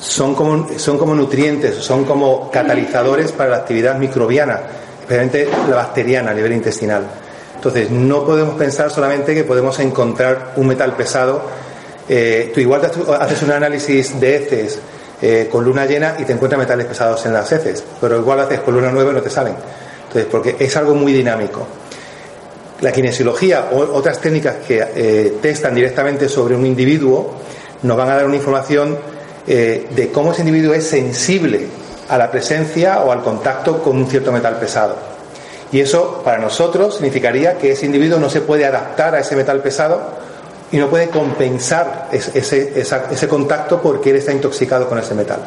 son, 0.00 0.34
como, 0.34 0.68
son 0.76 0.98
como 0.98 1.14
nutrientes, 1.14 1.76
son 1.76 2.04
como 2.04 2.50
catalizadores 2.50 3.30
para 3.30 3.50
la 3.50 3.56
actividad 3.58 3.96
microbiana, 3.98 4.62
especialmente 4.98 5.48
la 5.70 5.76
bacteriana 5.76 6.32
a 6.32 6.34
nivel 6.34 6.54
intestinal. 6.54 7.06
Entonces, 7.54 7.88
no 7.88 8.24
podemos 8.24 8.56
pensar 8.56 8.90
solamente 8.90 9.32
que 9.32 9.44
podemos 9.44 9.78
encontrar 9.78 10.54
un 10.56 10.66
metal 10.66 10.96
pesado. 10.96 11.40
Eh, 12.08 12.50
tú 12.52 12.58
igual 12.58 12.82
haces 12.84 13.42
un 13.44 13.52
análisis 13.52 14.18
de 14.18 14.36
heces 14.36 14.80
eh, 15.22 15.48
con 15.50 15.64
luna 15.64 15.86
llena 15.86 16.16
y 16.18 16.24
te 16.24 16.32
encuentras 16.32 16.58
metales 16.58 16.86
pesados 16.86 17.24
en 17.26 17.32
las 17.32 17.50
heces, 17.50 17.82
pero 18.00 18.18
igual 18.18 18.40
haces 18.40 18.60
con 18.60 18.74
luna 18.74 18.90
nueva 18.90 19.12
y 19.12 19.14
no 19.14 19.22
te 19.22 19.30
salen. 19.30 19.54
Entonces, 20.06 20.26
porque 20.30 20.56
es 20.58 20.76
algo 20.76 20.94
muy 20.94 21.12
dinámico. 21.12 21.66
La 22.80 22.92
kinesiología 22.92 23.68
o 23.72 23.78
otras 23.96 24.20
técnicas 24.20 24.56
que 24.66 24.86
eh, 24.94 25.38
testan 25.40 25.74
directamente 25.74 26.28
sobre 26.28 26.54
un 26.54 26.66
individuo 26.66 27.34
nos 27.82 27.96
van 27.96 28.10
a 28.10 28.16
dar 28.16 28.26
una 28.26 28.36
información 28.36 28.98
eh, 29.46 29.86
de 29.90 30.10
cómo 30.10 30.32
ese 30.32 30.42
individuo 30.42 30.74
es 30.74 30.86
sensible 30.86 31.66
a 32.08 32.18
la 32.18 32.30
presencia 32.30 33.00
o 33.00 33.10
al 33.10 33.22
contacto 33.22 33.82
con 33.82 33.96
un 33.96 34.06
cierto 34.06 34.32
metal 34.32 34.58
pesado. 34.58 34.96
Y 35.72 35.80
eso 35.80 36.20
para 36.24 36.38
nosotros 36.38 36.94
significaría 36.94 37.58
que 37.58 37.72
ese 37.72 37.86
individuo 37.86 38.18
no 38.18 38.28
se 38.28 38.40
puede 38.42 38.66
adaptar 38.66 39.14
a 39.14 39.20
ese 39.20 39.34
metal 39.34 39.60
pesado 39.60 40.25
y 40.72 40.78
no 40.78 40.88
puede 40.88 41.08
compensar 41.08 42.08
ese, 42.12 42.38
ese, 42.80 43.28
contacto 43.28 43.80
porque 43.80 44.10
él 44.10 44.16
está 44.16 44.32
intoxicado 44.32 44.88
con 44.88 44.98
ese 44.98 45.14
metal. 45.14 45.40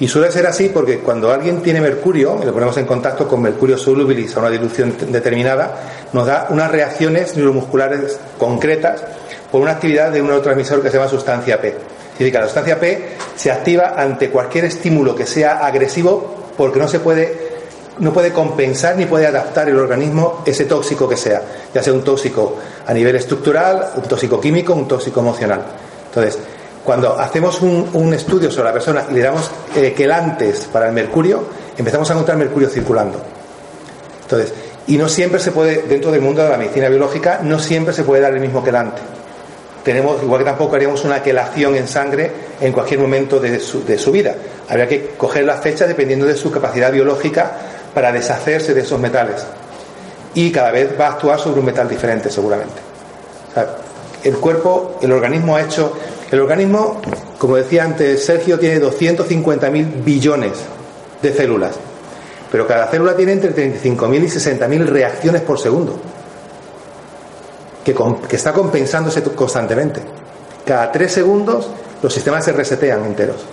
Y 0.00 0.08
suele 0.08 0.30
ser 0.30 0.46
así 0.46 0.68
porque 0.68 0.98
cuando 0.98 1.32
alguien 1.32 1.62
tiene 1.62 1.80
mercurio, 1.80 2.38
y 2.42 2.44
lo 2.44 2.52
ponemos 2.52 2.76
en 2.76 2.84
contacto 2.84 3.28
con 3.28 3.40
mercurio 3.40 3.78
solubilis 3.78 4.36
a 4.36 4.40
una 4.40 4.50
dilución 4.50 4.96
determinada, 5.08 6.08
nos 6.12 6.26
da 6.26 6.48
unas 6.50 6.70
reacciones 6.70 7.36
neuromusculares 7.36 8.18
concretas 8.38 9.02
por 9.50 9.60
una 9.60 9.72
actividad 9.72 10.10
de 10.10 10.20
un 10.20 10.26
neurotransmisor 10.26 10.82
que 10.82 10.90
se 10.90 10.96
llama 10.98 11.08
sustancia 11.08 11.60
P. 11.60 11.74
Que 12.18 12.30
la 12.30 12.44
sustancia 12.44 12.78
P 12.78 13.16
se 13.36 13.50
activa 13.50 13.94
ante 13.96 14.30
cualquier 14.30 14.66
estímulo 14.66 15.14
que 15.14 15.26
sea 15.26 15.64
agresivo 15.64 16.52
porque 16.56 16.78
no 16.78 16.88
se 16.88 17.00
puede 17.00 17.54
no 17.98 18.12
puede 18.12 18.32
compensar 18.32 18.96
ni 18.96 19.06
puede 19.06 19.26
adaptar 19.26 19.68
el 19.68 19.78
organismo 19.78 20.42
ese 20.44 20.64
tóxico 20.64 21.08
que 21.08 21.16
sea, 21.16 21.42
ya 21.72 21.82
sea 21.82 21.92
un 21.92 22.02
tóxico 22.02 22.56
a 22.86 22.92
nivel 22.92 23.16
estructural, 23.16 23.90
un 23.96 24.02
tóxico 24.02 24.40
químico, 24.40 24.74
un 24.74 24.88
tóxico 24.88 25.20
emocional. 25.20 25.62
Entonces, 26.06 26.38
cuando 26.84 27.18
hacemos 27.18 27.60
un, 27.62 28.12
estudio 28.12 28.50
sobre 28.50 28.68
la 28.68 28.72
persona 28.72 29.06
y 29.10 29.14
le 29.14 29.22
damos 29.22 29.50
eh, 29.74 29.94
quelantes 29.96 30.68
para 30.70 30.86
el 30.86 30.92
mercurio, 30.92 31.44
empezamos 31.76 32.08
a 32.10 32.12
encontrar 32.12 32.36
mercurio 32.36 32.68
circulando. 32.68 33.20
Entonces, 34.22 34.52
y 34.86 34.98
no 34.98 35.08
siempre 35.08 35.40
se 35.40 35.50
puede, 35.50 35.82
dentro 35.82 36.10
del 36.10 36.20
mundo 36.20 36.42
de 36.42 36.50
la 36.50 36.58
medicina 36.58 36.88
biológica, 36.88 37.40
no 37.42 37.58
siempre 37.58 37.94
se 37.94 38.04
puede 38.04 38.20
dar 38.20 38.34
el 38.34 38.40
mismo 38.40 38.62
quelante. 38.62 39.00
Tenemos, 39.82 40.22
igual 40.22 40.40
que 40.40 40.44
tampoco 40.44 40.76
haríamos 40.76 41.04
una 41.04 41.22
quelación 41.22 41.74
en 41.74 41.88
sangre 41.88 42.30
en 42.60 42.72
cualquier 42.72 43.00
momento 43.00 43.40
de 43.40 43.60
su, 43.60 43.84
de 43.84 43.98
su 43.98 44.12
vida. 44.12 44.34
Habría 44.68 44.86
que 44.86 45.10
coger 45.16 45.44
la 45.44 45.56
fecha 45.56 45.86
dependiendo 45.86 46.26
de 46.26 46.36
su 46.36 46.50
capacidad 46.50 46.92
biológica 46.92 47.50
para 47.94 48.12
deshacerse 48.12 48.74
de 48.74 48.80
esos 48.82 48.98
metales. 49.00 49.44
Y 50.34 50.50
cada 50.50 50.70
vez 50.72 50.98
va 50.98 51.06
a 51.06 51.10
actuar 51.12 51.38
sobre 51.38 51.60
un 51.60 51.66
metal 51.66 51.88
diferente, 51.88 52.30
seguramente. 52.30 52.74
el 54.24 54.36
cuerpo, 54.38 54.98
el 55.00 55.12
organismo 55.12 55.56
ha 55.56 55.62
hecho. 55.62 55.92
El 56.30 56.40
organismo, 56.40 57.00
como 57.38 57.56
decía 57.56 57.84
antes 57.84 58.24
Sergio, 58.24 58.58
tiene 58.58 58.80
250.000 58.80 60.04
billones 60.04 60.52
de 61.22 61.32
células. 61.32 61.76
Pero 62.50 62.66
cada 62.66 62.86
célula 62.88 63.14
tiene 63.16 63.32
entre 63.32 63.54
35.000 63.54 64.24
y 64.24 64.26
60.000 64.26 64.86
reacciones 64.86 65.42
por 65.42 65.58
segundo. 65.58 65.96
Que, 67.84 67.94
que 68.28 68.36
está 68.36 68.52
compensándose 68.52 69.22
constantemente. 69.22 70.00
Cada 70.64 70.90
tres 70.90 71.12
segundos 71.12 71.68
los 72.02 72.12
sistemas 72.12 72.44
se 72.44 72.52
resetean 72.52 73.04
enteros. 73.04 73.44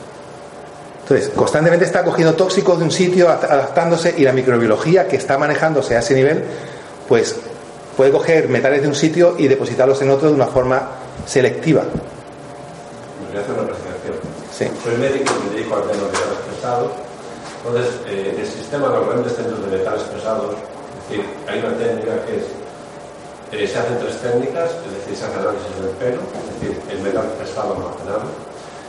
Entonces, 1.03 1.29
constantemente 1.35 1.85
está 1.85 2.03
cogiendo 2.03 2.35
tóxicos 2.35 2.79
de 2.79 2.85
un 2.85 2.91
sitio, 2.91 3.29
adaptándose, 3.29 4.13
y 4.17 4.23
la 4.23 4.31
microbiología 4.31 5.07
que 5.07 5.17
está 5.17 5.37
manejándose 5.37 5.95
a 5.95 5.99
ese 5.99 6.13
nivel, 6.13 6.43
pues 7.11 7.35
puede 7.97 8.09
coger 8.09 8.47
metales 8.47 8.83
de 8.83 8.87
un 8.87 8.95
sitio 8.95 9.35
y 9.37 9.49
depositarlos 9.49 10.01
en 10.01 10.11
otro 10.11 10.29
de 10.29 10.33
una 10.33 10.47
forma 10.47 10.95
selectiva. 11.27 11.83
Voy 11.83 13.35
a 13.35 13.41
hacer 13.43 13.51
una 13.51 13.67
presentación. 13.67 14.15
Sí. 14.55 14.71
Soy 14.79 14.95
médico 14.95 15.27
y 15.27 15.43
me 15.43 15.55
dedico 15.59 15.75
al 15.75 15.91
tema 15.91 16.07
de 16.07 16.15
metales 16.15 16.39
pesados. 16.55 16.91
Entonces, 17.67 17.91
eh, 18.07 18.39
el 18.39 18.47
sistema 18.47 18.87
de 18.87 18.95
los 18.95 19.07
grandes 19.11 19.35
centros 19.35 19.59
de 19.59 19.75
metales 19.75 20.03
pesados, 20.07 20.55
es 20.55 21.03
decir, 21.03 21.25
hay 21.51 21.59
una 21.59 21.75
técnica 21.75 22.15
que 22.23 22.39
es 22.39 22.47
eh, 23.59 23.67
se 23.67 23.75
hacen 23.75 23.99
tres 23.99 24.15
técnicas, 24.23 24.71
es 24.71 24.93
decir, 25.03 25.11
se 25.11 25.25
hace 25.27 25.35
análisis 25.35 25.75
del 25.83 25.91
pelo, 25.99 26.23
es 26.23 26.47
decir, 26.47 26.79
el 26.95 26.99
metal 27.03 27.27
pesado 27.35 27.75
almacenado, 27.75 28.23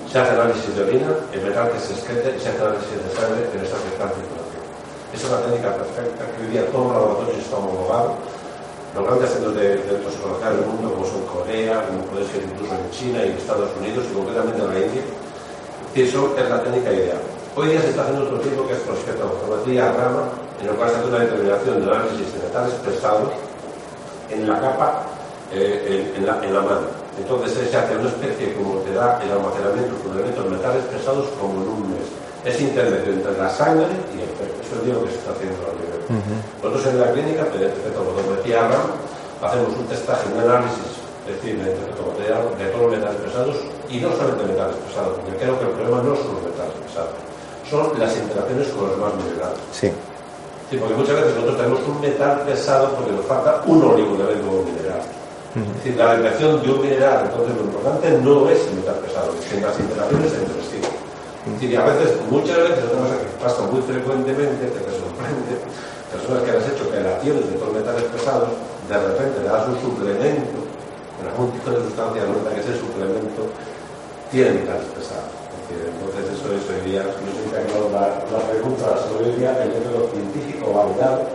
se 0.06 0.14
hace 0.14 0.30
análisis 0.30 0.70
de 0.78 0.82
orina, 0.86 1.10
el 1.34 1.42
metal 1.42 1.74
que 1.74 1.80
se 1.82 1.90
excrete 1.98 2.38
y 2.38 2.38
se 2.38 2.54
hace 2.54 2.62
análisis 2.62 3.02
de 3.02 3.10
sangre 3.18 3.50
en 3.50 3.66
esta 3.66 3.82
circunstancia. 3.82 4.22
Esa 4.22 4.41
es 5.12 5.24
una 5.24 5.40
técnica 5.44 5.76
perfecta 5.76 6.24
que 6.32 6.42
hoy 6.42 6.48
día 6.48 6.66
todos 6.72 6.86
los 6.88 6.94
laboratorios 6.96 7.38
están 7.38 7.60
homologados. 7.60 8.12
Los 8.94 9.04
grandes 9.06 9.30
centros 9.30 9.54
de, 9.56 9.68
de 9.76 9.94
toxicología 10.04 10.50
del 10.50 10.66
mundo, 10.66 10.92
como 10.92 11.04
son 11.06 11.24
Corea, 11.24 11.86
como 11.88 12.04
puede 12.12 12.26
ser 12.28 12.44
incluso 12.44 12.72
en 12.76 12.90
China 12.90 13.24
y 13.24 13.32
en 13.32 13.36
Estados 13.36 13.70
Unidos 13.80 14.04
y 14.04 14.14
concretamente 14.14 14.60
en 14.60 14.68
la 14.68 14.78
India, 14.80 15.02
eso 15.94 16.34
es 16.36 16.48
la 16.48 16.62
técnica 16.62 16.92
ideal. 16.92 17.20
Hoy 17.56 17.68
día 17.68 17.80
se 17.80 17.90
está 17.90 18.02
haciendo 18.02 18.24
otro 18.24 18.40
tipo 18.40 18.66
que 18.66 18.72
es 18.72 18.80
prospectometría 18.80 19.92
rama, 19.92 20.28
en 20.60 20.68
el 20.68 20.74
cual 20.76 20.90
se 20.90 20.96
hace 20.96 21.08
una 21.08 21.18
determinación 21.20 21.84
de 21.84 21.92
análisis 21.92 22.32
de 22.32 22.38
metales 22.48 22.74
pesados 22.84 23.28
en 24.30 24.48
la 24.48 24.60
capa, 24.60 25.02
eh, 25.52 26.14
en, 26.16 26.24
la, 26.24 26.60
mano 26.62 27.02
entonces 27.18 27.68
se 27.68 27.76
hace 27.76 27.96
una 27.96 28.08
especie 28.08 28.54
como 28.54 28.80
te 28.80 28.94
da 28.94 29.20
el 29.22 29.30
almacenamiento, 29.32 29.92
el 30.16 30.32
de 30.32 30.56
metales 30.56 30.84
pesados 30.84 31.28
como 31.38 31.60
en 31.62 31.68
un 31.68 31.90
mes. 31.90 32.08
Es 32.44 32.58
intermedio 32.60 33.12
entre 33.12 33.36
la 33.36 33.50
sangre 33.50 33.86
y 34.16 34.22
el 34.22 34.28
pecho. 34.30 34.61
Eso 34.82 34.90
es 34.90 34.98
lo 34.98 35.04
que 35.06 35.10
se 35.14 35.18
está 35.22 35.30
haciendo 35.30 35.62
a 35.62 35.74
nivel. 35.78 36.02
Nosotros 36.58 36.82
en 36.90 36.98
la 36.98 37.08
clínica, 37.14 37.46
como 37.46 38.34
decía 38.34 38.66
Abraham, 38.66 38.90
hacemos 39.38 39.70
un 39.78 39.86
testaje, 39.86 40.26
un 40.34 40.42
análisis, 40.42 40.90
es 41.22 41.38
decir, 41.38 41.54
de, 41.62 41.70
de 41.70 41.86
todos 41.94 42.82
los 42.82 42.90
metales 42.90 43.20
pesados 43.22 43.56
y 43.86 44.02
no 44.02 44.10
solamente 44.10 44.42
metales 44.42 44.76
pesados, 44.90 45.14
porque 45.22 45.38
creo 45.38 45.54
que 45.58 45.64
el 45.66 45.70
problema 45.78 46.02
no 46.02 46.18
son 46.18 46.34
los 46.34 46.42
metales 46.50 46.74
pesados, 46.82 47.14
son 47.70 47.94
las 47.94 48.10
interacciones 48.18 48.66
con 48.74 48.90
los 48.90 48.98
demás 48.98 49.12
minerales. 49.22 49.62
Sí. 49.70 49.88
Sí, 50.66 50.76
porque 50.78 50.94
muchas 50.98 51.14
veces 51.14 51.30
nosotros 51.36 51.56
tenemos 51.62 51.80
un 51.86 52.00
metal 52.00 52.42
pesado 52.42 52.90
porque 52.98 53.12
nos 53.12 53.26
falta 53.26 53.62
un 53.66 53.78
oligoelemento 53.86 54.66
mineral. 54.66 55.02
Es 55.54 55.84
decir, 55.84 55.96
la 55.96 56.16
detección 56.16 56.62
de 56.62 56.72
un 56.72 56.80
mineral, 56.80 57.28
entonces 57.30 57.54
lo 57.54 57.62
importante 57.70 58.10
no 58.18 58.48
es 58.50 58.66
el 58.66 58.74
metal 58.82 58.98
pesado, 59.04 59.30
sino 59.46 59.68
las 59.68 59.78
interacciones 59.78 60.32
entre 60.32 60.62
sí. 60.66 60.81
Y 61.42 61.74
a 61.74 61.84
veces, 61.84 62.22
muchas 62.30 62.56
veces, 62.56 62.86
una 62.94 63.02
cosa 63.02 63.18
que 63.18 63.42
pasa 63.42 63.62
muy 63.66 63.82
frecuentemente, 63.82 64.62
que 64.62 64.78
te 64.78 64.92
sorprende, 64.94 65.58
personas 66.14 66.42
que 66.46 66.50
han 66.54 66.62
hecho 66.62 66.86
relaciones 66.86 67.50
de 67.50 67.58
todos 67.58 67.74
metales 67.74 68.06
pesados, 68.14 68.48
de 68.86 68.94
repente 68.94 69.42
le 69.42 69.48
das 69.50 69.66
un 69.66 69.78
suplemento, 69.82 70.62
con 71.18 71.26
algún 71.26 71.50
tipo 71.50 71.70
de 71.74 71.82
sustancia, 71.82 72.22
nota 72.30 72.54
que 72.54 72.62
ese 72.62 72.78
suplemento 72.78 73.50
tiene 74.30 74.62
metales 74.62 74.86
pesados. 74.94 75.34
Entonces 75.72 76.30
eso 76.30 76.46
es 76.52 76.62
hoy 76.68 76.90
día, 76.90 77.02
no 77.02 77.10
sé 77.10 77.42
si 77.42 77.90
la, 77.90 78.22
la 78.30 78.40
pregunta, 78.46 78.94
hoy 79.18 79.34
día 79.34 79.50
el 79.62 79.70
método 79.74 80.06
científico 80.14 80.70
validado 80.70 81.26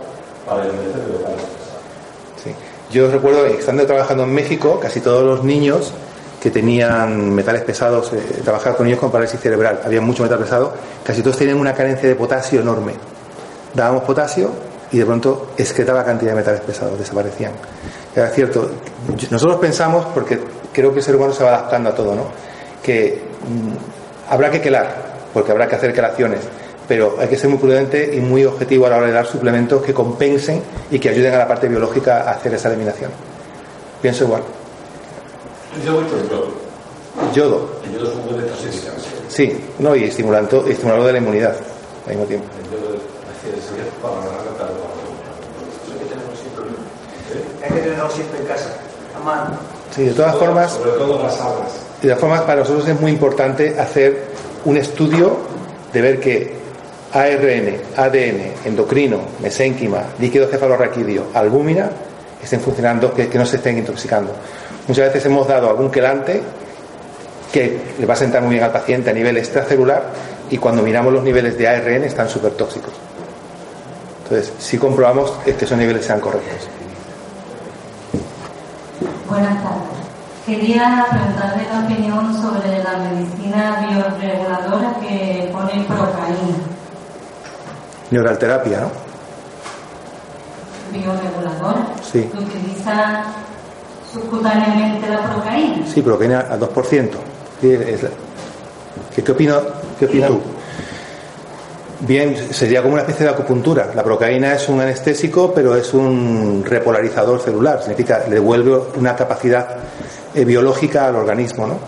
para 0.46 0.64
el 0.64 0.72
de 0.72 0.88
metales 0.88 1.04
pesados. 1.04 1.44
Sí. 2.42 2.54
Yo 2.90 3.10
recuerdo, 3.10 3.44
estando 3.44 3.84
trabajando 3.84 4.22
en 4.22 4.32
México, 4.32 4.80
casi 4.80 5.00
todos 5.00 5.22
los 5.24 5.44
niños 5.44 5.92
que 6.40 6.50
tenían 6.50 7.34
metales 7.34 7.62
pesados, 7.62 8.12
eh, 8.12 8.40
trabajar 8.44 8.76
con 8.76 8.86
ellos 8.86 9.00
con 9.00 9.10
parálisis 9.10 9.40
cerebral, 9.40 9.80
había 9.84 10.00
mucho 10.00 10.22
metal 10.22 10.38
pesado, 10.38 10.72
casi 11.04 11.22
todos 11.22 11.36
tenían 11.36 11.58
una 11.58 11.74
carencia 11.74 12.08
de 12.08 12.14
potasio 12.14 12.60
enorme. 12.60 12.92
Dábamos 13.74 14.04
potasio 14.04 14.50
y 14.92 14.98
de 14.98 15.04
pronto 15.04 15.50
excretaba 15.56 16.04
cantidad 16.04 16.32
de 16.32 16.36
metales 16.36 16.60
pesados, 16.60 16.98
desaparecían. 16.98 17.52
Era 18.14 18.28
cierto, 18.30 18.70
nosotros 19.30 19.58
pensamos, 19.58 20.06
porque 20.14 20.40
creo 20.72 20.92
que 20.92 20.98
el 20.98 21.04
ser 21.04 21.16
humano 21.16 21.32
se 21.32 21.44
va 21.44 21.50
adaptando 21.50 21.90
a 21.90 21.94
todo, 21.94 22.14
¿no? 22.14 22.48
que 22.82 23.20
mm, 23.46 24.32
habrá 24.32 24.50
que 24.50 24.60
quelar, 24.60 24.88
porque 25.34 25.52
habrá 25.52 25.68
que 25.68 25.76
hacer 25.76 25.92
quelaciones, 25.92 26.40
pero 26.86 27.16
hay 27.20 27.28
que 27.28 27.36
ser 27.36 27.50
muy 27.50 27.58
prudente 27.58 28.14
y 28.14 28.20
muy 28.20 28.44
objetivo 28.44 28.86
a 28.86 28.90
la 28.90 28.96
hora 28.96 29.06
de 29.06 29.12
dar 29.12 29.26
suplementos 29.26 29.82
que 29.82 29.92
compensen 29.92 30.62
y 30.90 30.98
que 30.98 31.10
ayuden 31.10 31.34
a 31.34 31.38
la 31.38 31.46
parte 31.46 31.68
biológica 31.68 32.22
a 32.22 32.30
hacer 32.30 32.54
esa 32.54 32.68
eliminación. 32.68 33.10
Pienso 34.00 34.24
igual. 34.24 34.42
Yodo 35.84 36.00
el 36.00 36.28
yodo. 36.28 36.48
Yodo. 37.34 37.68
El 37.84 37.92
yodo 37.92 38.10
es 38.10 38.16
un 38.16 38.24
buen 38.26 38.40
desintoxicante. 38.46 39.02
Sí, 39.28 39.64
no, 39.78 39.94
y 39.94 40.04
estimulante, 40.04 40.58
estimulador 40.68 41.06
de 41.06 41.12
la 41.12 41.18
inmunidad 41.18 41.56
al 42.06 42.10
mismo 42.10 42.24
tiempo. 42.26 42.46
El 42.58 42.70
yodo 42.70 42.94
es 42.94 43.00
para 44.02 44.14
la 44.14 44.30
Hay 47.64 47.70
que 47.72 47.80
tenerlo 47.80 48.10
siempre 48.10 48.40
en 48.40 48.46
casa, 48.46 48.70
a 49.14 49.24
mano. 49.24 49.58
Sí, 49.94 50.04
de 50.04 50.12
todas 50.12 50.36
formas. 50.36 50.72
Sobre 50.72 50.90
todo 50.92 51.22
las 51.22 51.40
aguas. 51.40 51.72
De 52.00 52.08
todas 52.08 52.20
formas, 52.20 52.42
para 52.42 52.60
nosotros 52.60 52.88
es 52.88 53.00
muy 53.00 53.12
importante 53.12 53.78
hacer 53.78 54.28
un 54.64 54.76
estudio 54.76 55.36
de 55.92 56.00
ver 56.00 56.20
que 56.20 56.58
ARN, 57.12 57.80
ADN, 57.96 58.52
endocrino, 58.64 59.20
mesénquima, 59.40 60.04
líquido 60.18 60.46
cefalorraquídeo, 60.46 61.28
albúmina 61.34 61.90
estén 62.42 62.60
funcionando, 62.60 63.12
que, 63.12 63.28
que 63.28 63.38
no 63.38 63.44
se 63.44 63.56
estén 63.56 63.78
intoxicando. 63.78 64.32
Muchas 64.88 65.06
veces 65.08 65.26
hemos 65.26 65.46
dado 65.46 65.68
algún 65.68 65.90
quelante 65.90 66.42
que 67.52 67.94
le 67.98 68.06
va 68.06 68.14
a 68.14 68.16
sentar 68.16 68.42
muy 68.42 68.52
bien 68.52 68.64
al 68.64 68.72
paciente 68.72 69.10
a 69.10 69.12
nivel 69.12 69.36
extracelular 69.36 70.02
y 70.50 70.56
cuando 70.56 70.82
miramos 70.82 71.12
los 71.12 71.22
niveles 71.22 71.58
de 71.58 71.68
ARN 71.68 72.04
están 72.04 72.28
súper 72.28 72.52
tóxicos. 72.52 72.94
Entonces, 74.24 74.52
si 74.58 74.78
comprobamos 74.78 75.32
que 75.44 75.50
esos 75.50 75.76
niveles 75.76 76.04
sean 76.04 76.20
correctos. 76.20 76.68
Buenas 79.28 79.62
tardes. 79.62 79.98
Quería 80.46 81.06
preguntarle 81.10 81.66
la 81.70 81.84
opinión 81.84 82.34
sobre 82.34 82.82
la 82.82 82.96
medicina 82.96 83.86
bioreguladora 83.86 84.94
que 85.00 85.50
pone 85.52 85.84
procaína. 85.84 86.56
Neuralterapia, 88.10 88.80
¿no? 88.80 88.90
Bioreguladora. 90.92 91.86
Sí. 92.10 92.22
Que 92.32 92.38
utiliza 92.38 93.24
subcutáneamente 94.12 95.08
la 95.08 95.32
procaína. 95.32 95.86
Sí, 95.86 96.02
procaína 96.02 96.40
al 96.40 96.60
2%. 96.60 97.08
¿Qué, 97.60 99.32
opina, 99.32 99.58
qué 99.98 100.06
opinas 100.06 100.28
tú? 100.28 100.40
Bien, 102.00 102.36
sería 102.52 102.80
como 102.80 102.94
una 102.94 103.02
especie 103.02 103.26
de 103.26 103.32
acupuntura. 103.32 103.90
La 103.94 104.04
procaína 104.04 104.54
es 104.54 104.68
un 104.68 104.80
anestésico, 104.80 105.52
pero 105.52 105.74
es 105.74 105.92
un 105.92 106.64
repolarizador 106.64 107.40
celular. 107.40 107.80
Significa, 107.80 108.24
le 108.28 108.36
devuelve 108.36 108.78
una 108.96 109.16
capacidad 109.16 109.76
eh, 110.34 110.44
biológica 110.44 111.08
al 111.08 111.16
organismo, 111.16 111.66
¿no? 111.66 111.78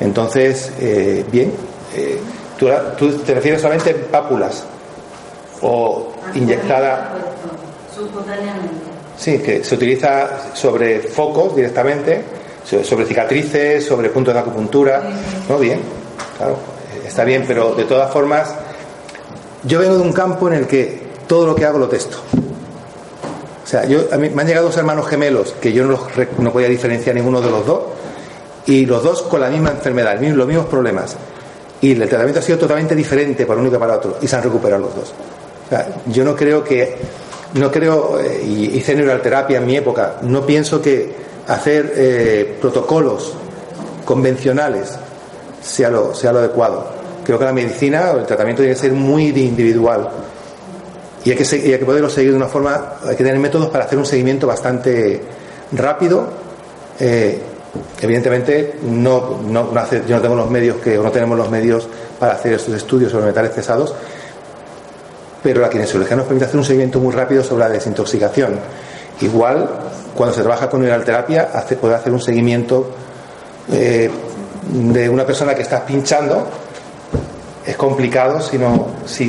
Entonces, 0.00 0.72
eh, 0.80 1.24
bien, 1.30 1.52
eh, 1.94 2.20
¿tú, 2.58 2.66
¿tú, 2.98 3.18
te 3.18 3.34
refieres 3.34 3.60
solamente 3.60 3.90
en 3.90 4.02
pápulas 4.10 4.64
o 5.62 6.12
inyectada. 6.34 7.12
Subcutáneamente. 7.94 8.79
Sí, 9.20 9.36
que 9.38 9.62
se 9.62 9.74
utiliza 9.74 10.54
sobre 10.54 11.00
focos 11.00 11.54
directamente, 11.54 12.22
sobre 12.64 13.04
cicatrices, 13.04 13.84
sobre 13.84 14.08
puntos 14.08 14.32
de 14.32 14.40
acupuntura. 14.40 15.02
¿No? 15.46 15.58
Bien, 15.58 15.78
claro, 16.38 16.56
está 17.06 17.24
bien, 17.24 17.44
pero 17.46 17.74
de 17.74 17.84
todas 17.84 18.10
formas, 18.10 18.54
yo 19.64 19.78
vengo 19.78 19.96
de 19.96 20.02
un 20.02 20.14
campo 20.14 20.48
en 20.48 20.54
el 20.54 20.66
que 20.66 21.02
todo 21.26 21.46
lo 21.46 21.54
que 21.54 21.66
hago 21.66 21.78
lo 21.78 21.86
testo. 21.86 22.16
O 23.62 23.66
sea, 23.66 23.84
yo, 23.84 24.04
a 24.10 24.16
mí, 24.16 24.30
me 24.30 24.40
han 24.40 24.48
llegado 24.48 24.68
dos 24.68 24.78
hermanos 24.78 25.06
gemelos 25.06 25.54
que 25.60 25.74
yo 25.74 25.84
no, 25.84 25.90
los, 25.90 26.00
no 26.38 26.50
podía 26.50 26.68
diferenciar 26.68 27.14
ninguno 27.14 27.42
de 27.42 27.50
los 27.50 27.66
dos, 27.66 27.82
y 28.64 28.86
los 28.86 29.02
dos 29.02 29.20
con 29.22 29.42
la 29.42 29.50
misma 29.50 29.70
enfermedad, 29.70 30.18
los 30.18 30.46
mismos 30.46 30.64
problemas. 30.64 31.14
Y 31.82 31.92
el 31.92 32.08
tratamiento 32.08 32.40
ha 32.40 32.42
sido 32.42 32.56
totalmente 32.56 32.94
diferente 32.94 33.44
para 33.44 33.60
uno 33.60 33.68
y 33.68 33.78
para 33.78 33.96
otro, 33.96 34.16
y 34.22 34.26
se 34.26 34.34
han 34.34 34.42
recuperado 34.42 34.80
los 34.80 34.96
dos. 34.96 35.12
O 35.66 35.68
sea, 35.68 35.88
yo 36.06 36.24
no 36.24 36.34
creo 36.34 36.64
que 36.64 36.96
no 37.54 37.70
creo, 37.70 38.20
eh, 38.20 38.42
y 38.44 38.76
hice 38.76 38.94
neuralterapia 38.94 39.58
en 39.58 39.66
mi 39.66 39.76
época, 39.76 40.16
no 40.22 40.44
pienso 40.46 40.80
que 40.80 41.12
hacer 41.46 41.92
eh, 41.96 42.56
protocolos 42.60 43.34
convencionales 44.04 44.96
sea 45.60 45.90
lo, 45.90 46.14
sea 46.14 46.32
lo 46.32 46.38
adecuado. 46.38 47.00
Creo 47.24 47.38
que 47.38 47.44
la 47.44 47.52
medicina 47.52 48.12
o 48.12 48.18
el 48.18 48.26
tratamiento 48.26 48.62
tiene 48.62 48.74
que 48.74 48.80
ser 48.80 48.92
muy 48.92 49.28
individual 49.28 50.10
y 51.24 51.30
hay 51.30 51.36
que, 51.36 51.44
hay 51.44 51.78
que 51.78 51.84
poderlo 51.84 52.08
seguir 52.08 52.30
de 52.30 52.36
una 52.36 52.46
forma, 52.46 52.94
hay 53.02 53.16
que 53.16 53.24
tener 53.24 53.38
métodos 53.38 53.68
para 53.68 53.84
hacer 53.84 53.98
un 53.98 54.06
seguimiento 54.06 54.46
bastante 54.46 55.20
rápido. 55.72 56.26
Eh, 56.98 57.38
evidentemente, 58.00 58.76
no, 58.82 59.40
no, 59.46 59.70
yo 59.90 60.16
no 60.16 60.22
tengo 60.22 60.34
los 60.34 60.50
medios 60.50 60.78
que, 60.78 60.98
o 60.98 61.02
no 61.02 61.10
tenemos 61.10 61.36
los 61.36 61.50
medios 61.50 61.86
para 62.18 62.32
hacer 62.32 62.54
estos 62.54 62.74
estudios 62.74 63.12
sobre 63.12 63.26
metales 63.26 63.50
pesados, 63.50 63.94
pero 65.42 65.60
la 65.60 65.70
kinesiología 65.70 66.16
nos 66.16 66.26
permite 66.26 66.46
hacer 66.46 66.58
un 66.58 66.64
seguimiento 66.64 67.00
muy 67.00 67.14
rápido 67.14 67.42
sobre 67.42 67.64
la 67.64 67.70
desintoxicación. 67.70 68.58
Igual, 69.20 69.68
cuando 70.14 70.34
se 70.34 70.42
trabaja 70.42 70.68
con 70.68 70.82
terapia, 71.04 71.50
hace, 71.52 71.76
puede 71.76 71.94
hacer 71.94 72.12
un 72.12 72.20
seguimiento 72.20 72.90
eh, 73.72 74.10
de 74.72 75.08
una 75.08 75.24
persona 75.24 75.54
que 75.54 75.62
está 75.62 75.84
pinchando. 75.84 76.46
Es 77.64 77.76
complicado 77.76 78.40
si, 78.40 78.58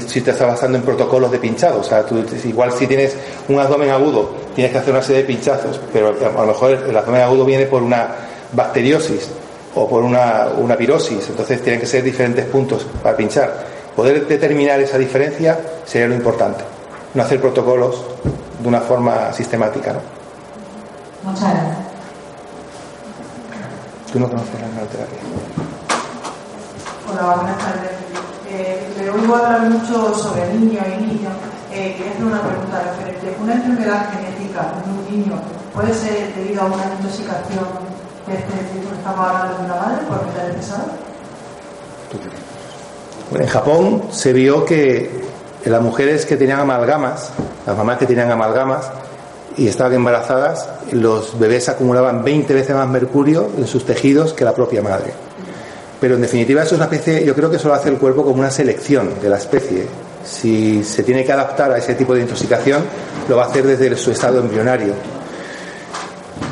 si, 0.01 0.21
te 0.21 0.31
estás 0.31 0.47
basando 0.47 0.77
en 0.77 0.83
protocolos 0.83 1.31
de 1.31 1.37
pinchado. 1.37 1.81
O 1.81 1.83
sea, 1.83 2.03
tú, 2.05 2.23
igual 2.45 2.71
si 2.71 2.87
tienes 2.87 3.15
un 3.49 3.59
abdomen 3.59 3.89
agudo, 3.89 4.31
tienes 4.55 4.71
que 4.71 4.79
hacer 4.79 4.93
una 4.93 5.03
serie 5.03 5.21
de 5.21 5.27
pinchazos, 5.27 5.79
pero 5.91 6.09
a 6.09 6.41
lo 6.41 6.47
mejor 6.47 6.71
el 6.71 6.95
abdomen 6.95 7.21
agudo 7.21 7.45
viene 7.45 7.65
por 7.65 7.83
una 7.83 8.07
bacteriosis 8.53 9.29
o 9.75 9.87
por 9.87 10.03
una, 10.03 10.47
una 10.57 10.75
entonces 10.75 11.61
tienen 11.61 11.79
que 11.79 11.85
ser 11.85 12.03
diferentes 12.03 12.45
puntos 12.45 12.85
para 13.01 13.15
pinchar 13.15 13.80
Poder 13.95 14.25
determinar 14.25 14.79
esa 14.79 14.97
diferencia 14.97 15.59
sería 15.85 16.07
lo 16.07 16.15
importante. 16.15 16.63
No 17.13 17.23
hacer 17.23 17.41
protocolos 17.41 18.05
de 18.59 18.67
una 18.67 18.79
forma 18.79 19.33
sistemática. 19.33 19.93
¿no? 19.93 19.99
Muchas 21.29 21.53
gracias. 21.53 21.77
¿Tú 24.11 24.19
no 24.19 24.29
conoces 24.29 24.53
la 24.61 24.67
neoterapia? 24.67 25.19
Hola, 27.09 27.35
buenas 27.35 27.57
tardes. 27.57 27.91
Eh, 28.49 28.93
le 28.97 29.09
oigo 29.09 29.35
hablar 29.35 29.69
mucho 29.69 30.13
sobre 30.15 30.53
niños 30.53 30.83
y 30.87 31.01
niños. 31.01 31.33
Eh, 31.71 31.95
quería 31.97 32.11
hacer 32.11 32.25
una 32.25 32.41
pregunta 32.41 32.83
referente. 32.83 33.35
¿Una 33.41 33.53
enfermedad 33.53 34.09
genética 34.11 34.73
en 34.83 34.91
un 34.91 35.05
niño 35.09 35.41
puede 35.73 35.93
ser 35.93 36.33
debido 36.35 36.61
a 36.61 36.65
una 36.65 36.83
intoxicación 36.97 37.67
de 38.27 38.33
este 38.35 38.53
tipo 38.73 38.89
que 38.89 38.97
estamos 38.97 39.27
hablando 39.27 39.57
de 39.57 39.65
una 39.65 39.75
madre 39.75 40.03
por 40.07 40.25
metales 40.25 40.71
En 43.33 43.47
Japón 43.47 44.03
se 44.11 44.33
vio 44.33 44.65
que 44.65 45.09
las 45.65 45.81
mujeres 45.81 46.25
que 46.25 46.35
tenían 46.35 46.59
amalgamas, 46.59 47.31
las 47.65 47.77
mamás 47.77 47.97
que 47.97 48.05
tenían 48.05 48.29
amalgamas 48.29 48.91
y 49.55 49.67
estaban 49.67 49.93
embarazadas, 49.93 50.67
los 50.91 51.39
bebés 51.39 51.69
acumulaban 51.69 52.23
20 52.23 52.53
veces 52.53 52.75
más 52.75 52.89
mercurio 52.89 53.49
en 53.57 53.67
sus 53.67 53.85
tejidos 53.85 54.33
que 54.33 54.43
la 54.43 54.53
propia 54.53 54.81
madre. 54.81 55.13
Pero 56.01 56.15
en 56.15 56.21
definitiva 56.21 56.63
eso 56.63 56.75
es 56.75 56.81
una 56.81 56.85
especie, 56.85 57.23
yo 57.23 57.33
creo 57.33 57.49
que 57.49 57.55
eso 57.55 57.69
lo 57.69 57.75
hace 57.75 57.89
el 57.89 57.97
cuerpo 57.97 58.23
como 58.23 58.39
una 58.39 58.51
selección 58.51 59.21
de 59.21 59.29
la 59.29 59.37
especie. 59.37 59.85
Si 60.25 60.83
se 60.83 61.03
tiene 61.03 61.23
que 61.23 61.31
adaptar 61.31 61.71
a 61.71 61.77
ese 61.77 61.95
tipo 61.95 62.13
de 62.13 62.21
intoxicación, 62.21 62.83
lo 63.29 63.37
va 63.37 63.45
a 63.45 63.47
hacer 63.47 63.65
desde 63.65 63.95
su 63.95 64.11
estado 64.11 64.39
embrionario. 64.39 64.93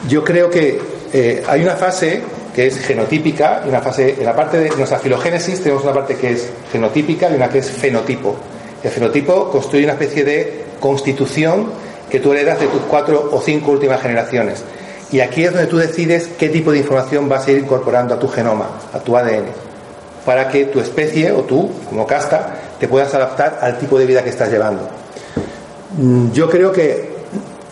Yo 0.07 0.23
creo 0.23 0.49
que 0.49 0.79
eh, 1.11 1.43
hay 1.47 1.63
una 1.63 1.75
fase 1.75 2.23
que 2.53 2.67
es 2.67 2.79
genotípica 2.79 3.61
y 3.65 3.69
una 3.69 3.81
fase, 3.81 4.15
en 4.17 4.25
la 4.25 4.35
parte 4.35 4.57
de 4.57 4.69
nuestra 4.71 4.99
filogénesis 4.99 5.61
tenemos 5.61 5.83
una 5.83 5.93
parte 5.93 6.15
que 6.15 6.31
es 6.31 6.49
genotípica 6.71 7.29
y 7.29 7.35
una 7.35 7.49
que 7.49 7.59
es 7.59 7.69
fenotipo. 7.69 8.35
El 8.83 8.91
fenotipo 8.91 9.49
construye 9.49 9.83
una 9.83 9.93
especie 9.93 10.23
de 10.23 10.65
constitución 10.79 11.67
que 12.09 12.19
tú 12.19 12.31
heredas 12.31 12.59
de 12.59 12.67
tus 12.67 12.81
cuatro 12.83 13.29
o 13.31 13.41
cinco 13.41 13.71
últimas 13.71 14.01
generaciones. 14.01 14.63
Y 15.11 15.21
aquí 15.21 15.43
es 15.43 15.51
donde 15.51 15.67
tú 15.67 15.77
decides 15.77 16.29
qué 16.37 16.49
tipo 16.49 16.71
de 16.71 16.79
información 16.79 17.27
vas 17.27 17.47
a 17.47 17.51
ir 17.51 17.57
incorporando 17.57 18.13
a 18.13 18.19
tu 18.19 18.27
genoma, 18.27 18.69
a 18.93 18.99
tu 18.99 19.15
ADN. 19.15 19.69
para 20.25 20.49
que 20.49 20.65
tu 20.65 20.79
especie 20.79 21.31
o 21.31 21.41
tú, 21.41 21.71
como 21.87 22.05
casta, 22.05 22.55
te 22.79 22.87
puedas 22.87 23.11
adaptar 23.15 23.57
al 23.61 23.79
tipo 23.79 23.97
de 23.97 24.05
vida 24.05 24.23
que 24.23 24.29
estás 24.29 24.51
llevando. 24.51 24.87
Mm, 25.97 26.31
yo 26.33 26.49
creo 26.49 26.71
que 26.71 27.09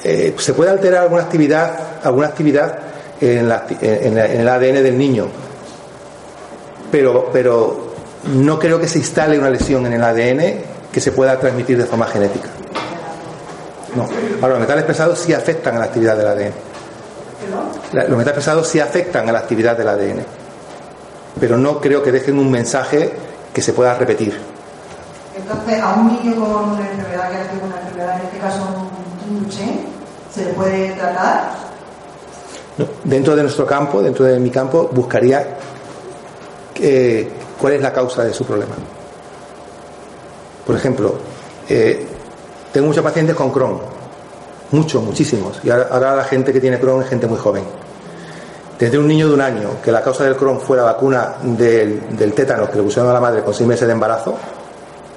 eh, 0.03 0.33
se 0.39 0.53
puede 0.53 0.71
alterar 0.71 1.03
alguna 1.03 1.23
actividad, 1.23 1.99
alguna 2.03 2.27
actividad 2.27 2.79
en, 3.21 4.17
el 4.17 4.47
ADN 4.49 4.83
del 4.83 4.97
niño, 4.97 5.27
pero, 6.91 7.29
pero 7.31 7.93
no 8.33 8.59
creo 8.59 8.79
que 8.79 8.87
se 8.87 8.99
instale 8.99 9.37
una 9.37 9.49
lesión 9.49 9.85
en 9.85 9.93
el 9.93 10.03
ADN 10.03 10.61
que 10.91 11.01
se 11.01 11.11
pueda 11.11 11.39
transmitir 11.39 11.77
de 11.77 11.85
forma 11.85 12.05
genética. 12.07 12.49
No. 13.95 14.07
Ahora, 14.41 14.49
los 14.49 14.59
metales 14.59 14.83
pesados 14.85 15.19
sí 15.19 15.33
afectan 15.33 15.75
a 15.75 15.79
la 15.79 15.85
actividad 15.85 16.17
del 16.17 16.27
ADN. 16.27 16.53
Los 17.93 18.17
metales 18.17 18.33
pesados 18.33 18.67
sí 18.67 18.79
afectan 18.79 19.29
a 19.29 19.31
la 19.31 19.39
actividad 19.39 19.77
del 19.77 19.87
ADN, 19.87 20.25
pero 21.39 21.57
no 21.57 21.79
creo 21.79 22.03
que 22.03 22.11
dejen 22.11 22.37
un 22.37 22.51
mensaje 22.51 23.13
que 23.53 23.61
se 23.61 23.73
pueda 23.73 23.93
repetir. 23.93 24.37
Entonces, 25.35 25.81
a 25.81 25.93
un 25.93 26.07
niño 26.07 26.35
con 26.35 26.71
una 26.71 26.89
enfermedad 26.89 27.29
que 27.31 27.37
hace 27.37 27.65
una 27.65 27.79
enfermedad, 27.79 28.19
en 28.19 28.25
este 28.25 28.37
caso 28.39 28.89
un 29.29 29.51
¿se 29.51 30.45
le 30.45 30.53
puede 30.53 30.91
tratar? 30.93 31.66
Dentro 33.03 33.35
de 33.35 33.43
nuestro 33.43 33.65
campo, 33.65 34.01
dentro 34.01 34.25
de 34.25 34.39
mi 34.39 34.49
campo, 34.49 34.89
buscaría 34.91 35.57
eh, 36.79 37.29
cuál 37.59 37.73
es 37.73 37.81
la 37.81 37.91
causa 37.91 38.23
de 38.23 38.33
su 38.33 38.45
problema. 38.45 38.75
Por 40.65 40.75
ejemplo, 40.75 41.15
eh, 41.69 42.05
tengo 42.71 42.87
muchos 42.87 43.03
pacientes 43.03 43.35
con 43.35 43.51
Crohn, 43.51 43.79
muchos, 44.71 45.01
muchísimos, 45.01 45.59
y 45.63 45.69
ahora, 45.69 46.15
la 46.15 46.23
gente 46.23 46.51
que 46.53 46.59
tiene 46.59 46.79
Crohn 46.79 47.01
es 47.01 47.09
gente 47.09 47.27
muy 47.27 47.37
joven. 47.37 47.63
Desde 48.77 48.99
un 48.99 49.07
niño 49.07 49.27
de 49.27 49.33
un 49.33 49.41
año 49.41 49.69
que 49.83 49.91
la 49.91 50.03
causa 50.03 50.23
del 50.23 50.35
Crohn 50.35 50.59
fue 50.59 50.77
la 50.77 50.83
vacuna 50.83 51.35
del, 51.41 52.15
del 52.15 52.33
tétano 52.33 52.69
que 52.69 52.77
le 52.77 52.83
pusieron 52.83 53.09
a 53.09 53.13
la 53.13 53.19
madre 53.19 53.41
con 53.41 53.53
seis 53.53 53.67
meses 53.67 53.87
de 53.87 53.93
embarazo, 53.93 54.35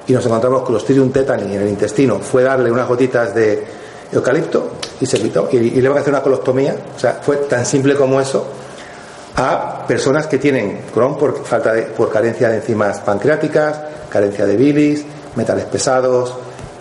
y 0.06 0.12
nos 0.12 0.24
encontramos 0.24 0.62
con 0.62 0.72
los 0.72 0.82
Clostridium 0.82 1.12
tetani 1.12 1.54
en 1.54 1.62
el 1.62 1.68
intestino, 1.68 2.18
fue 2.20 2.42
darle 2.42 2.70
unas 2.70 2.88
gotitas 2.88 3.34
de 3.34 3.79
eucalipto 4.12 4.72
y 5.00 5.06
se 5.06 5.18
quitó. 5.18 5.48
Y, 5.52 5.58
le 5.58 5.88
van 5.88 5.98
a 5.98 6.00
hacer 6.00 6.12
una 6.12 6.22
colostomía, 6.22 6.76
o 6.96 6.98
sea, 6.98 7.20
fue 7.22 7.36
tan 7.36 7.64
simple 7.64 7.94
como 7.94 8.20
eso, 8.20 8.46
a 9.36 9.86
personas 9.86 10.26
que 10.26 10.38
tienen 10.38 10.80
Crohn 10.92 11.16
por, 11.16 11.44
falta 11.44 11.72
de, 11.72 11.82
por 11.82 12.10
carencia 12.10 12.48
de 12.48 12.56
enzimas 12.56 13.00
pancreáticas, 13.00 13.80
carencia 14.08 14.44
de 14.44 14.56
bilis, 14.56 15.04
metales 15.36 15.64
pesados, 15.66 16.34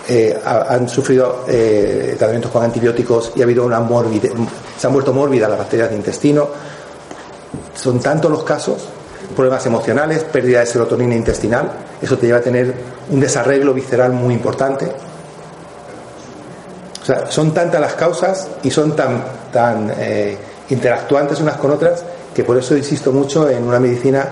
eh, 0.08 0.36
han 0.44 0.90
sufrido 0.90 1.46
eh, 1.48 2.16
tratamientos 2.18 2.52
con 2.52 2.64
antibióticos 2.64 3.34
y 3.36 3.42
ha 3.42 3.44
habido 3.44 3.64
una 3.64 3.78
se 4.78 4.88
han 4.88 4.94
vuelto 4.94 5.14
mórbidas 5.14 5.50
las 5.50 5.60
bacterias 5.60 5.90
de 5.90 5.96
intestino. 5.96 6.48
Son 7.76 8.00
tantos 8.00 8.32
los 8.32 8.44
casos, 8.44 8.88
problemas 9.36 9.64
emocionales, 9.68 10.24
pérdida 10.24 10.62
de 10.62 10.66
serotonina 10.66 11.16
intestinal, 11.16 11.72
eso 12.02 12.18
te 12.18 12.26
lleva 12.26 12.40
a 12.40 12.42
tener 12.42 12.74
un 13.10 13.20
desarreglo 13.20 13.74
visceral 13.74 14.14
muy 14.14 14.34
importante. 14.34 14.92
O 17.02 17.06
sea, 17.06 17.32
son 17.32 17.54
tantas 17.54 17.80
las 17.80 17.94
causas 17.94 18.48
y 18.64 18.72
son 18.72 18.96
tan, 18.96 19.24
tan 19.52 19.92
eh, 19.98 20.38
interactuantes 20.70 21.40
unas 21.40 21.58
con 21.58 21.72
otras 21.72 22.04
que 22.34 22.44
por 22.44 22.58
eso 22.58 22.76
insisto 22.76 23.12
mucho 23.12 23.50
en 23.50 23.64
una 23.64 23.80
medicina, 23.80 24.30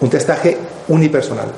un 0.00 0.10
testaje 0.10 0.56
unipersonal. 0.88 1.48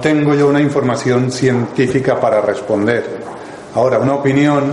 Tengo 0.00 0.34
yo 0.34 0.48
una 0.48 0.60
información 0.60 1.30
científica 1.30 2.20
para 2.20 2.40
responder. 2.40 3.04
Ahora, 3.74 3.98
una 3.98 4.14
opinión 4.14 4.72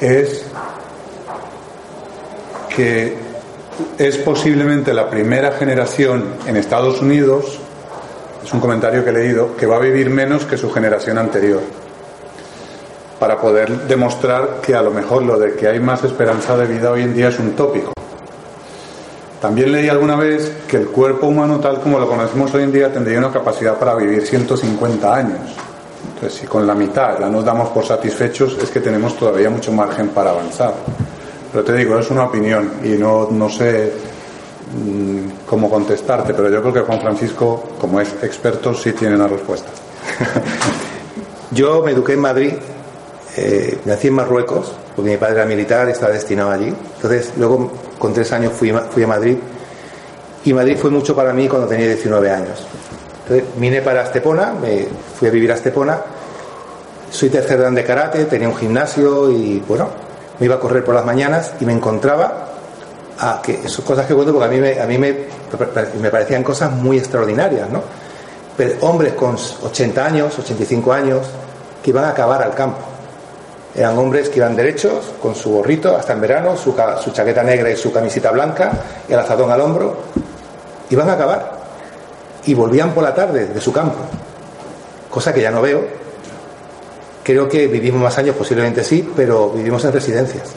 es 0.00 0.44
que 2.74 3.16
es 3.98 4.16
posiblemente 4.18 4.92
la 4.92 5.08
primera 5.08 5.52
generación 5.52 6.24
en 6.46 6.56
Estados 6.56 7.00
Unidos, 7.00 7.58
es 8.44 8.52
un 8.52 8.60
comentario 8.60 9.02
que 9.02 9.10
he 9.10 9.12
leído, 9.12 9.56
que 9.56 9.66
va 9.66 9.76
a 9.76 9.80
vivir 9.80 10.10
menos 10.10 10.44
que 10.44 10.56
su 10.56 10.70
generación 10.70 11.18
anterior, 11.18 11.60
para 13.18 13.40
poder 13.40 13.86
demostrar 13.86 14.60
que 14.60 14.74
a 14.74 14.82
lo 14.82 14.90
mejor 14.90 15.22
lo 15.22 15.38
de 15.38 15.54
que 15.54 15.68
hay 15.68 15.80
más 15.80 16.04
esperanza 16.04 16.56
de 16.56 16.66
vida 16.66 16.90
hoy 16.90 17.02
en 17.02 17.14
día 17.14 17.28
es 17.28 17.38
un 17.38 17.52
tópico. 17.52 17.94
También 19.44 19.72
leí 19.72 19.90
alguna 19.90 20.16
vez 20.16 20.50
que 20.66 20.78
el 20.78 20.86
cuerpo 20.86 21.26
humano 21.26 21.60
tal 21.60 21.78
como 21.78 21.98
lo 21.98 22.08
conocemos 22.08 22.54
hoy 22.54 22.62
en 22.62 22.72
día 22.72 22.90
tendría 22.90 23.18
una 23.18 23.30
capacidad 23.30 23.78
para 23.78 23.94
vivir 23.94 24.26
150 24.26 25.14
años. 25.14 25.38
Entonces, 26.14 26.40
si 26.40 26.46
con 26.46 26.66
la 26.66 26.74
mitad 26.74 27.18
ya 27.20 27.28
nos 27.28 27.44
damos 27.44 27.68
por 27.68 27.84
satisfechos, 27.84 28.56
es 28.62 28.70
que 28.70 28.80
tenemos 28.80 29.14
todavía 29.18 29.50
mucho 29.50 29.70
margen 29.70 30.08
para 30.08 30.30
avanzar. 30.30 30.72
Pero 31.52 31.62
te 31.62 31.74
digo, 31.74 31.98
es 31.98 32.10
una 32.10 32.24
opinión 32.24 32.70
y 32.84 32.96
no, 32.96 33.28
no 33.30 33.50
sé 33.50 33.92
mm, 34.82 35.44
cómo 35.46 35.68
contestarte, 35.68 36.32
pero 36.32 36.48
yo 36.48 36.62
creo 36.62 36.72
que 36.72 36.80
Juan 36.80 37.02
Francisco, 37.02 37.64
como 37.78 38.00
es 38.00 38.14
experto, 38.22 38.72
sí 38.72 38.92
tiene 38.92 39.14
una 39.14 39.28
respuesta. 39.28 39.68
yo 41.50 41.82
me 41.82 41.90
eduqué 41.90 42.14
en 42.14 42.20
Madrid, 42.20 42.54
eh, 43.36 43.78
nací 43.84 44.08
en 44.08 44.14
Marruecos, 44.14 44.72
porque 44.94 45.10
mi 45.10 45.16
padre 45.16 45.34
era 45.34 45.44
militar, 45.44 45.88
estaba 45.88 46.12
destinado 46.12 46.50
allí. 46.50 46.72
Entonces, 46.96 47.32
luego 47.36 47.70
con 47.98 48.12
tres 48.12 48.30
años 48.32 48.52
fui, 48.52 48.72
fui 48.90 49.02
a 49.02 49.06
Madrid 49.06 49.36
y 50.44 50.52
Madrid 50.52 50.76
fue 50.76 50.90
mucho 50.90 51.16
para 51.16 51.32
mí 51.32 51.48
cuando 51.48 51.66
tenía 51.66 51.86
19 51.86 52.30
años. 52.30 52.64
Entonces, 53.22 53.46
vine 53.56 53.82
para 53.82 54.04
Estepona, 54.04 54.52
me 54.52 54.86
fui 55.18 55.28
a 55.28 55.30
vivir 55.30 55.50
a 55.50 55.54
Estepona. 55.54 55.98
Soy 57.10 57.30
tercer 57.30 57.60
dan 57.60 57.74
de 57.74 57.84
karate, 57.84 58.24
tenía 58.26 58.48
un 58.48 58.56
gimnasio 58.56 59.30
y 59.30 59.62
bueno, 59.66 59.88
me 60.38 60.46
iba 60.46 60.56
a 60.56 60.60
correr 60.60 60.84
por 60.84 60.94
las 60.94 61.04
mañanas 61.04 61.54
y 61.60 61.64
me 61.64 61.72
encontraba 61.72 62.50
a 63.18 63.40
que 63.42 63.68
son 63.68 63.84
cosas 63.84 64.06
que 64.06 64.14
cuento 64.14 64.32
porque 64.32 64.46
a 64.46 64.50
mí 64.50 64.60
me, 64.60 64.80
a 64.80 64.86
mí 64.86 64.98
me, 64.98 65.16
me 66.00 66.10
parecían 66.10 66.42
cosas 66.42 66.72
muy 66.72 66.98
extraordinarias, 66.98 67.70
¿no? 67.70 67.82
Pero 68.56 68.74
hombres 68.82 69.14
con 69.14 69.36
80 69.36 70.04
años, 70.04 70.38
85 70.38 70.92
años, 70.92 71.26
que 71.82 71.90
iban 71.90 72.04
a 72.04 72.10
acabar 72.10 72.42
al 72.42 72.54
campo 72.54 72.93
eran 73.76 73.98
hombres 73.98 74.28
que 74.28 74.36
iban 74.36 74.54
derechos, 74.54 75.12
con 75.20 75.34
su 75.34 75.50
gorrito, 75.50 75.96
hasta 75.96 76.12
en 76.12 76.20
verano, 76.20 76.56
su, 76.56 76.72
chaqueta 77.12 77.42
negra 77.42 77.70
y 77.70 77.76
su 77.76 77.92
camiseta 77.92 78.30
blanca, 78.30 78.72
el 79.08 79.18
azadón 79.18 79.50
al 79.50 79.60
hombro. 79.60 79.96
Iban 80.90 81.10
a 81.10 81.14
acabar. 81.14 81.64
Y 82.46 82.54
volvían 82.54 82.92
por 82.92 83.02
la 83.02 83.14
tarde 83.14 83.46
de 83.46 83.60
su 83.60 83.72
campo. 83.72 83.98
Cosa 85.10 85.34
que 85.34 85.40
ya 85.40 85.50
no 85.50 85.60
veo. 85.60 85.82
Creo 87.24 87.48
que 87.48 87.66
vivimos 87.66 88.00
más 88.00 88.16
años, 88.18 88.36
posiblemente 88.36 88.84
sí, 88.84 89.10
pero 89.16 89.50
vivimos 89.50 89.84
en 89.84 89.92
residencias. 89.92 90.52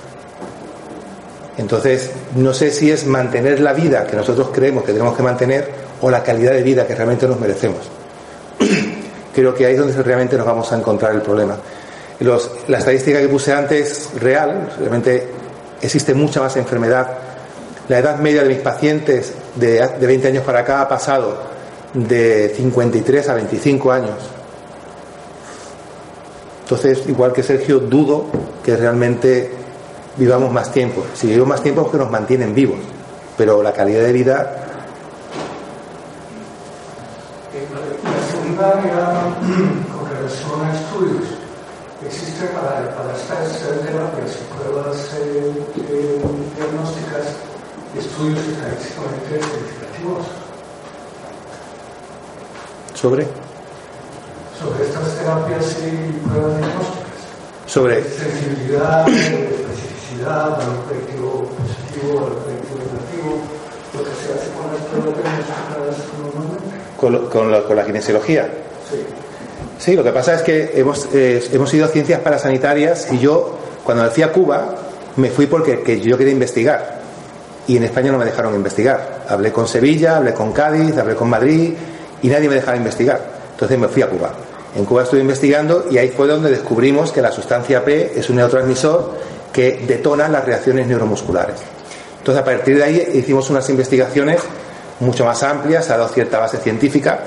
Entonces, 1.57 2.11
no 2.35 2.53
sé 2.53 2.69
si 2.69 2.91
es 2.91 3.07
mantener 3.07 3.61
la 3.61 3.73
vida 3.73 4.05
que 4.05 4.15
nosotros 4.15 4.49
creemos 4.53 4.83
que 4.83 4.91
tenemos 4.91 5.17
que 5.17 5.23
mantener 5.23 5.71
o 6.01 6.11
la 6.11 6.21
calidad 6.21 6.51
de 6.51 6.61
vida 6.61 6.85
que 6.85 6.93
realmente 6.93 7.27
nos 7.27 7.39
merecemos. 7.39 7.79
Creo 9.33 9.55
que 9.55 9.65
ahí 9.65 9.73
es 9.73 9.79
donde 9.79 10.03
realmente 10.03 10.37
nos 10.37 10.45
vamos 10.45 10.71
a 10.71 10.77
encontrar 10.77 11.15
el 11.15 11.21
problema 11.21 11.57
la 12.19 12.77
estadística 12.77 13.19
que 13.19 13.27
puse 13.27 13.53
antes 13.53 14.09
real, 14.19 14.73
realmente 14.79 15.27
existe 15.81 16.13
mucha 16.13 16.41
más 16.41 16.55
enfermedad. 16.57 17.07
La 17.89 17.99
edad 17.99 18.17
media 18.17 18.43
de 18.43 18.49
mis 18.49 18.59
pacientes 18.59 19.33
de, 19.55 19.87
de 19.87 20.07
20 20.07 20.27
años 20.27 20.43
para 20.43 20.59
acá 20.59 20.81
ha 20.81 20.89
pasado 20.89 21.37
de 21.93 22.53
53 22.55 23.29
a 23.29 23.33
25 23.35 23.91
años. 23.91 24.15
Entonces, 26.63 27.07
igual 27.07 27.31
que 27.31 27.43
Sergio, 27.43 27.79
dudo 27.79 28.25
que 28.63 28.75
realmente 28.75 29.51
vivamos 30.17 30.51
más 30.51 30.71
tiempo. 30.71 31.03
Si 31.13 31.27
vivimos 31.27 31.47
más 31.47 31.63
tiempo 31.63 31.83
es 31.83 31.87
que 31.91 31.97
nos 31.97 32.11
mantienen 32.11 32.53
vivos, 32.53 32.79
pero 33.37 33.63
la 33.63 33.71
calidad 33.71 34.01
de 34.01 34.11
vida... 34.11 34.63
La 38.57 38.57
con 38.57 38.81
relación 38.81 38.97
a 38.99 39.29
estudios 39.39 39.86
existe 42.37 42.53
para, 42.55 42.95
para 42.95 43.15
estas 43.15 43.59
terapias 43.83 44.37
y 44.37 44.53
pruebas 44.53 44.97
eh, 45.19 45.53
eh, 45.89 46.21
diagnósticas, 46.55 47.25
estudios 47.97 48.39
estadísticamente 48.47 49.41
significativos. 49.41 50.25
¿Sobre? 52.93 53.27
Sobre 54.59 54.83
estas 54.85 55.15
terapias 55.17 55.77
y 55.81 56.27
pruebas 56.27 56.57
diagnósticas. 56.57 57.17
Sobre. 57.65 58.03
Sensibilidad, 58.03 59.07
especificidad, 59.09 60.57
valor 60.57 60.83
predictivo 60.87 61.49
positivo, 61.57 62.13
valor 62.21 62.37
predictivo 62.43 62.79
negativo, 62.85 63.41
lo 63.93 64.03
que 64.03 64.11
se 64.13 64.33
hace 64.33 64.51
con 64.53 64.73
las 64.73 64.81
pruebas 64.85 65.23
diagnósticas 65.23 66.19
normalmente. 66.21 66.77
¿Con, 66.97 67.29
con, 67.29 67.51
la, 67.51 67.63
con 67.63 67.75
la 67.75 67.85
kinesiología? 67.85 68.49
Sí. 68.89 69.16
Sí, 69.79 69.95
lo 69.95 70.03
que 70.03 70.11
pasa 70.11 70.33
es 70.33 70.41
que 70.41 70.71
hemos, 70.75 71.07
eh, 71.13 71.43
hemos 71.51 71.73
ido 71.73 71.85
a 71.85 71.87
ciencias 71.89 72.19
parasanitarias 72.21 73.11
y 73.11 73.19
yo, 73.19 73.57
cuando 73.83 74.03
decía 74.03 74.31
Cuba, 74.31 74.75
me 75.17 75.29
fui 75.29 75.45
porque 75.45 75.81
que 75.81 75.99
yo 75.99 76.17
quería 76.17 76.33
investigar. 76.33 76.97
Y 77.67 77.77
en 77.77 77.83
España 77.83 78.11
no 78.11 78.17
me 78.17 78.25
dejaron 78.25 78.55
investigar. 78.55 79.25
Hablé 79.27 79.51
con 79.51 79.67
Sevilla, 79.67 80.17
hablé 80.17 80.33
con 80.33 80.51
Cádiz, 80.51 80.97
hablé 80.97 81.15
con 81.15 81.29
Madrid 81.29 81.73
y 82.21 82.27
nadie 82.27 82.49
me 82.49 82.55
dejaba 82.55 82.77
investigar. 82.77 83.21
Entonces 83.51 83.77
me 83.77 83.87
fui 83.87 84.01
a 84.01 84.07
Cuba. 84.07 84.31
En 84.75 84.85
Cuba 84.85 85.03
estuve 85.03 85.21
investigando 85.21 85.85
y 85.89 85.97
ahí 85.97 86.09
fue 86.09 86.27
donde 86.27 86.49
descubrimos 86.49 87.11
que 87.11 87.21
la 87.21 87.31
sustancia 87.31 87.83
P 87.83 88.13
es 88.15 88.29
un 88.29 88.37
neurotransmisor 88.37 89.13
que 89.51 89.83
detona 89.87 90.27
las 90.27 90.45
reacciones 90.45 90.87
neuromusculares. 90.87 91.55
Entonces 92.19 92.41
a 92.41 92.45
partir 92.45 92.77
de 92.77 92.83
ahí 92.83 93.07
hicimos 93.15 93.49
unas 93.49 93.69
investigaciones 93.69 94.39
mucho 94.99 95.25
más 95.25 95.43
amplias, 95.43 95.89
ha 95.89 95.97
dado 95.97 96.09
cierta 96.09 96.39
base 96.39 96.57
científica 96.57 97.21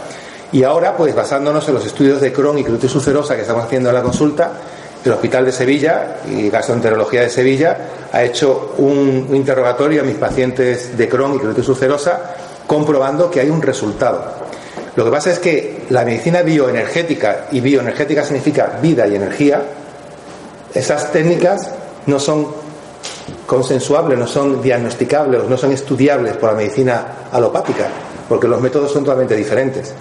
y 0.52 0.64
ahora, 0.64 0.96
pues 0.96 1.14
basándonos 1.14 1.66
en 1.68 1.74
los 1.74 1.86
estudios 1.86 2.20
de 2.20 2.32
Crohn 2.32 2.58
y 2.58 2.64
colitis 2.64 2.94
ulcerosa 2.94 3.36
que 3.36 3.42
estamos 3.42 3.64
haciendo 3.64 3.88
en 3.88 3.94
la 3.94 4.02
consulta, 4.02 4.52
el 5.04 5.12
Hospital 5.12 5.46
de 5.46 5.52
Sevilla 5.52 6.16
y 6.28 6.50
Gastroenterología 6.50 7.22
de 7.22 7.30
Sevilla 7.30 7.76
ha 8.12 8.22
hecho 8.22 8.74
un 8.78 9.28
interrogatorio 9.32 10.02
a 10.02 10.04
mis 10.04 10.16
pacientes 10.16 10.96
de 10.98 11.08
Crohn 11.08 11.36
y 11.36 11.38
colitis 11.38 11.68
ulcerosa 11.68 12.34
comprobando 12.66 13.30
que 13.30 13.40
hay 13.40 13.48
un 13.48 13.62
resultado. 13.62 14.24
Lo 14.96 15.04
que 15.04 15.10
pasa 15.10 15.30
es 15.30 15.38
que 15.38 15.84
la 15.90 16.04
medicina 16.04 16.42
bioenergética, 16.42 17.46
y 17.52 17.60
bioenergética 17.60 18.24
significa 18.24 18.78
vida 18.82 19.06
y 19.06 19.14
energía, 19.14 19.62
esas 20.74 21.12
técnicas 21.12 21.70
no 22.06 22.18
son 22.18 22.48
consensuables, 23.46 24.18
no 24.18 24.26
son 24.26 24.60
diagnosticables, 24.60 25.44
no 25.44 25.56
son 25.56 25.72
estudiables 25.72 26.36
por 26.36 26.50
la 26.50 26.56
medicina 26.56 27.06
alopática, 27.32 27.86
porque 28.28 28.48
los 28.48 28.60
métodos 28.60 28.92
son 28.92 29.04
totalmente 29.04 29.36
diferentes. 29.36 29.94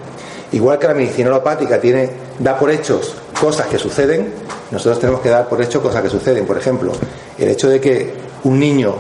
Igual 0.52 0.80
que 0.80 0.88
la 0.88 0.94
medicina 0.94 1.30
alopática 1.30 1.80
tiene, 1.80 2.10
da 2.40 2.58
por 2.58 2.72
hechos 2.72 3.16
cosas 3.40 3.68
que 3.68 3.78
suceden, 3.78 4.34
nosotros 4.72 5.00
tenemos 5.00 5.22
que 5.22 5.30
dar 5.30 5.48
por 5.48 5.62
hecho 5.62 5.82
cosas 5.82 6.02
que 6.02 6.10
suceden. 6.10 6.46
Por 6.46 6.58
ejemplo, 6.58 6.92
el 7.38 7.50
hecho 7.50 7.70
de 7.70 7.80
que 7.80 8.14
un 8.44 8.60
niño 8.60 8.96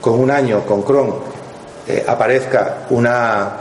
con 0.00 0.18
un 0.20 0.30
año 0.30 0.64
con 0.64 0.82
Crohn 0.82 1.14
eh, 1.86 2.04
aparezca 2.06 2.86
una 2.90 3.56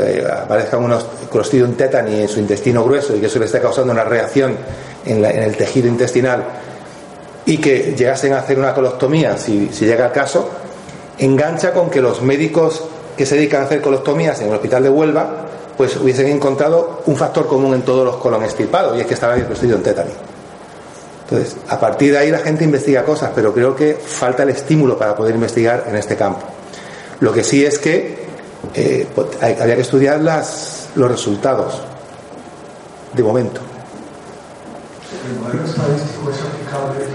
eh, 0.00 0.26
aparezcan 0.26 0.82
unos 0.82 1.06
Clostridium 1.30 1.74
tetani 1.74 2.22
en 2.22 2.28
su 2.28 2.40
intestino 2.40 2.82
grueso 2.84 3.14
y 3.14 3.20
que 3.20 3.26
eso 3.26 3.38
le 3.38 3.44
esté 3.46 3.60
causando 3.60 3.92
una 3.92 4.04
reacción 4.04 4.56
en, 5.04 5.24
el 5.24 5.56
tejido 5.56 5.88
intestinal 5.88 6.44
y 7.44 7.58
que 7.58 7.94
llegasen 7.94 8.32
a 8.32 8.38
hacer 8.38 8.58
una 8.58 8.72
colostomía 8.72 9.36
si, 9.36 9.68
si 9.72 9.84
llega 9.84 10.06
el 10.06 10.12
caso, 10.12 10.48
engancha 11.18 11.72
con 11.72 11.90
que 11.90 12.00
los 12.00 12.22
médicos 12.22 12.84
que 13.16 13.26
se 13.26 13.34
dedican 13.34 13.62
a 13.62 13.64
hacer 13.64 13.82
colostomías 13.82 14.40
en 14.40 14.48
el 14.48 14.54
hospital 14.54 14.82
de 14.84 14.88
Huelva 14.88 15.46
pues 15.82 15.96
hubiesen 15.96 16.28
encontrado 16.28 17.02
un 17.06 17.16
factor 17.16 17.48
común 17.48 17.74
en 17.74 17.82
todos 17.82 18.04
los 18.04 18.14
colon 18.18 18.44
extirpados 18.44 18.96
y 18.96 19.00
es 19.00 19.06
que 19.08 19.14
estaba 19.14 19.34
el 19.34 19.42
en 19.42 19.82
tétano. 19.82 20.12
Entonces, 21.24 21.56
a 21.68 21.80
partir 21.80 22.12
de 22.12 22.18
ahí 22.18 22.30
la 22.30 22.38
gente 22.38 22.62
investiga 22.62 23.02
cosas, 23.02 23.32
pero 23.34 23.52
creo 23.52 23.74
que 23.74 23.94
falta 23.94 24.44
el 24.44 24.50
estímulo 24.50 24.96
para 24.96 25.16
poder 25.16 25.34
investigar 25.34 25.82
en 25.88 25.96
este 25.96 26.14
campo. 26.14 26.42
Lo 27.18 27.32
que 27.32 27.42
sí 27.42 27.66
es 27.66 27.80
que 27.80 28.16
eh, 28.74 29.08
pues, 29.12 29.26
había 29.42 29.74
que 29.74 29.80
estudiar 29.80 30.20
las, 30.20 30.90
los 30.94 31.10
resultados 31.10 31.82
de 33.12 33.22
momento. 33.24 33.60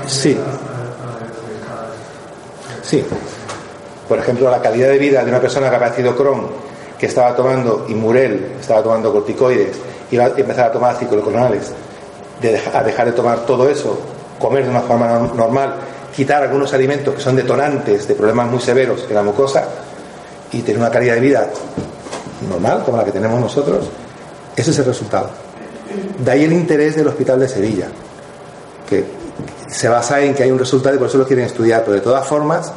Sí. 0.07 0.38
Sí. 2.84 3.05
Por 4.09 4.20
ejemplo, 4.20 4.51
la 4.51 4.61
calidad 4.61 4.89
de 4.89 4.97
vida 4.97 5.24
de 5.24 5.30
una 5.30 5.39
persona 5.39 5.70
que 5.70 5.76
ha 5.78 5.80
padecido 5.80 6.18
Crohn 6.18 6.66
que 6.99 7.05
estaba 7.05 7.35
tomando 7.35 7.85
Imurel, 7.89 8.53
estaba 8.59 8.81
tomando 8.83 9.11
corticoides, 9.11 9.77
iba 10.11 10.25
a 10.25 10.27
empezar 10.27 10.67
a 10.67 10.71
tomar 10.71 10.97
ciclocoronales, 10.97 11.71
de 12.41 12.59
a 12.73 12.83
dejar 12.83 13.07
de 13.07 13.11
tomar 13.13 13.45
todo 13.45 13.69
eso, 13.69 13.97
comer 14.39 14.63
de 14.63 14.69
una 14.69 14.81
forma 14.81 15.19
normal, 15.35 15.75
quitar 16.15 16.43
algunos 16.43 16.73
alimentos 16.73 17.15
que 17.15 17.21
son 17.21 17.35
detonantes 17.35 18.07
de 18.07 18.15
problemas 18.15 18.49
muy 18.49 18.59
severos 18.59 19.05
en 19.07 19.15
la 19.15 19.23
mucosa 19.23 19.65
y 20.51 20.61
tener 20.61 20.79
una 20.79 20.89
calidad 20.89 21.15
de 21.15 21.21
vida 21.21 21.47
normal, 22.49 22.83
como 22.83 22.97
la 22.97 23.03
que 23.03 23.11
tenemos 23.11 23.39
nosotros, 23.39 23.89
ese 24.55 24.71
es 24.71 24.79
el 24.79 24.85
resultado. 24.85 25.29
De 26.19 26.31
ahí 26.31 26.43
el 26.43 26.53
interés 26.53 26.95
del 26.95 27.07
Hospital 27.07 27.39
de 27.39 27.47
Sevilla, 27.47 27.87
que 28.89 29.05
se 29.67 29.87
basa 29.87 30.21
en 30.21 30.33
que 30.33 30.43
hay 30.43 30.51
un 30.51 30.59
resultado 30.59 30.95
y 30.95 30.97
por 30.97 31.07
eso 31.07 31.17
lo 31.17 31.27
quieren 31.27 31.45
estudiar, 31.45 31.81
pero 31.81 31.93
de 31.93 32.01
todas 32.01 32.25
formas, 32.25 32.71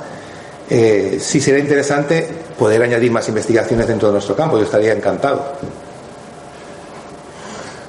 eh, 0.69 1.19
sí 1.21 1.41
sería 1.41 1.61
interesante 1.61 2.29
poder 2.61 2.83
añadir 2.83 3.11
más 3.11 3.27
investigaciones 3.27 3.89
dentro 3.89 4.09
de 4.09 4.13
nuestro 4.13 4.37
campo. 4.37 4.59
Yo 4.59 4.65
estaría 4.65 4.93
encantado. 4.93 5.43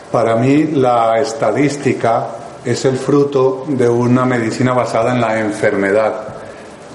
Para 0.10 0.38
mí 0.38 0.68
la 0.68 1.20
estadística 1.20 2.28
es 2.64 2.86
el 2.86 2.96
fruto 2.96 3.66
de 3.68 3.90
una 3.90 4.24
medicina 4.24 4.72
basada 4.72 5.14
en 5.14 5.20
la 5.20 5.42
enfermedad, 5.42 6.14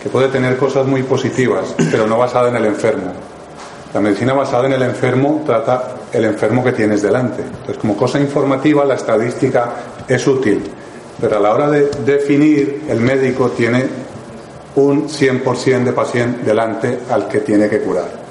que 0.03 0.09
puede 0.09 0.29
tener 0.29 0.57
cosas 0.57 0.87
muy 0.87 1.03
positivas, 1.03 1.75
pero 1.91 2.07
no 2.07 2.17
basada 2.17 2.49
en 2.49 2.57
el 2.57 2.65
enfermo. 2.65 3.13
La 3.93 4.01
medicina 4.01 4.33
basada 4.33 4.69
en 4.69 4.73
el 4.73 4.83
enfermo 4.83 5.43
trata 5.45 5.97
el 6.11 6.25
enfermo 6.25 6.65
que 6.65 6.73
tienes 6.73 7.03
delante. 7.03 7.43
Entonces, 7.43 7.77
como 7.77 7.95
cosa 7.95 8.19
informativa, 8.19 8.87
la 8.87 8.95
estadística 8.95 9.75
es 10.09 10.27
útil, 10.27 10.65
pero 11.21 11.37
a 11.37 11.41
la 11.41 11.53
hora 11.53 11.71
de 11.71 11.91
definir, 12.07 12.85
el 12.89 13.01
médico 13.01 13.51
tiene 13.51 14.06
un 14.77 15.09
100% 15.09 15.85
de 15.85 15.93
paciente 15.93 16.45
delante 16.45 16.99
al 17.11 17.29
que 17.29 17.41
tiene 17.41 17.69
que 17.69 17.81
curar. 17.81 18.27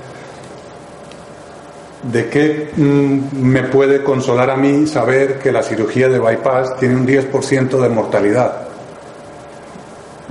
¿De 2.12 2.30
qué 2.30 2.70
mm, 2.76 3.42
me 3.42 3.64
puede 3.64 4.04
consolar 4.04 4.52
a 4.52 4.56
mí 4.56 4.86
saber 4.86 5.40
que 5.40 5.52
la 5.52 5.64
cirugía 5.64 6.08
de 6.08 6.20
bypass 6.20 6.78
tiene 6.78 6.96
un 6.96 7.08
10% 7.08 7.82
de 7.82 7.90
mortalidad? 7.90 8.68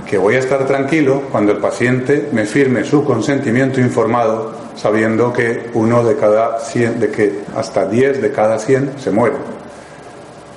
Que 0.09 0.17
voy 0.17 0.35
a 0.35 0.39
estar 0.39 0.65
tranquilo 0.65 1.23
cuando 1.31 1.51
el 1.51 1.57
paciente 1.57 2.29
me 2.31 2.45
firme 2.45 2.85
su 2.85 3.03
consentimiento 3.03 3.81
informado 3.81 4.53
sabiendo 4.77 5.33
que 5.33 5.69
uno 5.73 6.03
de 6.03 6.15
cada 6.15 6.59
100, 6.59 6.99
de 6.99 7.11
que 7.11 7.41
hasta 7.55 7.85
10 7.85 8.21
de 8.21 8.31
cada 8.31 8.57
100 8.57 8.93
se 8.99 9.11
muere. 9.11 9.35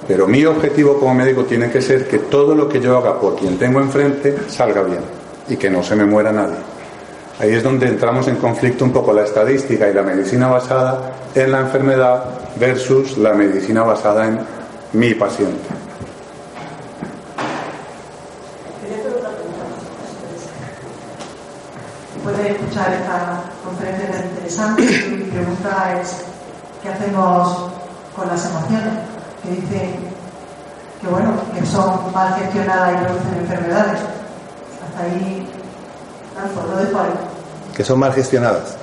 Pero 0.06 0.28
mi 0.28 0.44
objetivo 0.44 1.00
como 1.00 1.14
médico 1.14 1.44
tiene 1.44 1.70
que 1.70 1.82
ser 1.82 2.06
que 2.06 2.18
todo 2.18 2.54
lo 2.54 2.68
que 2.68 2.80
yo 2.80 2.96
haga 2.96 3.18
por 3.18 3.36
quien 3.36 3.58
tengo 3.58 3.80
enfrente 3.80 4.36
salga 4.48 4.82
bien 4.82 5.17
y 5.48 5.56
que 5.56 5.70
no 5.70 5.82
se 5.82 5.96
me 5.96 6.04
muera 6.04 6.32
nadie. 6.32 6.56
Ahí 7.40 7.54
es 7.54 7.62
donde 7.62 7.86
entramos 7.86 8.26
en 8.26 8.36
conflicto 8.36 8.84
un 8.84 8.92
poco 8.92 9.12
la 9.12 9.22
estadística 9.22 9.88
y 9.88 9.94
la 9.94 10.02
medicina 10.02 10.48
basada 10.48 11.12
en 11.34 11.52
la 11.52 11.60
enfermedad 11.60 12.24
versus 12.56 13.16
la 13.16 13.32
medicina 13.32 13.84
basada 13.84 14.26
en 14.26 14.40
mi 14.92 15.14
paciente. 15.14 15.62
Puede 22.24 22.50
escuchar 22.50 22.92
esta 22.92 23.40
conferencia 23.64 24.10
tan 24.10 24.28
interesante. 24.30 24.82
Mi 24.82 25.24
pregunta 25.30 26.00
es: 26.00 26.16
¿qué 26.82 26.88
hacemos 26.88 27.70
con 28.16 28.28
las 28.28 28.44
emociones? 28.44 28.94
Que 29.42 29.50
dicen 29.50 29.94
que, 31.00 31.06
bueno, 31.08 31.34
que 31.54 31.64
son 31.64 32.12
mal 32.12 32.34
gestionadas 32.34 32.94
y 32.94 33.04
producen 33.04 33.38
enfermedades 33.38 34.00
ahí, 34.98 35.46
Que 37.76 37.84
son 37.84 37.98
mal 37.98 38.12
gestionadas. 38.12 38.76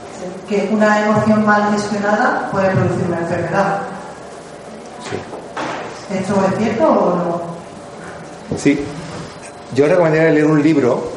Que 0.49 0.69
una 0.71 1.05
emoción 1.05 1.45
mal 1.45 1.71
gestionada 1.73 2.49
puede 2.51 2.69
producir 2.69 3.05
una 3.07 3.19
enfermedad. 3.19 3.79
Sí. 5.09 6.15
¿Esto 6.17 6.35
es 6.49 6.57
cierto 6.57 6.87
o 6.87 7.15
no? 7.15 7.41
Sí. 8.57 8.85
Yo 9.73 9.87
recomendaría 9.87 10.31
leer 10.31 10.45
un 10.45 10.61
libro, 10.61 11.11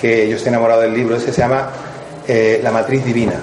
que 0.00 0.28
yo 0.28 0.36
estoy 0.36 0.50
enamorado 0.50 0.82
del 0.82 0.94
libro, 0.94 1.16
ese 1.16 1.32
se 1.32 1.40
llama 1.40 1.70
eh, 2.26 2.60
La 2.62 2.70
Matriz 2.70 3.04
Divina, 3.04 3.34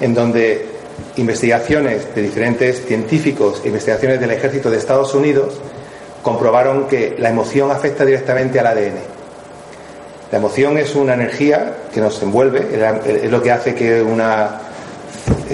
en 0.00 0.14
donde 0.14 0.74
investigaciones 1.16 2.14
de 2.14 2.22
diferentes 2.22 2.84
científicos 2.86 3.60
e 3.64 3.68
investigaciones 3.68 4.20
del 4.20 4.30
ejército 4.30 4.70
de 4.70 4.78
Estados 4.78 5.14
Unidos 5.14 5.60
comprobaron 6.22 6.86
que 6.88 7.16
la 7.18 7.28
emoción 7.28 7.70
afecta 7.70 8.04
directamente 8.04 8.58
al 8.58 8.66
ADN. 8.68 9.13
La 10.34 10.38
emoción 10.38 10.76
es 10.78 10.96
una 10.96 11.14
energía 11.14 11.76
que 11.92 12.00
nos 12.00 12.20
envuelve, 12.20 12.68
es 13.06 13.30
lo 13.30 13.40
que 13.40 13.52
hace 13.52 13.72
que 13.72 14.02
una, 14.02 14.62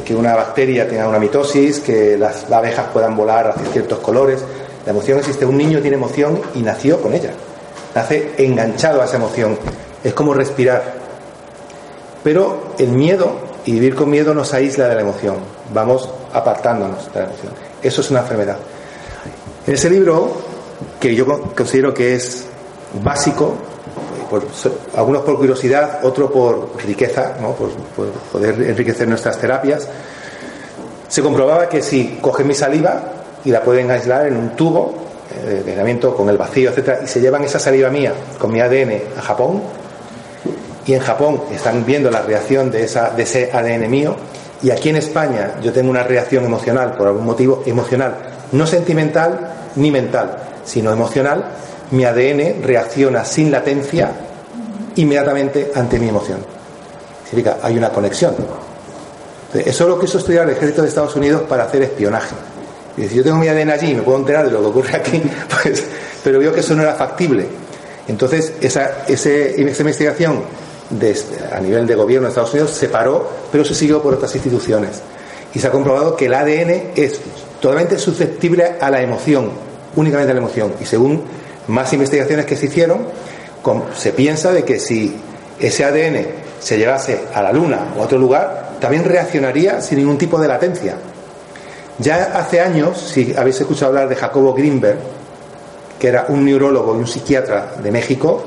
que 0.03 0.15
una 0.15 0.35
bacteria 0.35 0.89
tenga 0.89 1.07
una 1.07 1.19
mitosis, 1.19 1.81
que 1.81 2.17
las 2.17 2.51
abejas 2.51 2.87
puedan 2.91 3.15
volar 3.15 3.51
hacia 3.51 3.71
ciertos 3.73 3.99
colores. 3.99 4.43
La 4.87 4.93
emoción 4.93 5.19
existe. 5.19 5.45
Un 5.45 5.59
niño 5.59 5.81
tiene 5.81 5.99
emoción 5.99 6.41
y 6.55 6.63
nació 6.63 6.99
con 7.03 7.13
ella. 7.13 7.31
Nace 7.95 8.33
enganchado 8.39 9.03
a 9.03 9.05
esa 9.05 9.17
emoción. 9.17 9.59
Es 10.03 10.15
como 10.15 10.33
respirar. 10.33 10.83
Pero 12.25 12.73
el 12.79 12.89
miedo 12.89 13.33
y 13.67 13.73
vivir 13.73 13.95
con 13.95 14.09
miedo 14.09 14.33
nos 14.33 14.55
aísla 14.55 14.89
de 14.89 14.95
la 14.95 15.03
emoción. 15.03 15.37
Vamos 15.75 16.09
apartándonos 16.33 17.13
de 17.13 17.21
la 17.21 17.27
emoción. 17.27 17.53
Eso 17.83 18.01
es 18.01 18.11
una 18.11 18.21
enfermedad. 18.21 18.57
En 19.67 19.75
ese 19.75 19.91
libro, 19.91 20.41
que 20.99 21.15
yo 21.15 21.27
considero 21.55 21.93
que 21.93 22.15
es 22.15 22.47
básico, 23.05 23.57
algunos 24.97 25.23
por 25.23 25.37
curiosidad, 25.37 26.01
otros 26.05 26.31
por 26.31 26.77
riqueza, 26.85 27.35
por, 27.59 27.71
poder 28.33 28.63
enriquecer 28.63 29.09
nuestras 29.09 29.39
terapias, 29.39 29.89
se 31.09 31.23
comprobaba 31.23 31.69
que 31.69 31.83
si 31.83 32.19
cogen 32.21 32.47
mi 32.47 32.55
saliva 32.55 33.03
y 33.45 33.51
la 33.51 33.63
pueden 33.63 33.91
aislar 33.91 34.27
en 34.29 34.37
un 34.37 34.51
tubo 34.51 34.95
eh, 35.33 35.63
de 35.65 35.71
aislamiento 35.71 36.15
con 36.15 36.29
el 36.29 36.37
vacío, 36.37 36.71
etcétera, 36.71 37.01
y 37.05 37.07
se 37.07 37.21
llevan 37.21 37.43
esa 37.45 37.59
saliva 37.59 37.91
mía 37.91 38.13
con 38.39 38.53
mi 38.53 38.61
ADN 38.61 39.19
a 39.19 39.23
Japón, 39.23 39.63
y 40.87 40.95
en 40.95 41.01
Japón 41.01 41.43
están 41.53 41.85
viendo 41.85 42.11
la 42.11 42.23
reacción 42.23 42.71
de, 42.71 42.85
esa, 42.85 43.11
de 43.11 43.23
ese 43.23 43.51
ADN 43.53 43.91
mío, 43.91 44.17
y 44.63 44.71
aquí 44.71 44.91
en 44.91 44.97
España 44.97 45.55
yo 45.63 45.73
tengo 45.73 45.91
una 45.91 46.03
reacción 46.03 46.45
emocional, 46.45 46.95
por 46.97 47.09
algún 47.09 47.25
motivo 47.25 47.63
emocional, 47.67 48.15
no 48.53 48.67
sentimental 48.67 49.53
ni 49.77 49.91
mental, 49.91 50.37
sino 50.65 50.93
emocional, 50.93 51.45
mi 51.91 52.05
ADN 52.05 52.63
reacciona 52.63 53.25
sin 53.25 53.51
latencia 53.51 54.11
inmediatamente 54.97 55.73
ante 55.75 55.99
mi 55.99 56.09
emoción. 56.09 56.39
Significa, 57.29 57.59
hay 57.63 57.77
una 57.77 57.91
conexión. 57.91 58.35
eso 59.55 59.85
es 59.85 59.89
lo 59.89 59.99
que 59.99 60.07
hizo 60.07 60.19
estudiar 60.19 60.45
el 60.49 60.57
ejército 60.57 60.83
de 60.83 60.89
Estados 60.89 61.15
Unidos 61.17 61.43
para 61.49 61.65
hacer 61.65 61.83
espionaje. 61.83 62.35
Y 62.97 63.07
si 63.07 63.17
yo 63.17 63.23
tengo 63.23 63.39
mi 63.39 63.49
ADN 63.49 63.71
allí 63.71 63.93
y 63.93 63.95
me 63.95 64.03
puedo 64.03 64.19
enterar 64.19 64.45
de 64.45 64.51
lo 64.51 64.61
que 64.61 64.67
ocurre 64.67 64.97
aquí, 64.97 65.23
pues, 65.63 65.85
pero 66.23 66.39
vio 66.39 66.53
que 66.53 66.61
eso 66.61 66.75
no 66.75 66.83
era 66.83 66.95
factible. 66.95 67.47
Entonces, 68.09 68.53
esa, 68.61 69.05
esa 69.07 69.31
investigación 69.31 70.43
a 71.53 71.61
nivel 71.61 71.87
de 71.87 71.95
gobierno 71.95 72.27
de 72.27 72.31
Estados 72.31 72.53
Unidos 72.53 72.73
se 72.73 72.89
paró, 72.89 73.29
pero 73.53 73.65
se 73.65 73.75
siguió 73.75 74.03
por 74.03 74.15
otras 74.15 74.35
instituciones. 74.35 75.01
Y 75.55 75.59
se 75.59 75.69
ha 75.69 75.71
comprobado 75.71 76.17
que 76.17 76.27
el 76.27 76.35
ADN 76.35 76.93
es 76.97 77.21
totalmente 77.61 77.99
susceptible 77.99 78.77
a 78.81 78.91
la 78.91 79.01
emoción, 79.01 79.51
únicamente 79.97 80.33
a 80.33 80.35
la 80.35 80.41
emoción. 80.41 80.75
Y 80.81 80.85
según 80.85 81.23
más 81.71 81.93
investigaciones 81.93 82.47
que 82.47 82.57
se 82.57 82.67
hicieron, 82.67 83.07
se 83.97 84.13
piensa 84.13 84.53
de 84.53 84.65
que 84.65 84.79
si 84.79 85.17
ese 85.59 85.85
ADN 85.85 86.27
se 86.59 86.79
llevase 86.79 87.21
a 87.35 87.43
la 87.43 87.53
Luna 87.53 87.95
o 87.97 88.03
a 88.03 88.05
otro 88.05 88.19
lugar, 88.19 88.71
también 88.81 89.05
reaccionaría 89.05 89.81
sin 89.81 89.99
ningún 89.99 90.19
tipo 90.19 90.41
de 90.41 90.49
latencia. 90.49 90.97
Ya 91.99 92.33
hace 92.35 92.61
años, 92.61 92.99
si 92.99 93.35
habéis 93.37 93.61
escuchado 93.61 93.89
hablar 93.89 94.09
de 94.09 94.17
Jacobo 94.17 94.55
Greenberg, 94.55 94.99
que 95.99 96.09
era 96.09 96.27
un 96.29 96.45
neurólogo 96.45 96.95
y 96.95 96.99
un 96.99 97.07
psiquiatra 97.07 97.75
de 97.83 97.91
México, 97.91 98.43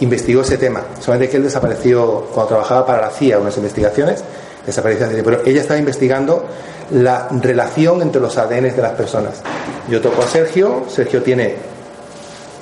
investigó 0.00 0.42
ese 0.42 0.58
tema. 0.58 0.82
Solamente 1.00 1.30
que 1.30 1.36
él 1.36 1.44
desapareció 1.44 2.26
cuando 2.34 2.48
trabajaba 2.48 2.84
para 2.84 3.02
la 3.02 3.10
CIA, 3.10 3.38
unas 3.38 3.56
investigaciones, 3.56 4.24
desapareció. 4.66 5.06
Pero 5.24 5.42
ella 5.46 5.60
estaba 5.60 5.78
investigando 5.78 6.44
la 6.90 7.28
relación 7.30 8.02
entre 8.02 8.20
los 8.20 8.36
ADN 8.36 8.74
de 8.74 8.82
las 8.82 8.92
personas. 8.92 9.40
Yo 9.88 10.00
toco 10.00 10.22
a 10.22 10.26
Sergio, 10.26 10.84
Sergio 10.88 11.22
tiene 11.22 11.54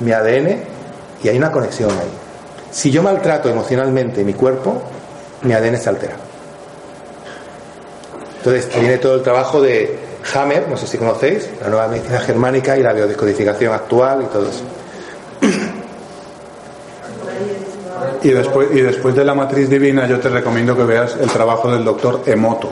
mi 0.01 0.12
ADN 0.12 0.59
y 1.22 1.28
hay 1.28 1.36
una 1.36 1.51
conexión 1.51 1.90
ahí. 1.90 2.11
Si 2.70 2.90
yo 2.90 3.03
maltrato 3.03 3.49
emocionalmente 3.49 4.24
mi 4.24 4.34
cuerpo, 4.34 4.82
mi 5.42 5.53
ADN 5.53 5.76
se 5.76 5.88
altera. 5.88 6.16
Entonces 8.38 8.68
viene 8.78 8.99
todo 8.99 9.14
el 9.14 9.22
trabajo 9.22 9.61
de 9.62 9.99
Hammer, 10.34 10.68
no 10.68 10.76
sé 10.76 10.86
si 10.86 10.99
conocéis, 10.99 11.49
la 11.62 11.68
nueva 11.68 11.88
medicina 11.88 12.20
germánica 12.20 12.76
y 12.76 12.82
la 12.82 12.92
biodescodificación 12.92 13.72
actual 13.72 14.22
y 14.22 14.26
todo 14.26 14.49
eso. 14.49 14.64
Y 18.22 18.30
después, 18.30 18.68
y 18.72 18.80
después 18.80 19.14
de 19.14 19.24
la 19.24 19.34
matriz 19.34 19.68
divina 19.68 20.07
yo 20.07 20.18
te 20.18 20.30
recomiendo 20.30 20.76
que 20.76 20.84
veas 20.84 21.16
el 21.20 21.30
trabajo 21.30 21.70
del 21.70 21.84
doctor 21.84 22.22
Emoto. 22.26 22.70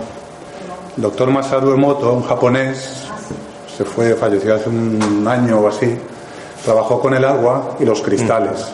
El 0.96 1.02
doctor 1.02 1.30
Masaru 1.30 1.72
Emoto, 1.72 2.12
un 2.12 2.22
japonés, 2.22 3.04
se 3.76 3.84
fue, 3.84 4.14
falleció 4.14 4.54
hace 4.54 4.68
un 4.68 5.26
año 5.26 5.60
o 5.60 5.68
así, 5.68 5.96
trabajó 6.64 7.00
con 7.00 7.14
el 7.14 7.24
agua 7.24 7.76
y 7.80 7.84
los 7.84 8.02
cristales. 8.02 8.66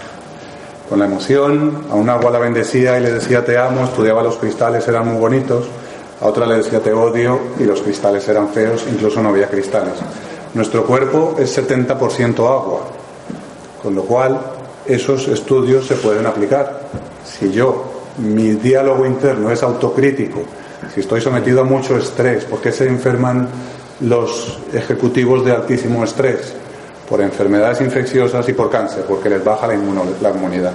Con 0.89 0.99
la 0.99 1.07
emoción, 1.07 1.85
a 1.91 1.95
un 1.95 2.09
agua 2.09 2.31
la 2.31 2.39
bendecía 2.39 2.99
y 2.99 3.03
le 3.03 3.13
decía 3.13 3.45
te 3.45 3.59
amo, 3.59 3.85
estudiaba 3.85 4.23
los 4.23 4.37
cristales, 4.37 4.87
eran 4.89 5.09
muy 5.09 5.21
bonitos, 5.21 5.67
a 6.21 6.27
otra 6.27 6.47
le 6.47 6.57
decía 6.57 6.81
te 6.81 6.93
odio 6.93 7.39
y 7.59 7.65
los 7.65 7.83
cristales 7.83 8.27
eran 8.29 8.49
feos, 8.49 8.85
incluso 8.91 9.23
no 9.23 9.29
había 9.29 9.49
cristales. 9.49 9.95
Nuestro 10.55 10.85
cuerpo 10.85 11.37
es 11.39 11.57
70% 11.59 12.39
agua, 12.39 12.81
con 13.83 13.95
lo 13.95 14.03
cual 14.03 14.41
esos 14.87 15.29
estudios 15.29 15.87
se 15.87 15.97
pueden 15.97 16.27
aplicar. 16.27 16.81
Si 17.25 17.53
yo, 17.53 17.85
mi 18.17 18.53
diálogo 18.53 19.05
interno 19.05 19.51
es 19.51 19.63
autocrítico, 19.63 20.41
si 20.95 21.01
estoy 21.01 21.21
sometido 21.21 21.61
a 21.61 21.65
mucho 21.65 21.99
estrés, 21.99 22.45
¿por 22.45 22.61
qué 22.61 22.73
se 22.73 22.89
enferman 22.89 23.49
los 24.01 24.59
ejecutivos 24.73 25.45
de 25.45 25.53
altísimo 25.53 26.03
estrés? 26.03 26.55
Por 27.09 27.21
enfermedades 27.23 27.81
infecciosas 27.81 28.47
y 28.49 28.53
por 28.53 28.71
cáncer, 28.71 29.05
porque 29.09 29.31
les 29.31 29.43
baja 29.43 29.67
la, 29.67 29.75
inmunidad. 29.75 30.75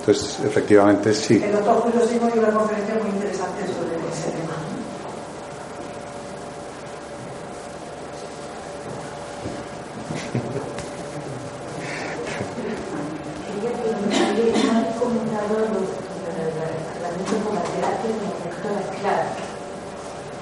Entonces, 0.00 0.38
efectivamente, 0.44 1.12
sí. 1.12 1.42
El 1.42 1.52
doctor 1.52 1.82
Julio 1.82 2.06
dio 2.06 2.40
una 2.40 2.52
conferencia 2.52 2.94
muy 2.94 3.10
interesante 3.10 3.62
sobre 3.66 3.96
ese 3.96 4.30
tema. 4.30 4.54
Quería 14.34 14.94
comentado 14.98 15.58
los 15.58 15.88
tratamientos 16.94 17.38
con 17.44 17.54
la 17.54 17.62
terapia 17.62 18.10
de 18.10 18.30
las 18.74 19.00
claras, 19.00 19.28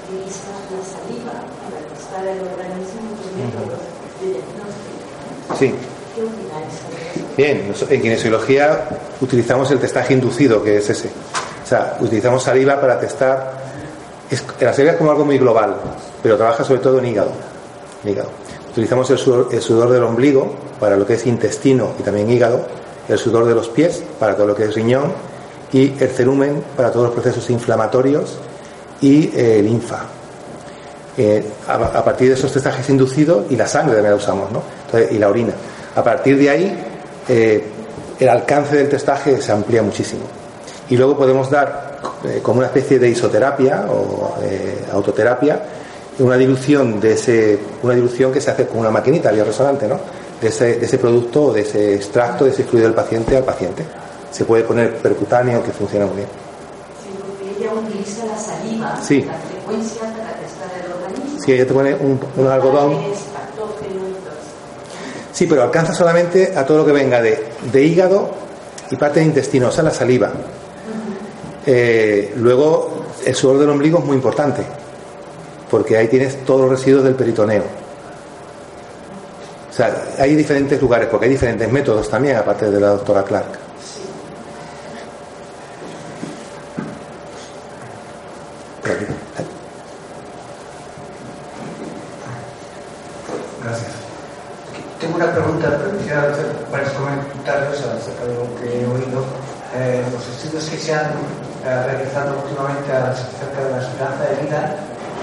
utilizar 0.08 0.60
la 0.70 0.82
saliva 0.84 1.34
para 1.62 1.78
testar 1.88 2.26
el 2.26 2.40
organismo 2.40 3.16
y 3.22 3.42
métodos 3.42 3.80
de 4.20 4.26
diagnóstico 4.28 5.02
Bien, 7.36 7.72
en 7.88 8.02
kinesiología 8.02 8.88
utilizamos 9.20 9.70
el 9.70 9.78
testaje 9.78 10.14
inducido, 10.14 10.62
que 10.62 10.76
es 10.76 10.90
ese. 10.90 11.08
O 11.64 11.66
sea, 11.66 11.96
utilizamos 12.00 12.42
saliva 12.42 12.80
para 12.80 13.00
testar. 13.00 13.62
la 14.60 14.72
saliva 14.72 14.92
es 14.92 14.98
como 14.98 15.10
algo 15.10 15.24
muy 15.24 15.38
global, 15.38 15.76
pero 16.22 16.36
trabaja 16.36 16.64
sobre 16.64 16.80
todo 16.80 16.98
en 16.98 17.06
hígado. 17.06 17.32
hígado. 18.04 18.28
Utilizamos 18.70 19.10
el 19.10 19.18
sudor, 19.18 19.90
del 19.90 20.02
ombligo 20.02 20.54
para 20.80 20.96
lo 20.96 21.06
que 21.06 21.14
es 21.14 21.26
intestino 21.26 21.92
y 21.98 22.02
también 22.02 22.30
hígado, 22.30 22.66
el 23.08 23.18
sudor 23.18 23.44
de 23.44 23.54
los 23.54 23.68
pies 23.68 24.02
para 24.18 24.34
todo 24.34 24.46
lo 24.46 24.54
que 24.54 24.64
es 24.64 24.74
riñón 24.74 25.12
y 25.72 25.92
el 26.02 26.08
cerumen 26.08 26.62
para 26.76 26.90
todos 26.90 27.06
los 27.06 27.14
procesos 27.14 27.48
inflamatorios 27.50 28.38
y 29.00 29.30
eh, 29.34 29.60
linfa. 29.62 30.06
Eh, 31.16 31.44
a, 31.68 32.02
partir 32.02 32.28
de 32.28 32.34
esos 32.34 32.50
testajes 32.50 32.88
inducidos 32.88 33.44
y 33.50 33.56
la 33.56 33.66
sangre 33.66 33.94
también 33.94 34.12
la 34.12 34.16
usamos, 34.16 34.50
¿no? 34.50 34.62
y 35.10 35.18
la 35.18 35.28
orina. 35.28 35.52
A 35.94 36.02
partir 36.02 36.38
de 36.38 36.48
ahí, 36.48 36.84
eh, 37.28 37.64
el 38.18 38.28
alcance 38.28 38.76
del 38.76 38.88
testaje 38.88 39.40
se 39.40 39.52
amplía 39.52 39.82
muchísimo. 39.82 40.22
Y 40.88 40.96
luego 40.96 41.16
podemos 41.16 41.50
dar 41.50 42.00
eh, 42.24 42.40
como 42.42 42.58
una 42.58 42.68
especie 42.68 42.98
de 42.98 43.10
isoterapia 43.10 43.86
o 43.88 44.36
autoterapia 44.92 45.60
una 46.18 46.36
dilución 46.36 47.00
de 47.00 47.12
ese 47.12 47.58
una 47.82 47.94
dilución 47.94 48.32
que 48.32 48.40
se 48.40 48.50
hace 48.50 48.66
con 48.66 48.80
una 48.80 48.90
maquinita 48.90 49.30
bioresonante, 49.32 49.88
¿no? 49.88 49.98
De 50.40 50.48
ese, 50.48 50.78
de 50.78 50.86
ese 50.86 50.98
producto 50.98 51.44
o 51.44 51.52
de 51.52 51.62
ese 51.62 51.94
extracto, 51.94 52.44
de 52.44 52.50
ese 52.50 52.64
fluido 52.64 52.88
del 52.88 52.94
paciente 52.94 53.36
al 53.36 53.44
paciente. 53.44 53.84
Se 54.30 54.44
puede 54.44 54.64
poner 54.64 54.96
percutáneo 54.96 55.62
que 55.62 55.70
funciona 55.70 56.06
muy 56.06 56.16
bien. 56.16 56.28
Sí, 57.02 57.58
ella 57.58 57.72
utiliza 57.74 58.26
la 58.26 58.38
saliva, 58.38 59.00
sí. 59.02 59.22
la 59.22 59.34
frecuencia 59.34 60.02
si 61.42 61.52
ella 61.52 61.66
te 61.66 61.74
pone 61.74 61.94
un, 61.94 62.46
algodón. 62.46 62.98
Sí, 65.32 65.46
pero 65.46 65.62
alcanza 65.62 65.92
solamente 65.92 66.52
a 66.56 66.64
todo 66.64 66.78
lo 66.78 66.86
que 66.86 66.92
venga 66.92 67.20
de, 67.20 67.84
hígado 67.84 68.30
y 68.90 68.96
parte 68.96 69.20
de 69.20 69.26
intestino, 69.26 69.68
o 69.68 69.72
sea, 69.72 69.82
la 69.82 69.90
saliva. 69.90 70.30
Eh, 71.66 72.32
luego, 72.36 73.06
el 73.24 73.34
sudor 73.34 73.58
del 73.58 73.70
ombligo 73.70 73.98
es 73.98 74.04
muy 74.04 74.16
importante, 74.16 74.62
porque 75.70 75.96
ahí 75.96 76.08
tienes 76.08 76.44
todos 76.44 76.60
los 76.62 76.70
residuos 76.70 77.02
del 77.04 77.14
peritoneo. 77.14 77.64
O 79.70 79.74
sea, 79.74 80.04
hay 80.18 80.36
diferentes 80.36 80.80
lugares, 80.80 81.08
porque 81.10 81.26
hay 81.26 81.32
diferentes 81.32 81.70
métodos 81.72 82.08
también, 82.08 82.36
aparte 82.36 82.70
de 82.70 82.78
la 82.78 82.88
doctora 82.88 83.24
Clark. 83.24 83.62
una 95.22 95.32
pregunta, 95.32 95.78
pero 95.78 95.98
quisiera 95.98 96.22
hacer 96.22 96.46
varios 96.70 96.90
comentarios 96.92 97.78
acerca 97.80 98.24
de 98.24 98.34
lo 98.34 98.46
que 98.56 98.80
he 98.80 98.86
oído. 98.86 99.24
Eh, 99.74 100.04
los 100.12 100.26
estudios 100.28 100.68
que 100.68 100.76
se 100.76 100.94
han 100.94 101.12
eh, 101.64 101.82
realizado 101.86 102.42
últimamente 102.44 102.92
acerca 102.92 103.62
de 103.62 103.70
la 103.70 103.80
esperanza 103.80 104.24
de 104.24 104.42
vida 104.42 104.76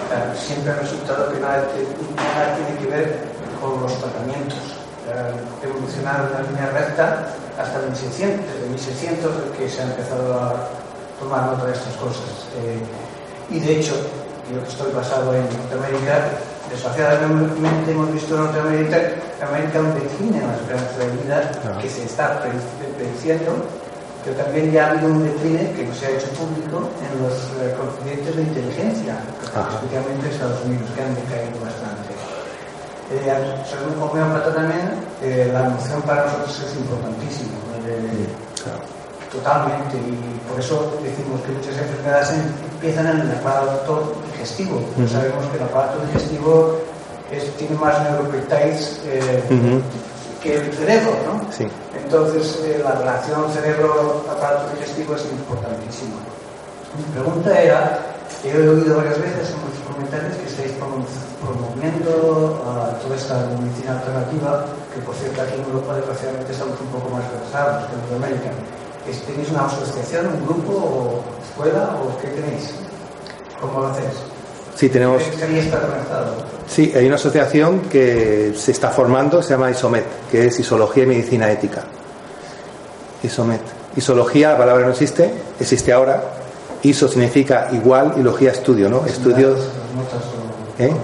eh, 0.10 0.38
siempre 0.38 0.72
han 0.72 0.80
resultado 0.80 1.32
que 1.32 1.40
nada, 1.40 1.68
tiene 1.70 2.79
que 2.79 2.79
ver 2.90 3.20
con 3.62 3.82
los 3.82 3.94
tratamientos. 4.00 4.60
evolucionaron 5.64 6.28
en 6.28 6.34
una 6.34 6.42
línea 6.50 6.70
recta 6.72 7.34
hasta 7.58 7.80
1600, 7.80 8.46
desde 8.46 8.70
1600 8.70 9.32
que 9.58 9.70
se 9.70 9.82
ha 9.82 9.86
empezado 9.86 10.34
a, 10.34 10.70
tomar 11.20 11.52
nota 11.52 11.66
de 11.66 11.74
estas 11.74 11.96
cosas. 11.96 12.48
Eh, 12.64 12.80
y 13.52 13.60
de 13.60 13.80
hecho, 13.80 13.94
yo 14.52 14.64
que 14.64 14.70
estoy 14.70 14.92
basado 14.94 15.36
en 15.36 15.44
Norteamérica, 15.44 16.32
desgraciadamente 16.72 17.92
hemos 17.92 18.14
visto 18.14 18.36
en 18.36 18.44
Norteamérica 18.46 18.98
América 19.44 19.80
un 19.80 19.94
decline 19.96 20.38
en 20.38 20.48
la 20.48 20.56
esperanza 20.56 20.98
de 21.00 21.08
vida 21.24 21.52
que 21.82 21.90
se 21.90 22.04
está 22.04 22.42
prediciendo, 22.98 23.52
pero 24.24 24.36
también 24.36 24.72
ya 24.72 24.88
ha 24.88 24.92
habido 24.92 25.08
un 25.08 25.24
decline 25.24 25.72
que 25.76 25.86
no 25.86 25.96
se 25.96 26.08
ha 26.08 26.10
hecho 26.12 26.28
público 26.36 26.90
en 27.00 27.24
los 27.24 27.36
eh, 27.60 27.76
coeficientes 27.76 28.36
de 28.36 28.42
inteligencia, 28.44 29.16
especialmente 29.44 30.28
en 30.28 30.34
Estados 30.34 30.66
Unidos, 30.66 30.90
que 30.96 31.02
han 31.02 31.16
decaído 31.16 31.60
bastante. 31.64 31.99
Eh, 33.12 33.66
según 33.66 34.02
homeópata 34.02 34.54
también, 34.54 34.92
eh, 35.22 35.50
la 35.52 35.66
emoción 35.66 36.02
para 36.04 36.26
nosotros 36.26 36.64
es 36.68 36.76
importantísima. 36.76 37.58
Totalmente, 39.32 39.96
y 39.98 40.40
por 40.50 40.60
eso 40.60 40.92
decimos 41.04 41.42
que 41.42 41.52
muchas 41.52 41.78
enfermedades 41.78 42.34
empiezan 42.74 43.08
en 43.08 43.22
el 43.22 43.38
aparato 43.38 44.14
digestivo. 44.32 44.82
Sabemos 45.08 45.46
que 45.52 45.58
el 45.58 45.64
aparato 45.64 46.00
digestivo 46.08 46.80
tiene 47.58 47.76
más 47.76 48.02
neuropeptides 48.04 49.02
eh, 49.06 49.44
que 50.42 50.56
el 50.56 50.74
cerebro, 50.74 51.12
¿no? 51.28 51.42
Entonces, 51.96 52.60
eh, 52.64 52.82
la 52.84 52.94
relación 52.94 53.52
cerebro-aparato 53.52 54.74
digestivo 54.74 55.16
es 55.16 55.26
importantísima. 55.26 56.16
Mi 56.98 57.04
pregunta 57.14 57.62
era, 57.62 58.00
he 58.44 58.58
oído 58.58 58.98
varias 58.98 59.22
veces 59.22 59.52
en 59.52 59.60
muchos 59.62 59.84
comentarios 59.94 60.34
que 60.38 60.46
estáis 60.48 60.72
promoviendo 61.42 62.60
uh, 62.60 63.02
toda 63.02 63.16
esta 63.16 63.48
medicina 63.60 64.00
alternativa, 64.00 64.66
que 64.94 65.02
por 65.02 65.16
cierto 65.16 65.42
aquí 65.42 65.56
en 65.56 65.66
Europa 65.66 65.96
desgraciadamente 65.96 66.52
estamos 66.52 66.80
un 66.82 66.88
poco 66.88 67.10
más 67.10 67.24
retrasados 67.32 67.88
que 67.88 67.94
en 67.94 68.00
Norteamérica. 68.02 68.52
¿Tenéis 69.26 69.50
una 69.50 69.66
asociación, 69.66 70.28
un 70.28 70.46
grupo 70.46 70.74
o 70.74 71.24
escuela 71.42 71.98
o 71.98 72.16
qué 72.22 72.28
tenéis? 72.28 72.76
¿Cómo 73.60 73.82
lo 73.82 73.88
hacéis? 73.88 74.14
Sí, 74.76 74.90
tenemos. 74.90 75.22
Sí, 76.68 76.94
hay 76.96 77.08
una 77.08 77.16
asociación 77.16 77.82
que 77.90 78.54
se 78.56 78.72
está 78.72 78.90
formando, 78.90 79.42
se 79.42 79.50
llama 79.50 79.72
ISOMET, 79.72 80.06
que 80.32 80.46
es 80.46 80.60
Isología 80.60 81.04
y 81.04 81.08
Medicina 81.08 81.52
Ética. 81.52 81.84
ISOMET. 83.24 83.62
Isología, 83.96 84.52
la 84.52 84.58
palabra 84.60 84.86
no 84.86 84.92
existe, 84.92 85.34
existe 85.60 85.92
ahora. 85.92 86.24
ISO 86.84 87.08
significa 87.08 87.70
igual 87.72 88.14
y 88.18 88.22
logía 88.22 88.52
estudio, 88.52 88.90
¿no? 88.90 89.06
Estudios. 89.06 89.60
¿Eh? 90.80 90.96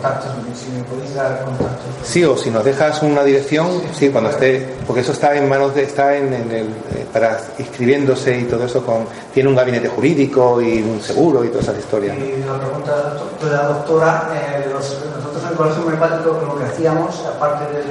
si 0.56 0.72
me 0.72 0.84
podéis 0.84 1.14
dar 1.16 1.44
contactos. 1.44 1.84
Sí, 2.06 2.24
o 2.24 2.38
si 2.38 2.50
nos 2.50 2.64
dejas 2.64 3.04
una 3.04 3.24
dirección, 3.24 3.82
sí, 3.94 4.10
cuando 4.10 4.30
esté, 4.30 4.76
porque 4.88 5.02
eso 5.02 5.12
está 5.12 5.36
en 5.36 5.50
manos 5.50 5.76
de, 5.76 5.84
está 5.84 6.16
en, 6.16 6.34
el, 6.34 6.68
eh, 6.68 7.06
para 7.12 7.42
inscribiéndose 7.60 8.40
y 8.40 8.44
todo 8.46 8.64
eso, 8.64 8.86
con, 8.86 9.06
tiene 9.34 9.50
un 9.50 9.56
gabinete 9.56 9.90
jurídico 9.90 10.62
y 10.62 10.82
un 10.82 11.02
seguro 11.02 11.44
y 11.44 11.50
todas 11.50 11.66
esas 11.66 11.80
historias. 11.80 12.18
Y 12.18 12.42
la 12.46 12.58
pregunta 12.58 13.20
de 13.42 13.52
la 13.52 13.64
doctora, 13.68 14.30
eh, 14.34 14.70
nosotros 14.72 15.44
en 15.44 15.50
el 15.50 15.56
Colegio 15.56 15.84
Homeopático 15.84 16.42
lo 16.48 16.58
que 16.58 16.64
hacíamos, 16.64 17.26
aparte 17.26 17.74
del 17.74 17.84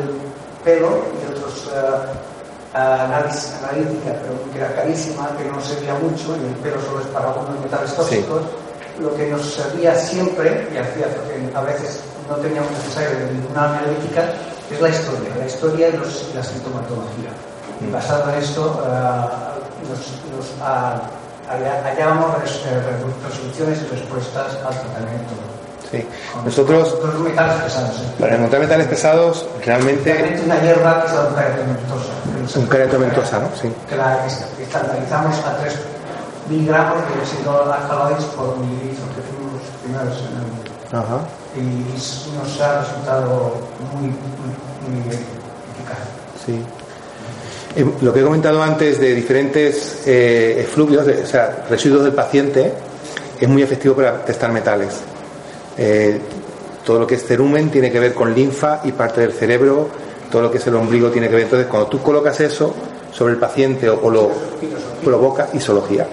pelo 0.65 0.89
y 0.89 1.33
otros 1.33 1.67
uh, 1.67 2.77
análisis 2.79 3.57
analítica, 3.63 4.17
pero 4.23 4.51
que 4.51 4.59
era 4.59 4.75
carísima, 4.75 5.29
que 5.37 5.45
no 5.45 5.61
servía 5.61 5.95
mucho, 5.97 6.35
y 6.41 6.47
el 6.47 6.55
pelo 6.63 6.81
solo 6.81 7.01
es 7.01 7.07
para 7.09 7.29
algunos 7.29 7.61
metales 7.61 7.95
tóxicos 7.95 8.41
lo 9.01 9.15
que 9.17 9.27
nos 9.27 9.55
servía 9.55 9.95
siempre, 9.95 10.69
y 10.73 10.77
hacía 10.77 11.07
que 11.07 11.57
a 11.57 11.61
veces 11.63 12.01
no 12.29 12.37
teníamos 12.37 12.71
necesario 12.73 13.19
de 13.19 13.33
ninguna 13.33 13.79
analítica, 13.79 14.33
es 14.71 14.81
la 14.81 14.89
historia, 14.89 15.31
la 15.39 15.47
historia 15.47 15.89
y, 15.89 16.37
la 16.37 16.43
sintomatología. 16.43 17.31
Y 17.81 17.91
basado 17.91 18.33
en 18.33 18.39
esto, 18.41 18.83
uh, 18.83 19.89
nos, 19.89 20.01
nos 20.33 20.55
hallábamos 21.49 22.37
resoluciones 22.43 23.83
y 23.83 23.95
respuestas 23.95 24.55
al 24.65 24.81
tratamiento. 24.81 25.35
Sí. 25.91 26.07
Nosotros, 26.45 26.97
los 27.05 27.21
metales 27.21 27.63
pesados. 27.63 28.01
¿eh? 28.01 28.15
Para 28.19 28.35
encontrar 28.37 28.63
metales 28.63 28.87
pesados, 28.87 29.47
realmente. 29.65 30.13
Realmente 30.13 30.43
una 30.45 30.61
hierba 30.61 31.03
que 31.03 31.07
es 31.07 31.13
la 31.13 31.23
eucariotomentosa. 31.29 32.59
Un 32.59 32.67
cariotomentosa, 32.67 33.39
¿no? 33.39 33.49
Sí. 33.61 33.73
Que 33.89 33.97
la 33.97 34.27
estandarizamos 34.27 35.37
a 35.45 35.57
3 36.47 36.51
miligramos 36.51 36.99
de 37.09 37.21
óxido 37.21 37.73
alcaloides 37.73 38.25
por 38.37 38.59
mililitro, 38.59 39.05
que 39.15 39.23
fuimos 39.23 39.53
los 39.55 39.69
primeros 39.83 40.19
en 40.21 40.37
el 40.37 40.47
mundo. 40.53 40.71
Ajá. 40.93 41.21
Y 41.57 42.37
nos 42.37 42.61
ha 42.61 42.81
resultado 42.81 43.55
muy, 43.93 44.09
muy, 44.09 45.01
muy 45.01 45.15
eficaz. 45.15 45.99
Sí. 46.45 46.63
Eh, 47.77 47.85
lo 48.01 48.13
que 48.13 48.21
he 48.21 48.23
comentado 48.23 48.63
antes 48.63 49.01
de 49.01 49.15
diferentes 49.15 50.03
eh, 50.07 50.61
efluvios, 50.61 51.07
o 51.07 51.27
sea, 51.27 51.65
residuos 51.69 52.05
del 52.05 52.13
paciente, 52.13 52.73
es 53.41 53.49
muy 53.49 53.63
efectivo 53.63 53.97
para 53.97 54.25
testar 54.25 54.53
metales. 54.53 55.01
Eh, 55.77 56.21
todo 56.85 57.01
lo 57.01 57.07
que 57.07 57.17
es 57.17 57.25
cerumen 57.25 57.71
tiene 57.71 57.91
que 57.91 57.99
ver 57.99 58.15
con 58.15 58.35
linfa 58.35 58.81
y 58.85 58.93
parte 58.93 59.23
del 59.23 59.33
cerebro, 59.33 59.89
todo 60.31 60.43
lo 60.43 60.51
que 60.51 60.59
es 60.59 60.67
el 60.67 60.75
ombligo 60.75 61.11
tiene 61.11 61.29
que 61.29 61.35
ver. 61.35 61.45
Entonces, 61.45 61.67
cuando 61.67 61.89
tú 61.89 62.01
colocas 62.03 62.39
eso, 62.41 62.75
sobre 63.15 63.35
el 63.35 63.39
paciente 63.39 63.89
o, 63.89 64.11
lo 64.11 64.31
provoca 65.05 65.49
isología. 65.53 66.09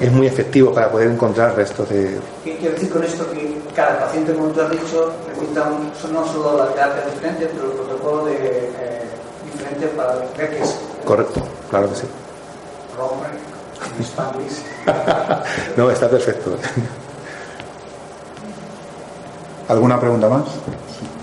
Es 0.00 0.12
muy 0.12 0.26
efectivo 0.26 0.72
para 0.72 0.90
poder 0.90 1.10
encontrar 1.10 1.56
restos 1.56 1.88
de. 1.88 2.18
¿Qué 2.44 2.56
quiero 2.58 2.74
decir 2.74 2.90
con 2.90 3.02
esto? 3.02 3.30
Que 3.32 3.58
cada 3.74 4.06
paciente, 4.06 4.32
como 4.34 4.48
tú 4.48 4.60
has 4.60 4.70
dicho, 4.70 5.12
necesita 5.28 5.68
no 6.12 6.26
solo 6.26 6.58
la 6.58 6.68
terapia 6.72 7.04
diferente, 7.12 7.50
pero 7.52 7.72
el 7.72 7.78
protocolo 7.78 8.26
de, 8.26 8.34
eh, 8.34 9.02
diferente 9.52 9.88
para 9.88 10.14
ver 10.36 10.54
es. 10.62 10.78
Correcto, 11.04 11.42
claro 11.70 11.88
que 11.90 11.96
sí. 11.96 12.06
no, 15.76 15.90
está 15.90 16.08
perfecto. 16.08 16.56
¿Alguna 19.68 19.98
pregunta 19.98 20.28
más? 20.28 20.44
Yo 20.44 21.15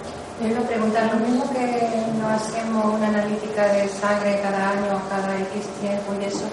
quiero 0.43 0.61
preguntar 0.63 1.07
lo 1.13 1.19
mismo 1.25 1.49
que 1.51 1.87
no 2.19 2.27
hacemos 2.27 2.85
una 2.95 3.07
analítica 3.07 3.63
de 3.71 3.87
sangre 3.87 4.41
cada 4.43 4.71
año, 4.71 4.99
cada 5.09 5.39
X 5.39 5.63
tiempo 5.79 6.11
y 6.19 6.25
eso. 6.25 6.43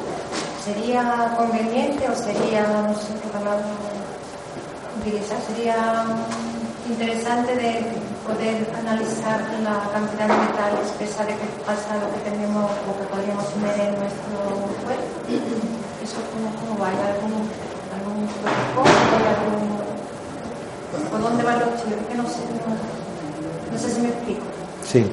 ¿Sería 0.64 1.34
conveniente 1.36 2.06
o 2.08 2.14
sería, 2.14 2.62
no 2.86 2.94
sé 2.94 3.10
qué 3.20 3.28
palabra 3.34 3.66
utilizar, 5.00 5.38
sería 5.42 6.06
interesante 6.86 7.50
de 7.56 7.82
poder 8.22 8.62
analizar 8.78 9.42
la 9.64 9.82
cantidad 9.90 10.28
de 10.28 10.38
metales 10.38 10.86
pesa 10.98 11.24
de 11.24 11.34
que 11.34 11.46
pasa 11.66 11.98
lo 11.98 12.14
que 12.14 12.30
tenemos 12.30 12.70
o 12.86 12.90
que 12.94 13.04
podríamos 13.10 13.46
tener 13.54 13.90
en 13.90 13.98
nuestro 13.98 14.38
cuerpo? 14.86 15.02
¿Eso 16.04 16.18
cómo, 16.30 16.54
cómo 16.62 16.78
va? 16.78 16.94
¿Hay 16.94 17.00
algún, 17.10 17.42
algún 17.90 18.22
protocolo? 18.38 19.10
¿Por 21.10 21.22
dónde 21.22 21.42
va 21.42 21.56
los 21.56 21.74
chicos? 21.82 22.06
Que 22.08 22.14
no 22.14 22.26
sé. 22.28 22.38
No, 22.38 22.99
no 23.70 23.78
sé 23.78 23.90
si 23.90 24.00
me 24.00 24.08
explico. 24.08 24.40
Sí. 24.84 25.06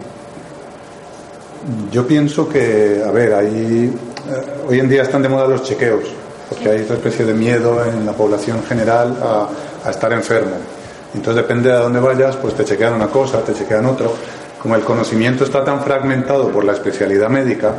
Yo 1.92 2.08
pienso 2.08 2.48
que, 2.48 3.04
a 3.06 3.12
ver, 3.12 3.34
ahí 3.34 3.94
eh, 4.30 4.68
hoy 4.68 4.80
en 4.80 4.90
día 4.90 5.04
están 5.04 5.22
de 5.22 5.30
moda 5.30 5.48
los 5.48 5.64
chequeos, 5.64 6.04
porque 6.50 6.70
hay 6.70 6.82
otra 6.82 6.96
especie 6.96 7.26
de 7.26 7.34
miedo 7.34 7.84
en 7.86 8.06
la 8.06 8.14
población 8.14 8.64
general 8.64 9.18
a, 9.22 9.90
estar 9.90 10.12
enfermo. 10.12 10.52
Entonces 11.14 11.44
depende 11.44 11.70
de 11.70 11.76
a 11.76 11.80
dónde 11.80 12.02
vayas, 12.02 12.36
pues 12.36 12.54
te 12.56 12.66
chequean 12.66 12.94
una 12.94 13.08
cosa, 13.08 13.40
te 13.40 13.54
chequean 13.54 13.86
otro. 13.86 14.14
Como 14.62 14.76
el 14.76 14.82
conocimiento 14.82 15.46
está 15.46 15.64
tan 15.64 15.82
fragmentado 15.82 16.50
por 16.50 16.66
la 16.66 16.74
especialidad 16.74 17.30
médica, 17.30 17.74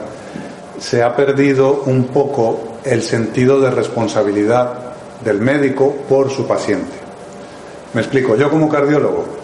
se 0.78 1.02
ha 1.02 1.14
perdido 1.14 1.82
un 1.84 2.04
poco 2.04 2.78
el 2.84 3.02
sentido 3.02 3.60
de 3.60 3.70
responsabilidad 3.70 4.72
del 5.22 5.40
médico 5.40 5.94
por 6.08 6.30
su 6.30 6.46
paciente. 6.46 6.96
Me 7.92 8.00
explico, 8.00 8.36
yo 8.36 8.48
como 8.48 8.68
cardiólogo 8.68 9.37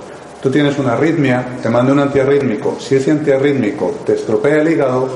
Tú 0.45 0.51
tienes 0.51 0.79
una 0.79 0.93
arritmia, 0.93 1.43
te 1.63 1.71
mando 1.71 1.95
un 1.95 2.01
antiarrítmico. 2.01 2.77
Si 2.79 2.97
ese 2.97 3.11
antiarrítmico 3.13 4.01
te 4.05 4.13
estropea 4.13 4.61
el 4.61 4.71
hígado, 4.71 5.09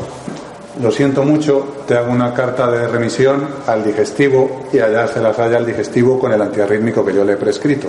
lo 0.80 0.90
siento 0.90 1.22
mucho, 1.22 1.82
te 1.86 1.98
hago 1.98 2.10
una 2.12 2.32
carta 2.32 2.70
de 2.70 2.88
remisión 2.88 3.46
al 3.66 3.84
digestivo 3.84 4.62
y 4.72 4.78
allá 4.78 5.06
se 5.06 5.20
las 5.20 5.38
haya 5.38 5.58
al 5.58 5.66
digestivo 5.66 6.18
con 6.18 6.32
el 6.32 6.40
antiarrítmico 6.40 7.04
que 7.04 7.12
yo 7.12 7.26
le 7.26 7.34
he 7.34 7.36
prescrito. 7.36 7.88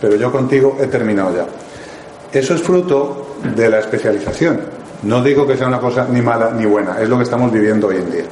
Pero 0.00 0.16
yo 0.16 0.32
contigo 0.32 0.76
he 0.80 0.88
terminado 0.88 1.36
ya. 1.36 1.46
Eso 2.36 2.52
es 2.56 2.60
fruto 2.60 3.36
de 3.54 3.70
la 3.70 3.78
especialización. 3.78 4.60
No 5.04 5.22
digo 5.22 5.46
que 5.46 5.56
sea 5.56 5.68
una 5.68 5.78
cosa 5.78 6.08
ni 6.10 6.20
mala 6.20 6.50
ni 6.50 6.64
buena, 6.64 7.00
es 7.00 7.08
lo 7.08 7.16
que 7.16 7.22
estamos 7.22 7.52
viviendo 7.52 7.86
hoy 7.86 7.98
en 7.98 8.10
día. 8.10 8.24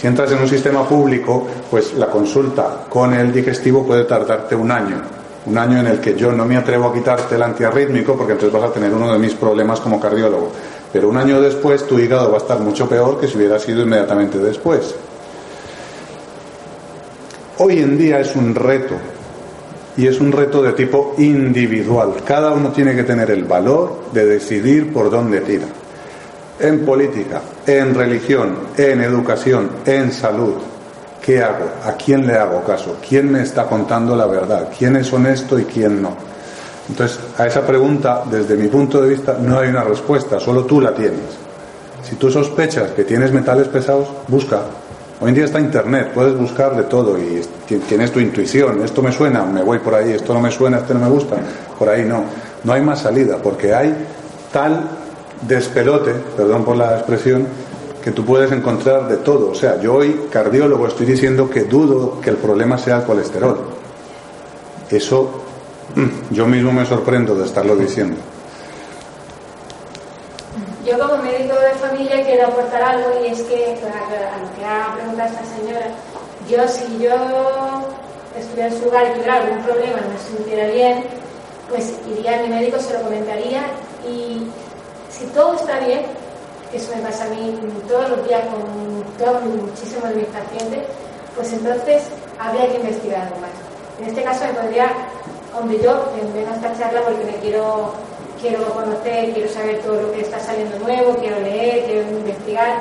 Si 0.00 0.06
entras 0.06 0.32
en 0.32 0.38
un 0.38 0.48
sistema 0.48 0.88
público, 0.88 1.46
pues 1.70 1.92
la 1.92 2.06
consulta 2.06 2.86
con 2.88 3.12
el 3.12 3.30
digestivo 3.30 3.86
puede 3.86 4.04
tardarte 4.04 4.54
un 4.54 4.70
año 4.70 5.19
un 5.46 5.56
año 5.56 5.80
en 5.80 5.86
el 5.86 6.00
que 6.00 6.14
yo 6.14 6.32
no 6.32 6.44
me 6.44 6.56
atrevo 6.56 6.88
a 6.88 6.94
quitarte 6.94 7.34
el 7.34 7.42
antiarrítmico 7.42 8.16
porque 8.16 8.32
entonces 8.32 8.60
vas 8.60 8.70
a 8.70 8.72
tener 8.72 8.92
uno 8.92 9.12
de 9.12 9.18
mis 9.18 9.34
problemas 9.34 9.80
como 9.80 9.98
cardiólogo. 9.98 10.50
Pero 10.92 11.08
un 11.08 11.16
año 11.16 11.40
después 11.40 11.86
tu 11.86 11.98
hígado 11.98 12.30
va 12.30 12.38
a 12.38 12.40
estar 12.40 12.60
mucho 12.60 12.88
peor 12.88 13.18
que 13.18 13.26
si 13.26 13.36
hubiera 13.36 13.58
sido 13.58 13.82
inmediatamente 13.82 14.38
después. 14.38 14.94
Hoy 17.58 17.78
en 17.78 17.96
día 17.96 18.20
es 18.20 18.34
un 18.36 18.54
reto 18.54 18.96
y 19.96 20.06
es 20.06 20.20
un 20.20 20.32
reto 20.32 20.62
de 20.62 20.72
tipo 20.72 21.14
individual. 21.18 22.14
Cada 22.24 22.52
uno 22.52 22.70
tiene 22.70 22.94
que 22.94 23.04
tener 23.04 23.30
el 23.30 23.44
valor 23.44 24.04
de 24.12 24.26
decidir 24.26 24.92
por 24.92 25.10
dónde 25.10 25.40
tira. 25.40 25.66
En 26.58 26.84
política, 26.84 27.40
en 27.66 27.94
religión, 27.94 28.56
en 28.76 29.00
educación, 29.00 29.70
en 29.86 30.12
salud. 30.12 30.54
¿Qué 31.30 31.40
hago? 31.40 31.70
¿A 31.84 31.92
quién 31.92 32.26
le 32.26 32.34
hago 32.34 32.60
caso? 32.64 32.96
¿Quién 33.08 33.30
me 33.30 33.42
está 33.42 33.66
contando 33.66 34.16
la 34.16 34.26
verdad? 34.26 34.68
¿Quién 34.76 34.96
es 34.96 35.12
honesto 35.12 35.60
y 35.60 35.64
quién 35.64 36.02
no? 36.02 36.16
Entonces, 36.88 37.20
a 37.38 37.46
esa 37.46 37.64
pregunta, 37.64 38.24
desde 38.28 38.56
mi 38.56 38.66
punto 38.66 39.00
de 39.00 39.10
vista, 39.10 39.36
no 39.40 39.60
hay 39.60 39.68
una 39.68 39.84
respuesta, 39.84 40.40
solo 40.40 40.64
tú 40.64 40.80
la 40.80 40.92
tienes. 40.92 41.20
Si 42.02 42.16
tú 42.16 42.32
sospechas 42.32 42.90
que 42.96 43.04
tienes 43.04 43.30
metales 43.30 43.68
pesados, 43.68 44.08
busca. 44.26 44.58
Hoy 45.20 45.28
en 45.28 45.34
día 45.36 45.44
está 45.44 45.60
Internet, 45.60 46.10
puedes 46.12 46.36
buscar 46.36 46.74
de 46.76 46.82
todo 46.82 47.16
y 47.16 47.40
tienes 47.88 48.10
tu 48.10 48.18
intuición. 48.18 48.82
Esto 48.82 49.00
me 49.00 49.12
suena, 49.12 49.44
me 49.44 49.62
voy 49.62 49.78
por 49.78 49.94
ahí, 49.94 50.10
esto 50.10 50.34
no 50.34 50.40
me 50.40 50.50
suena, 50.50 50.78
esto 50.78 50.94
no 50.94 50.98
me 50.98 51.10
gusta. 51.10 51.36
Por 51.78 51.88
ahí 51.88 52.04
no. 52.04 52.24
No 52.64 52.72
hay 52.72 52.82
más 52.82 53.02
salida, 53.02 53.36
porque 53.40 53.72
hay 53.72 53.94
tal 54.52 54.82
despelote, 55.42 56.12
perdón 56.36 56.64
por 56.64 56.76
la 56.76 56.96
expresión, 56.96 57.46
que 58.02 58.10
tú 58.12 58.24
puedes 58.24 58.50
encontrar 58.52 59.08
de 59.08 59.18
todo. 59.18 59.50
O 59.50 59.54
sea, 59.54 59.80
yo 59.80 59.94
hoy, 59.94 60.28
cardiólogo, 60.30 60.86
estoy 60.86 61.06
diciendo 61.06 61.48
que 61.50 61.64
dudo 61.64 62.20
que 62.20 62.30
el 62.30 62.36
problema 62.36 62.78
sea 62.78 62.98
el 62.98 63.04
colesterol. 63.04 63.58
Eso 64.90 65.30
mm, 65.94 66.34
yo 66.34 66.46
mismo 66.46 66.72
me 66.72 66.84
sorprendo 66.86 67.34
de 67.34 67.46
estarlo 67.46 67.76
diciendo. 67.76 68.16
Yo 70.84 70.98
como 70.98 71.22
médico 71.22 71.54
de 71.54 71.72
familia 71.78 72.24
quiero 72.24 72.48
aportar 72.48 72.82
algo 72.82 73.10
y 73.22 73.28
es 73.28 73.42
que 73.42 73.76
a 73.76 74.38
lo 74.38 74.56
que 74.56 74.64
ha 74.64 74.94
preguntado 74.94 75.28
esta 75.28 75.44
señora, 75.56 75.86
yo 76.48 76.66
si 76.66 76.98
yo 76.98 77.14
estuviera 78.36 78.68
en 78.68 78.78
su 78.78 78.84
lugar 78.86 79.06
y 79.06 79.12
tuviera 79.12 79.34
algún 79.36 79.62
problema, 79.62 79.98
no 80.00 80.08
me 80.08 80.36
sintiera 80.36 80.66
bien, 80.68 81.04
pues 81.68 81.92
iría 82.10 82.40
a 82.40 82.42
mi 82.42 82.48
médico, 82.48 82.78
se 82.80 82.94
lo 82.94 83.02
comentaría 83.02 83.62
y 84.08 84.46
si 85.10 85.26
todo 85.26 85.54
está 85.54 85.78
bien, 85.80 86.00
que 86.70 86.76
eso 86.76 86.94
me 86.94 87.02
pasa 87.02 87.24
a 87.24 87.28
mí 87.28 87.58
todos 87.88 88.08
los 88.10 88.28
días 88.28 88.42
con 88.46 89.66
muchísimos 89.66 90.08
de 90.10 90.14
mis 90.16 90.26
pacientes, 90.26 90.86
pues 91.34 91.52
entonces 91.52 92.02
habría 92.38 92.68
que 92.68 92.76
investigar 92.76 93.22
algo 93.22 93.40
más. 93.40 93.50
En 94.00 94.08
este 94.08 94.22
caso 94.22 94.44
me 94.46 94.54
podría, 94.54 94.92
hombre, 95.58 95.78
yo 95.82 96.10
vengo 96.34 96.50
a 96.50 96.54
esta 96.54 96.78
charla 96.78 97.02
porque 97.02 97.24
me 97.24 97.36
quiero, 97.36 97.92
quiero 98.40 98.64
conocer, 98.72 99.32
quiero 99.32 99.48
saber 99.50 99.80
todo 99.82 100.00
lo 100.00 100.12
que 100.12 100.22
está 100.22 100.38
saliendo 100.40 100.78
nuevo, 100.78 101.16
quiero 101.16 101.38
leer, 101.40 101.84
quiero 101.84 102.02
investigar 102.10 102.78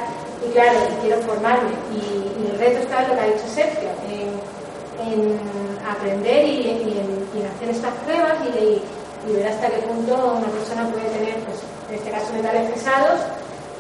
y 0.48 0.52
claro, 0.52 0.80
quiero 1.02 1.22
formarme. 1.22 1.72
Y, 1.94 2.30
el 2.40 2.58
reto 2.58 2.80
está 2.80 3.04
en 3.04 3.10
lo 3.10 3.16
que 3.16 3.22
ha 3.22 3.26
dicho 3.26 3.48
Sergio, 3.54 3.90
en, 4.08 5.40
aprender 5.88 6.46
y, 6.46 6.70
en, 6.70 7.46
hacer 7.46 7.70
estas 7.70 7.94
pruebas 8.06 8.38
y, 8.56 8.82
y 9.30 9.34
ver 9.34 9.48
hasta 9.48 9.68
qué 9.68 9.78
punto 9.80 10.16
una 10.38 10.48
persona 10.48 10.90
puede 10.92 11.06
tener 11.10 11.36
pues, 11.44 11.60
en 11.90 11.96
este 11.96 12.12
caso 12.12 12.34
metales 12.34 12.72
pesados, 12.72 13.20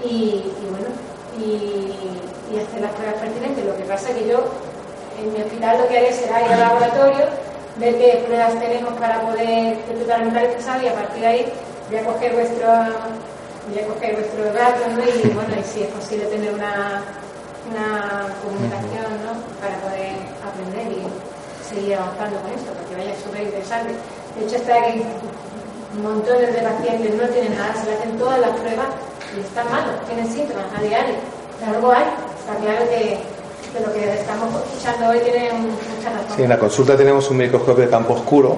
y, 0.04 0.44
bueno, 0.70 0.90
y, 1.40 2.58
hacer 2.60 2.82
las 2.82 2.92
pruebas 2.92 3.22
pertinentes. 3.22 3.66
Lo 3.66 3.78
que 3.78 3.84
pasa 3.84 4.10
es 4.10 4.16
que 4.18 4.28
yo 4.28 4.40
en 5.22 5.34
mi 5.34 5.42
hospital 5.42 5.78
lo 5.80 5.88
que 5.88 5.98
haré 5.98 6.14
será 6.14 6.42
ir 6.42 6.52
al 6.54 6.60
laboratorio, 6.60 7.26
ver 7.78 7.98
qué 7.98 8.24
pruebas 8.26 8.60
tenemos 8.60 8.94
para 9.00 9.22
poder 9.22 9.78
detectar 9.88 10.54
pesados 10.56 10.84
y 10.84 10.88
a 10.88 10.94
partir 10.94 11.22
de 11.22 11.28
ahí 11.28 11.54
voy 11.90 12.00
a 12.00 12.06
coger 12.06 12.34
vuestro 12.34 12.68
voy 13.70 13.84
coger 13.84 14.16
vuestros 14.16 14.54
datos 14.54 14.88
y 15.24 15.30
bueno 15.30 15.54
y 15.60 15.64
si 15.64 15.84
es 15.84 15.90
posible 15.90 16.26
tener 16.26 16.54
una, 16.54 17.04
una 17.70 18.28
comunicación 18.42 19.14
¿no? 19.22 19.38
para 19.62 19.78
poder 19.86 20.18
aprender 20.42 20.90
y 20.90 21.06
seguir 21.64 21.96
avanzando 21.96 22.42
con 22.42 22.52
esto 22.52 22.72
porque 22.74 22.96
vaya 22.96 23.14
súper 23.22 23.44
interesante 23.44 23.94
de 23.94 24.46
hecho 24.46 24.56
está 24.56 24.74
aquí 24.76 25.04
montones 26.02 26.54
de 26.54 26.62
pacientes 26.62 27.16
no 27.16 27.28
tienen 27.30 27.56
nada, 27.56 27.74
se 27.76 27.90
le 27.90 27.98
hacen 27.98 28.18
todas 28.18 28.40
las 28.40 28.52
pruebas 28.58 28.88
y 29.40 29.46
están 29.46 29.72
malos, 29.72 29.96
tienen 30.06 30.32
síntomas 30.32 30.66
a 30.78 30.82
diario. 30.82 31.16
Algo 31.66 31.92
hay, 31.92 32.06
está 32.40 32.56
claro 32.62 32.90
que, 32.90 33.18
lo 33.80 33.94
que 33.94 34.14
estamos 34.20 34.50
escuchando 34.66 35.10
hoy 35.10 35.20
tiene 35.20 35.52
mucha 35.54 36.10
razón. 36.10 36.36
Sí, 36.36 36.44
en 36.44 36.50
la 36.50 36.60
consulta 36.60 36.98
tenemos 36.98 37.30
un 37.30 37.38
microscopio 37.38 37.86
de 37.86 37.90
campo 37.90 38.14
oscuro 38.14 38.58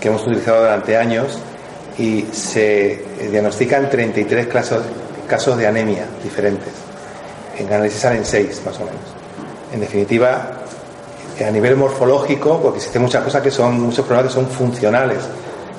que 0.00 0.08
hemos 0.08 0.22
utilizado 0.22 0.62
durante 0.62 0.96
años 0.96 1.38
y 1.98 2.26
se 2.32 3.04
diagnostican 3.30 3.88
33 3.88 4.46
casos, 4.48 4.82
casos 5.28 5.56
de 5.56 5.66
anemia 5.66 6.06
diferentes. 6.22 6.72
En 7.58 7.66
análisis 7.66 8.00
salen 8.00 8.24
6 8.24 8.62
más 8.64 8.76
o 8.76 8.84
menos. 8.84 9.00
En 9.72 9.80
definitiva, 9.80 10.62
a 11.46 11.50
nivel 11.50 11.76
morfológico, 11.76 12.60
porque 12.60 12.78
existen 12.78 13.02
muchas 13.02 13.22
cosas 13.22 13.42
que 13.42 13.50
son, 13.50 13.80
muchos 13.80 14.04
problemas 14.04 14.32
que 14.32 14.40
son 14.40 14.48
funcionales, 14.48 15.18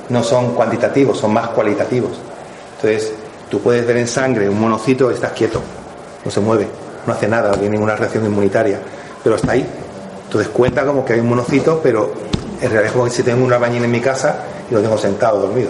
no 0.10 0.24
son 0.24 0.54
cuantitativos, 0.54 1.20
son 1.20 1.34
más 1.34 1.50
cualitativos. 1.50 2.12
Entonces, 2.76 3.14
tú 3.54 3.60
puedes 3.60 3.86
ver 3.86 3.98
en 3.98 4.08
sangre 4.08 4.50
un 4.50 4.60
monocito, 4.60 5.12
estás 5.12 5.32
quieto, 5.34 5.62
no 6.26 6.32
se 6.32 6.40
mueve, 6.40 6.68
no 7.06 7.14
hace 7.14 7.28
nada, 7.28 7.50
no 7.50 7.54
tiene 7.54 7.70
ninguna 7.70 7.96
reacción 7.96 8.26
inmunitaria, 8.26 8.80
pero 9.24 9.36
está 9.36 9.52
ahí. 9.52 9.64
Entonces 10.26 10.52
cuenta 10.52 10.84
como 10.84 11.06
que 11.06 11.14
hay 11.14 11.20
un 11.20 11.30
monocito, 11.30 11.80
pero 11.84 12.12
en 12.60 12.62
realidad 12.62 12.86
es 12.86 12.92
como 12.94 13.08
si 13.12 13.22
tengo 13.22 13.46
una 13.46 13.60
bañina 13.60 13.86
en 13.86 13.92
mi 13.92 14.02
casa 14.02 14.38
y 14.68 14.74
lo 14.74 14.82
tengo 14.82 14.98
sentado, 14.98 15.42
dormido. 15.42 15.70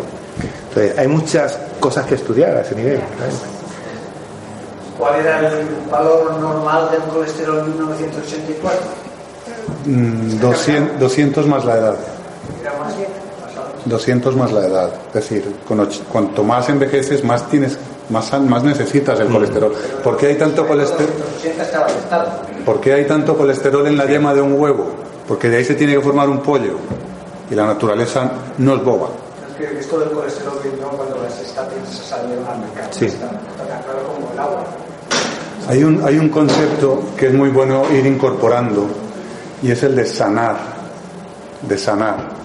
Entonces, 0.69 0.97
hay 0.97 1.09
muchas 1.09 1.59
cosas 1.81 2.05
que 2.05 2.15
estudiar 2.15 2.55
a 2.55 2.61
ese 2.61 2.73
nivel. 2.73 3.01
¿Cuál 4.97 5.19
era 5.19 5.39
el 5.39 5.67
valor 5.91 6.39
normal 6.39 6.89
del 6.89 7.01
colesterol 7.01 7.59
en 7.59 7.69
1984? 7.73 8.79
200, 10.39 10.99
200 11.01 11.47
más 11.47 11.65
la 11.65 11.73
edad. 11.75 11.97
200 13.85 14.35
más 14.35 14.51
la 14.51 14.65
edad. 14.65 14.93
Es 15.07 15.13
decir, 15.13 15.55
cuanto 16.11 16.43
más 16.43 16.69
envejeces, 16.69 17.23
más 17.23 17.47
tienes 17.49 17.77
más, 18.09 18.31
más 18.41 18.63
necesitas 18.63 19.19
el 19.19 19.29
mm. 19.29 19.33
colesterol. 19.33 19.73
¿Por 20.03 20.17
qué 20.17 20.27
hay 20.27 20.35
tanto 20.35 20.67
colesterol? 20.67 21.09
¿Por 22.65 22.81
qué 22.81 22.93
hay 22.93 23.05
tanto 23.05 23.37
colesterol 23.37 23.87
en 23.87 23.97
la 23.97 24.05
yema 24.05 24.33
de 24.33 24.41
un 24.41 24.59
huevo? 24.59 24.91
Porque 25.27 25.49
de 25.49 25.57
ahí 25.57 25.65
se 25.65 25.75
tiene 25.75 25.93
que 25.93 26.01
formar 26.01 26.29
un 26.29 26.41
pollo. 26.41 26.77
Y 27.49 27.55
la 27.55 27.65
naturaleza 27.65 28.31
no 28.57 28.75
es 28.75 28.83
boba. 28.83 29.09
Es 29.49 29.57
que 29.57 29.79
esto 29.79 29.99
del 29.99 30.09
colesterol 30.09 30.59
vino 30.63 30.87
cuando 30.89 31.21
las 31.21 31.39
estatinas 31.39 31.89
salieron 31.89 32.45
al 32.45 32.59
mercado. 32.59 32.87
Sí. 32.91 33.05
Está, 33.05 33.27
tan 33.27 33.83
claro 33.83 34.03
como 34.13 34.31
el 34.31 34.39
agua. 34.39 34.63
Hay 35.67 35.83
un, 35.83 36.03
hay 36.05 36.17
un 36.17 36.29
concepto 36.29 37.01
que 37.17 37.27
es 37.27 37.33
muy 37.33 37.49
bueno 37.49 37.83
ir 37.93 38.05
incorporando 38.05 38.87
y 39.61 39.71
es 39.71 39.83
el 39.83 39.95
de 39.95 40.05
sanar. 40.05 40.57
De 41.61 41.77
sanar 41.77 42.42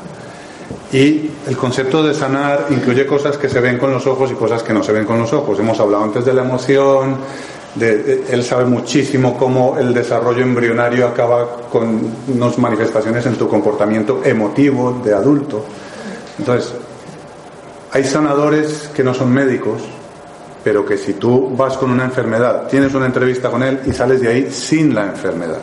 y 0.93 1.31
el 1.47 1.57
concepto 1.57 2.03
de 2.03 2.15
sanar 2.15 2.69
incluye 2.71 3.07
cosas 3.07 3.37
que 3.37 3.49
se 3.49 3.61
ven 3.61 3.77
con 3.77 3.93
los 3.93 4.07
ojos 4.07 4.31
y 4.31 4.35
cosas 4.35 4.63
que 4.63 4.73
no 4.73 4.83
se 4.83 4.93
ven 4.93 5.05
con 5.05 5.19
los 5.19 5.31
ojos. 5.35 5.59
Hemos 5.59 5.79
hablado 5.81 6.05
antes 6.05 6.25
de 6.25 6.33
la 6.33 6.43
emoción, 6.43 7.19
de, 7.75 8.25
él 8.31 8.43
sabe 8.43 8.65
muchísimo 8.65 9.37
cómo 9.37 9.77
el 9.79 9.93
desarrollo 9.93 10.43
embrionario 10.43 11.07
acaba 11.07 11.47
con 11.71 12.11
unas 12.29 12.57
manifestaciones 12.57 13.27
en 13.27 13.37
tu 13.37 13.47
comportamiento 13.49 14.23
emotivo 14.25 15.03
de 15.05 15.13
adulto. 15.13 15.63
Entonces, 16.39 16.73
hay 17.93 18.05
sanadores 18.05 18.89
que 18.95 19.05
no 19.05 19.13
son 19.13 19.31
médicos, 19.31 19.83
pero 20.65 20.87
que 20.87 20.97
si 20.97 21.15
tú 21.15 21.55
vas 21.55 21.77
con 21.77 21.91
una 21.91 22.05
enfermedad, 22.05 22.67
tienes 22.67 22.95
una 22.95 23.07
entrevista 23.07 23.51
con 23.51 23.63
él 23.63 23.81
y 23.85 23.93
sales 23.93 24.23
de 24.23 24.29
ahí 24.29 24.51
sin 24.51 24.95
la 24.95 25.05
enfermedad. 25.05 25.61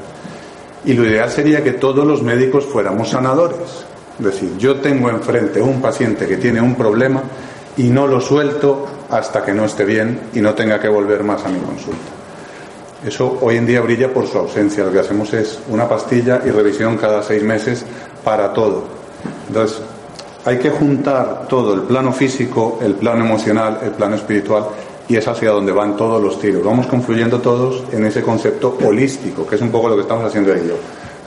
Y 0.85 0.93
lo 0.93 1.03
ideal 1.03 1.31
sería 1.31 1.63
que 1.63 1.71
todos 1.71 2.05
los 2.05 2.21
médicos 2.21 2.65
fuéramos 2.65 3.09
sanadores 3.09 3.84
es 4.17 4.25
decir, 4.25 4.57
yo 4.57 4.77
tengo 4.77 5.09
enfrente 5.09 5.61
un 5.61 5.81
paciente 5.81 6.25
que 6.25 6.37
tiene 6.37 6.61
un 6.61 6.75
problema 6.75 7.21
y 7.75 7.89
no 7.89 8.07
lo 8.07 8.21
suelto 8.21 8.87
hasta 9.09 9.43
que 9.43 9.53
no 9.53 9.65
esté 9.65 9.83
bien 9.83 10.29
y 10.33 10.39
no 10.39 10.53
tenga 10.53 10.79
que 10.79 10.87
volver 10.87 11.23
más 11.23 11.43
a 11.45 11.49
mi 11.49 11.59
consulta. 11.59 11.99
Eso 13.05 13.37
hoy 13.41 13.57
en 13.57 13.65
día 13.65 13.81
brilla 13.81 14.13
por 14.13 14.25
su 14.25 14.37
ausencia. 14.37 14.85
Lo 14.85 14.91
que 14.91 14.99
hacemos 14.99 15.33
es 15.33 15.59
una 15.69 15.87
pastilla 15.87 16.41
y 16.45 16.49
revisión 16.49 16.97
cada 16.97 17.21
seis 17.21 17.43
meses 17.43 17.85
para 18.23 18.53
todo. 18.53 18.85
Entonces, 19.47 19.81
hay 20.45 20.59
que 20.59 20.69
juntar 20.69 21.47
todo, 21.49 21.73
el 21.73 21.81
plano 21.81 22.13
físico, 22.13 22.79
el 22.81 22.95
plano 22.95 23.25
emocional, 23.25 23.79
el 23.83 23.91
plano 23.91 24.15
espiritual, 24.15 24.65
y 25.07 25.17
es 25.17 25.27
hacia 25.27 25.51
donde 25.51 25.71
van 25.71 25.97
todos 25.97 26.21
los 26.23 26.39
tiros. 26.39 26.63
Vamos 26.63 26.87
confluyendo 26.87 27.39
todos 27.41 27.83
en 27.91 28.05
ese 28.05 28.21
concepto 28.21 28.77
holístico, 28.83 29.45
que 29.45 29.55
es 29.55 29.61
un 29.61 29.69
poco 29.69 29.89
lo 29.89 29.95
que 29.95 30.03
estamos 30.03 30.23
haciendo 30.25 30.55
yo 30.55 30.77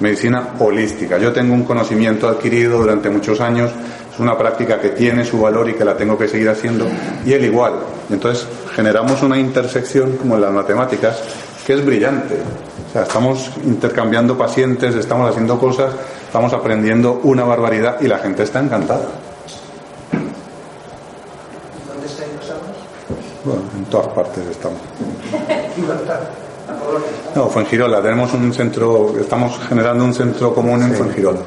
medicina 0.00 0.54
holística. 0.58 1.18
Yo 1.18 1.32
tengo 1.32 1.54
un 1.54 1.64
conocimiento 1.64 2.28
adquirido 2.28 2.78
durante 2.78 3.10
muchos 3.10 3.40
años, 3.40 3.70
es 4.12 4.18
una 4.18 4.36
práctica 4.36 4.80
que 4.80 4.90
tiene 4.90 5.24
su 5.24 5.40
valor 5.40 5.68
y 5.68 5.74
que 5.74 5.84
la 5.84 5.96
tengo 5.96 6.16
que 6.16 6.28
seguir 6.28 6.48
haciendo, 6.48 6.86
y 7.24 7.32
él 7.32 7.44
igual. 7.44 7.74
Entonces 8.10 8.46
generamos 8.74 9.22
una 9.22 9.38
intersección 9.38 10.16
como 10.16 10.36
en 10.36 10.42
las 10.42 10.52
matemáticas 10.52 11.20
que 11.66 11.74
es 11.74 11.84
brillante. 11.84 12.36
O 12.88 12.92
sea, 12.92 13.02
estamos 13.02 13.50
intercambiando 13.64 14.38
pacientes, 14.38 14.94
estamos 14.94 15.30
haciendo 15.30 15.58
cosas, 15.58 15.92
estamos 16.24 16.52
aprendiendo 16.54 17.20
una 17.24 17.44
barbaridad 17.44 18.00
y 18.00 18.08
la 18.08 18.18
gente 18.18 18.44
está 18.44 18.60
encantada. 18.60 19.04
¿Dónde 21.86 22.06
estáis 22.06 22.30
Bueno, 23.44 23.62
en 23.76 23.84
todas 23.84 24.08
partes 24.08 24.46
estamos. 24.46 24.80
No, 27.34 27.48
Fuengirola. 27.48 28.02
Tenemos 28.02 28.32
un 28.34 28.52
centro, 28.52 29.14
estamos 29.20 29.58
generando 29.68 30.04
un 30.04 30.14
centro 30.14 30.54
común 30.54 30.82
en 30.82 30.94
Fuengirola. 30.94 31.40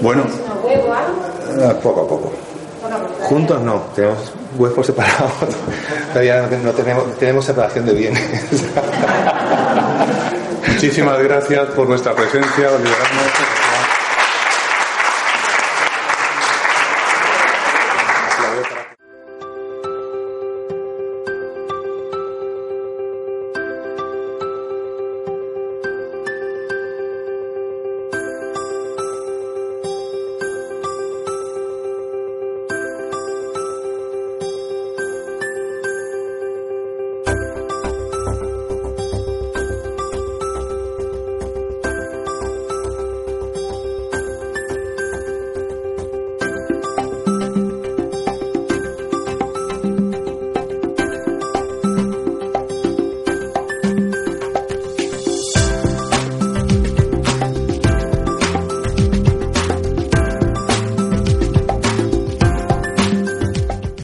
Bueno, 0.00 0.24
eh, 1.58 1.74
poco 1.82 2.02
a 2.02 2.08
poco. 2.08 2.32
Juntos 3.22 3.60
no, 3.62 3.82
tenemos 3.94 4.32
huevos 4.58 4.86
separados. 4.86 5.32
Todavía 6.12 6.42
no 6.42 6.72
tenemos, 6.72 7.16
tenemos 7.18 7.44
separación 7.44 7.86
de 7.86 7.94
bienes. 7.94 8.22
Muchísimas 10.68 11.22
gracias 11.22 11.66
por 11.70 11.86
vuestra 11.86 12.14
presencia. 12.14 12.68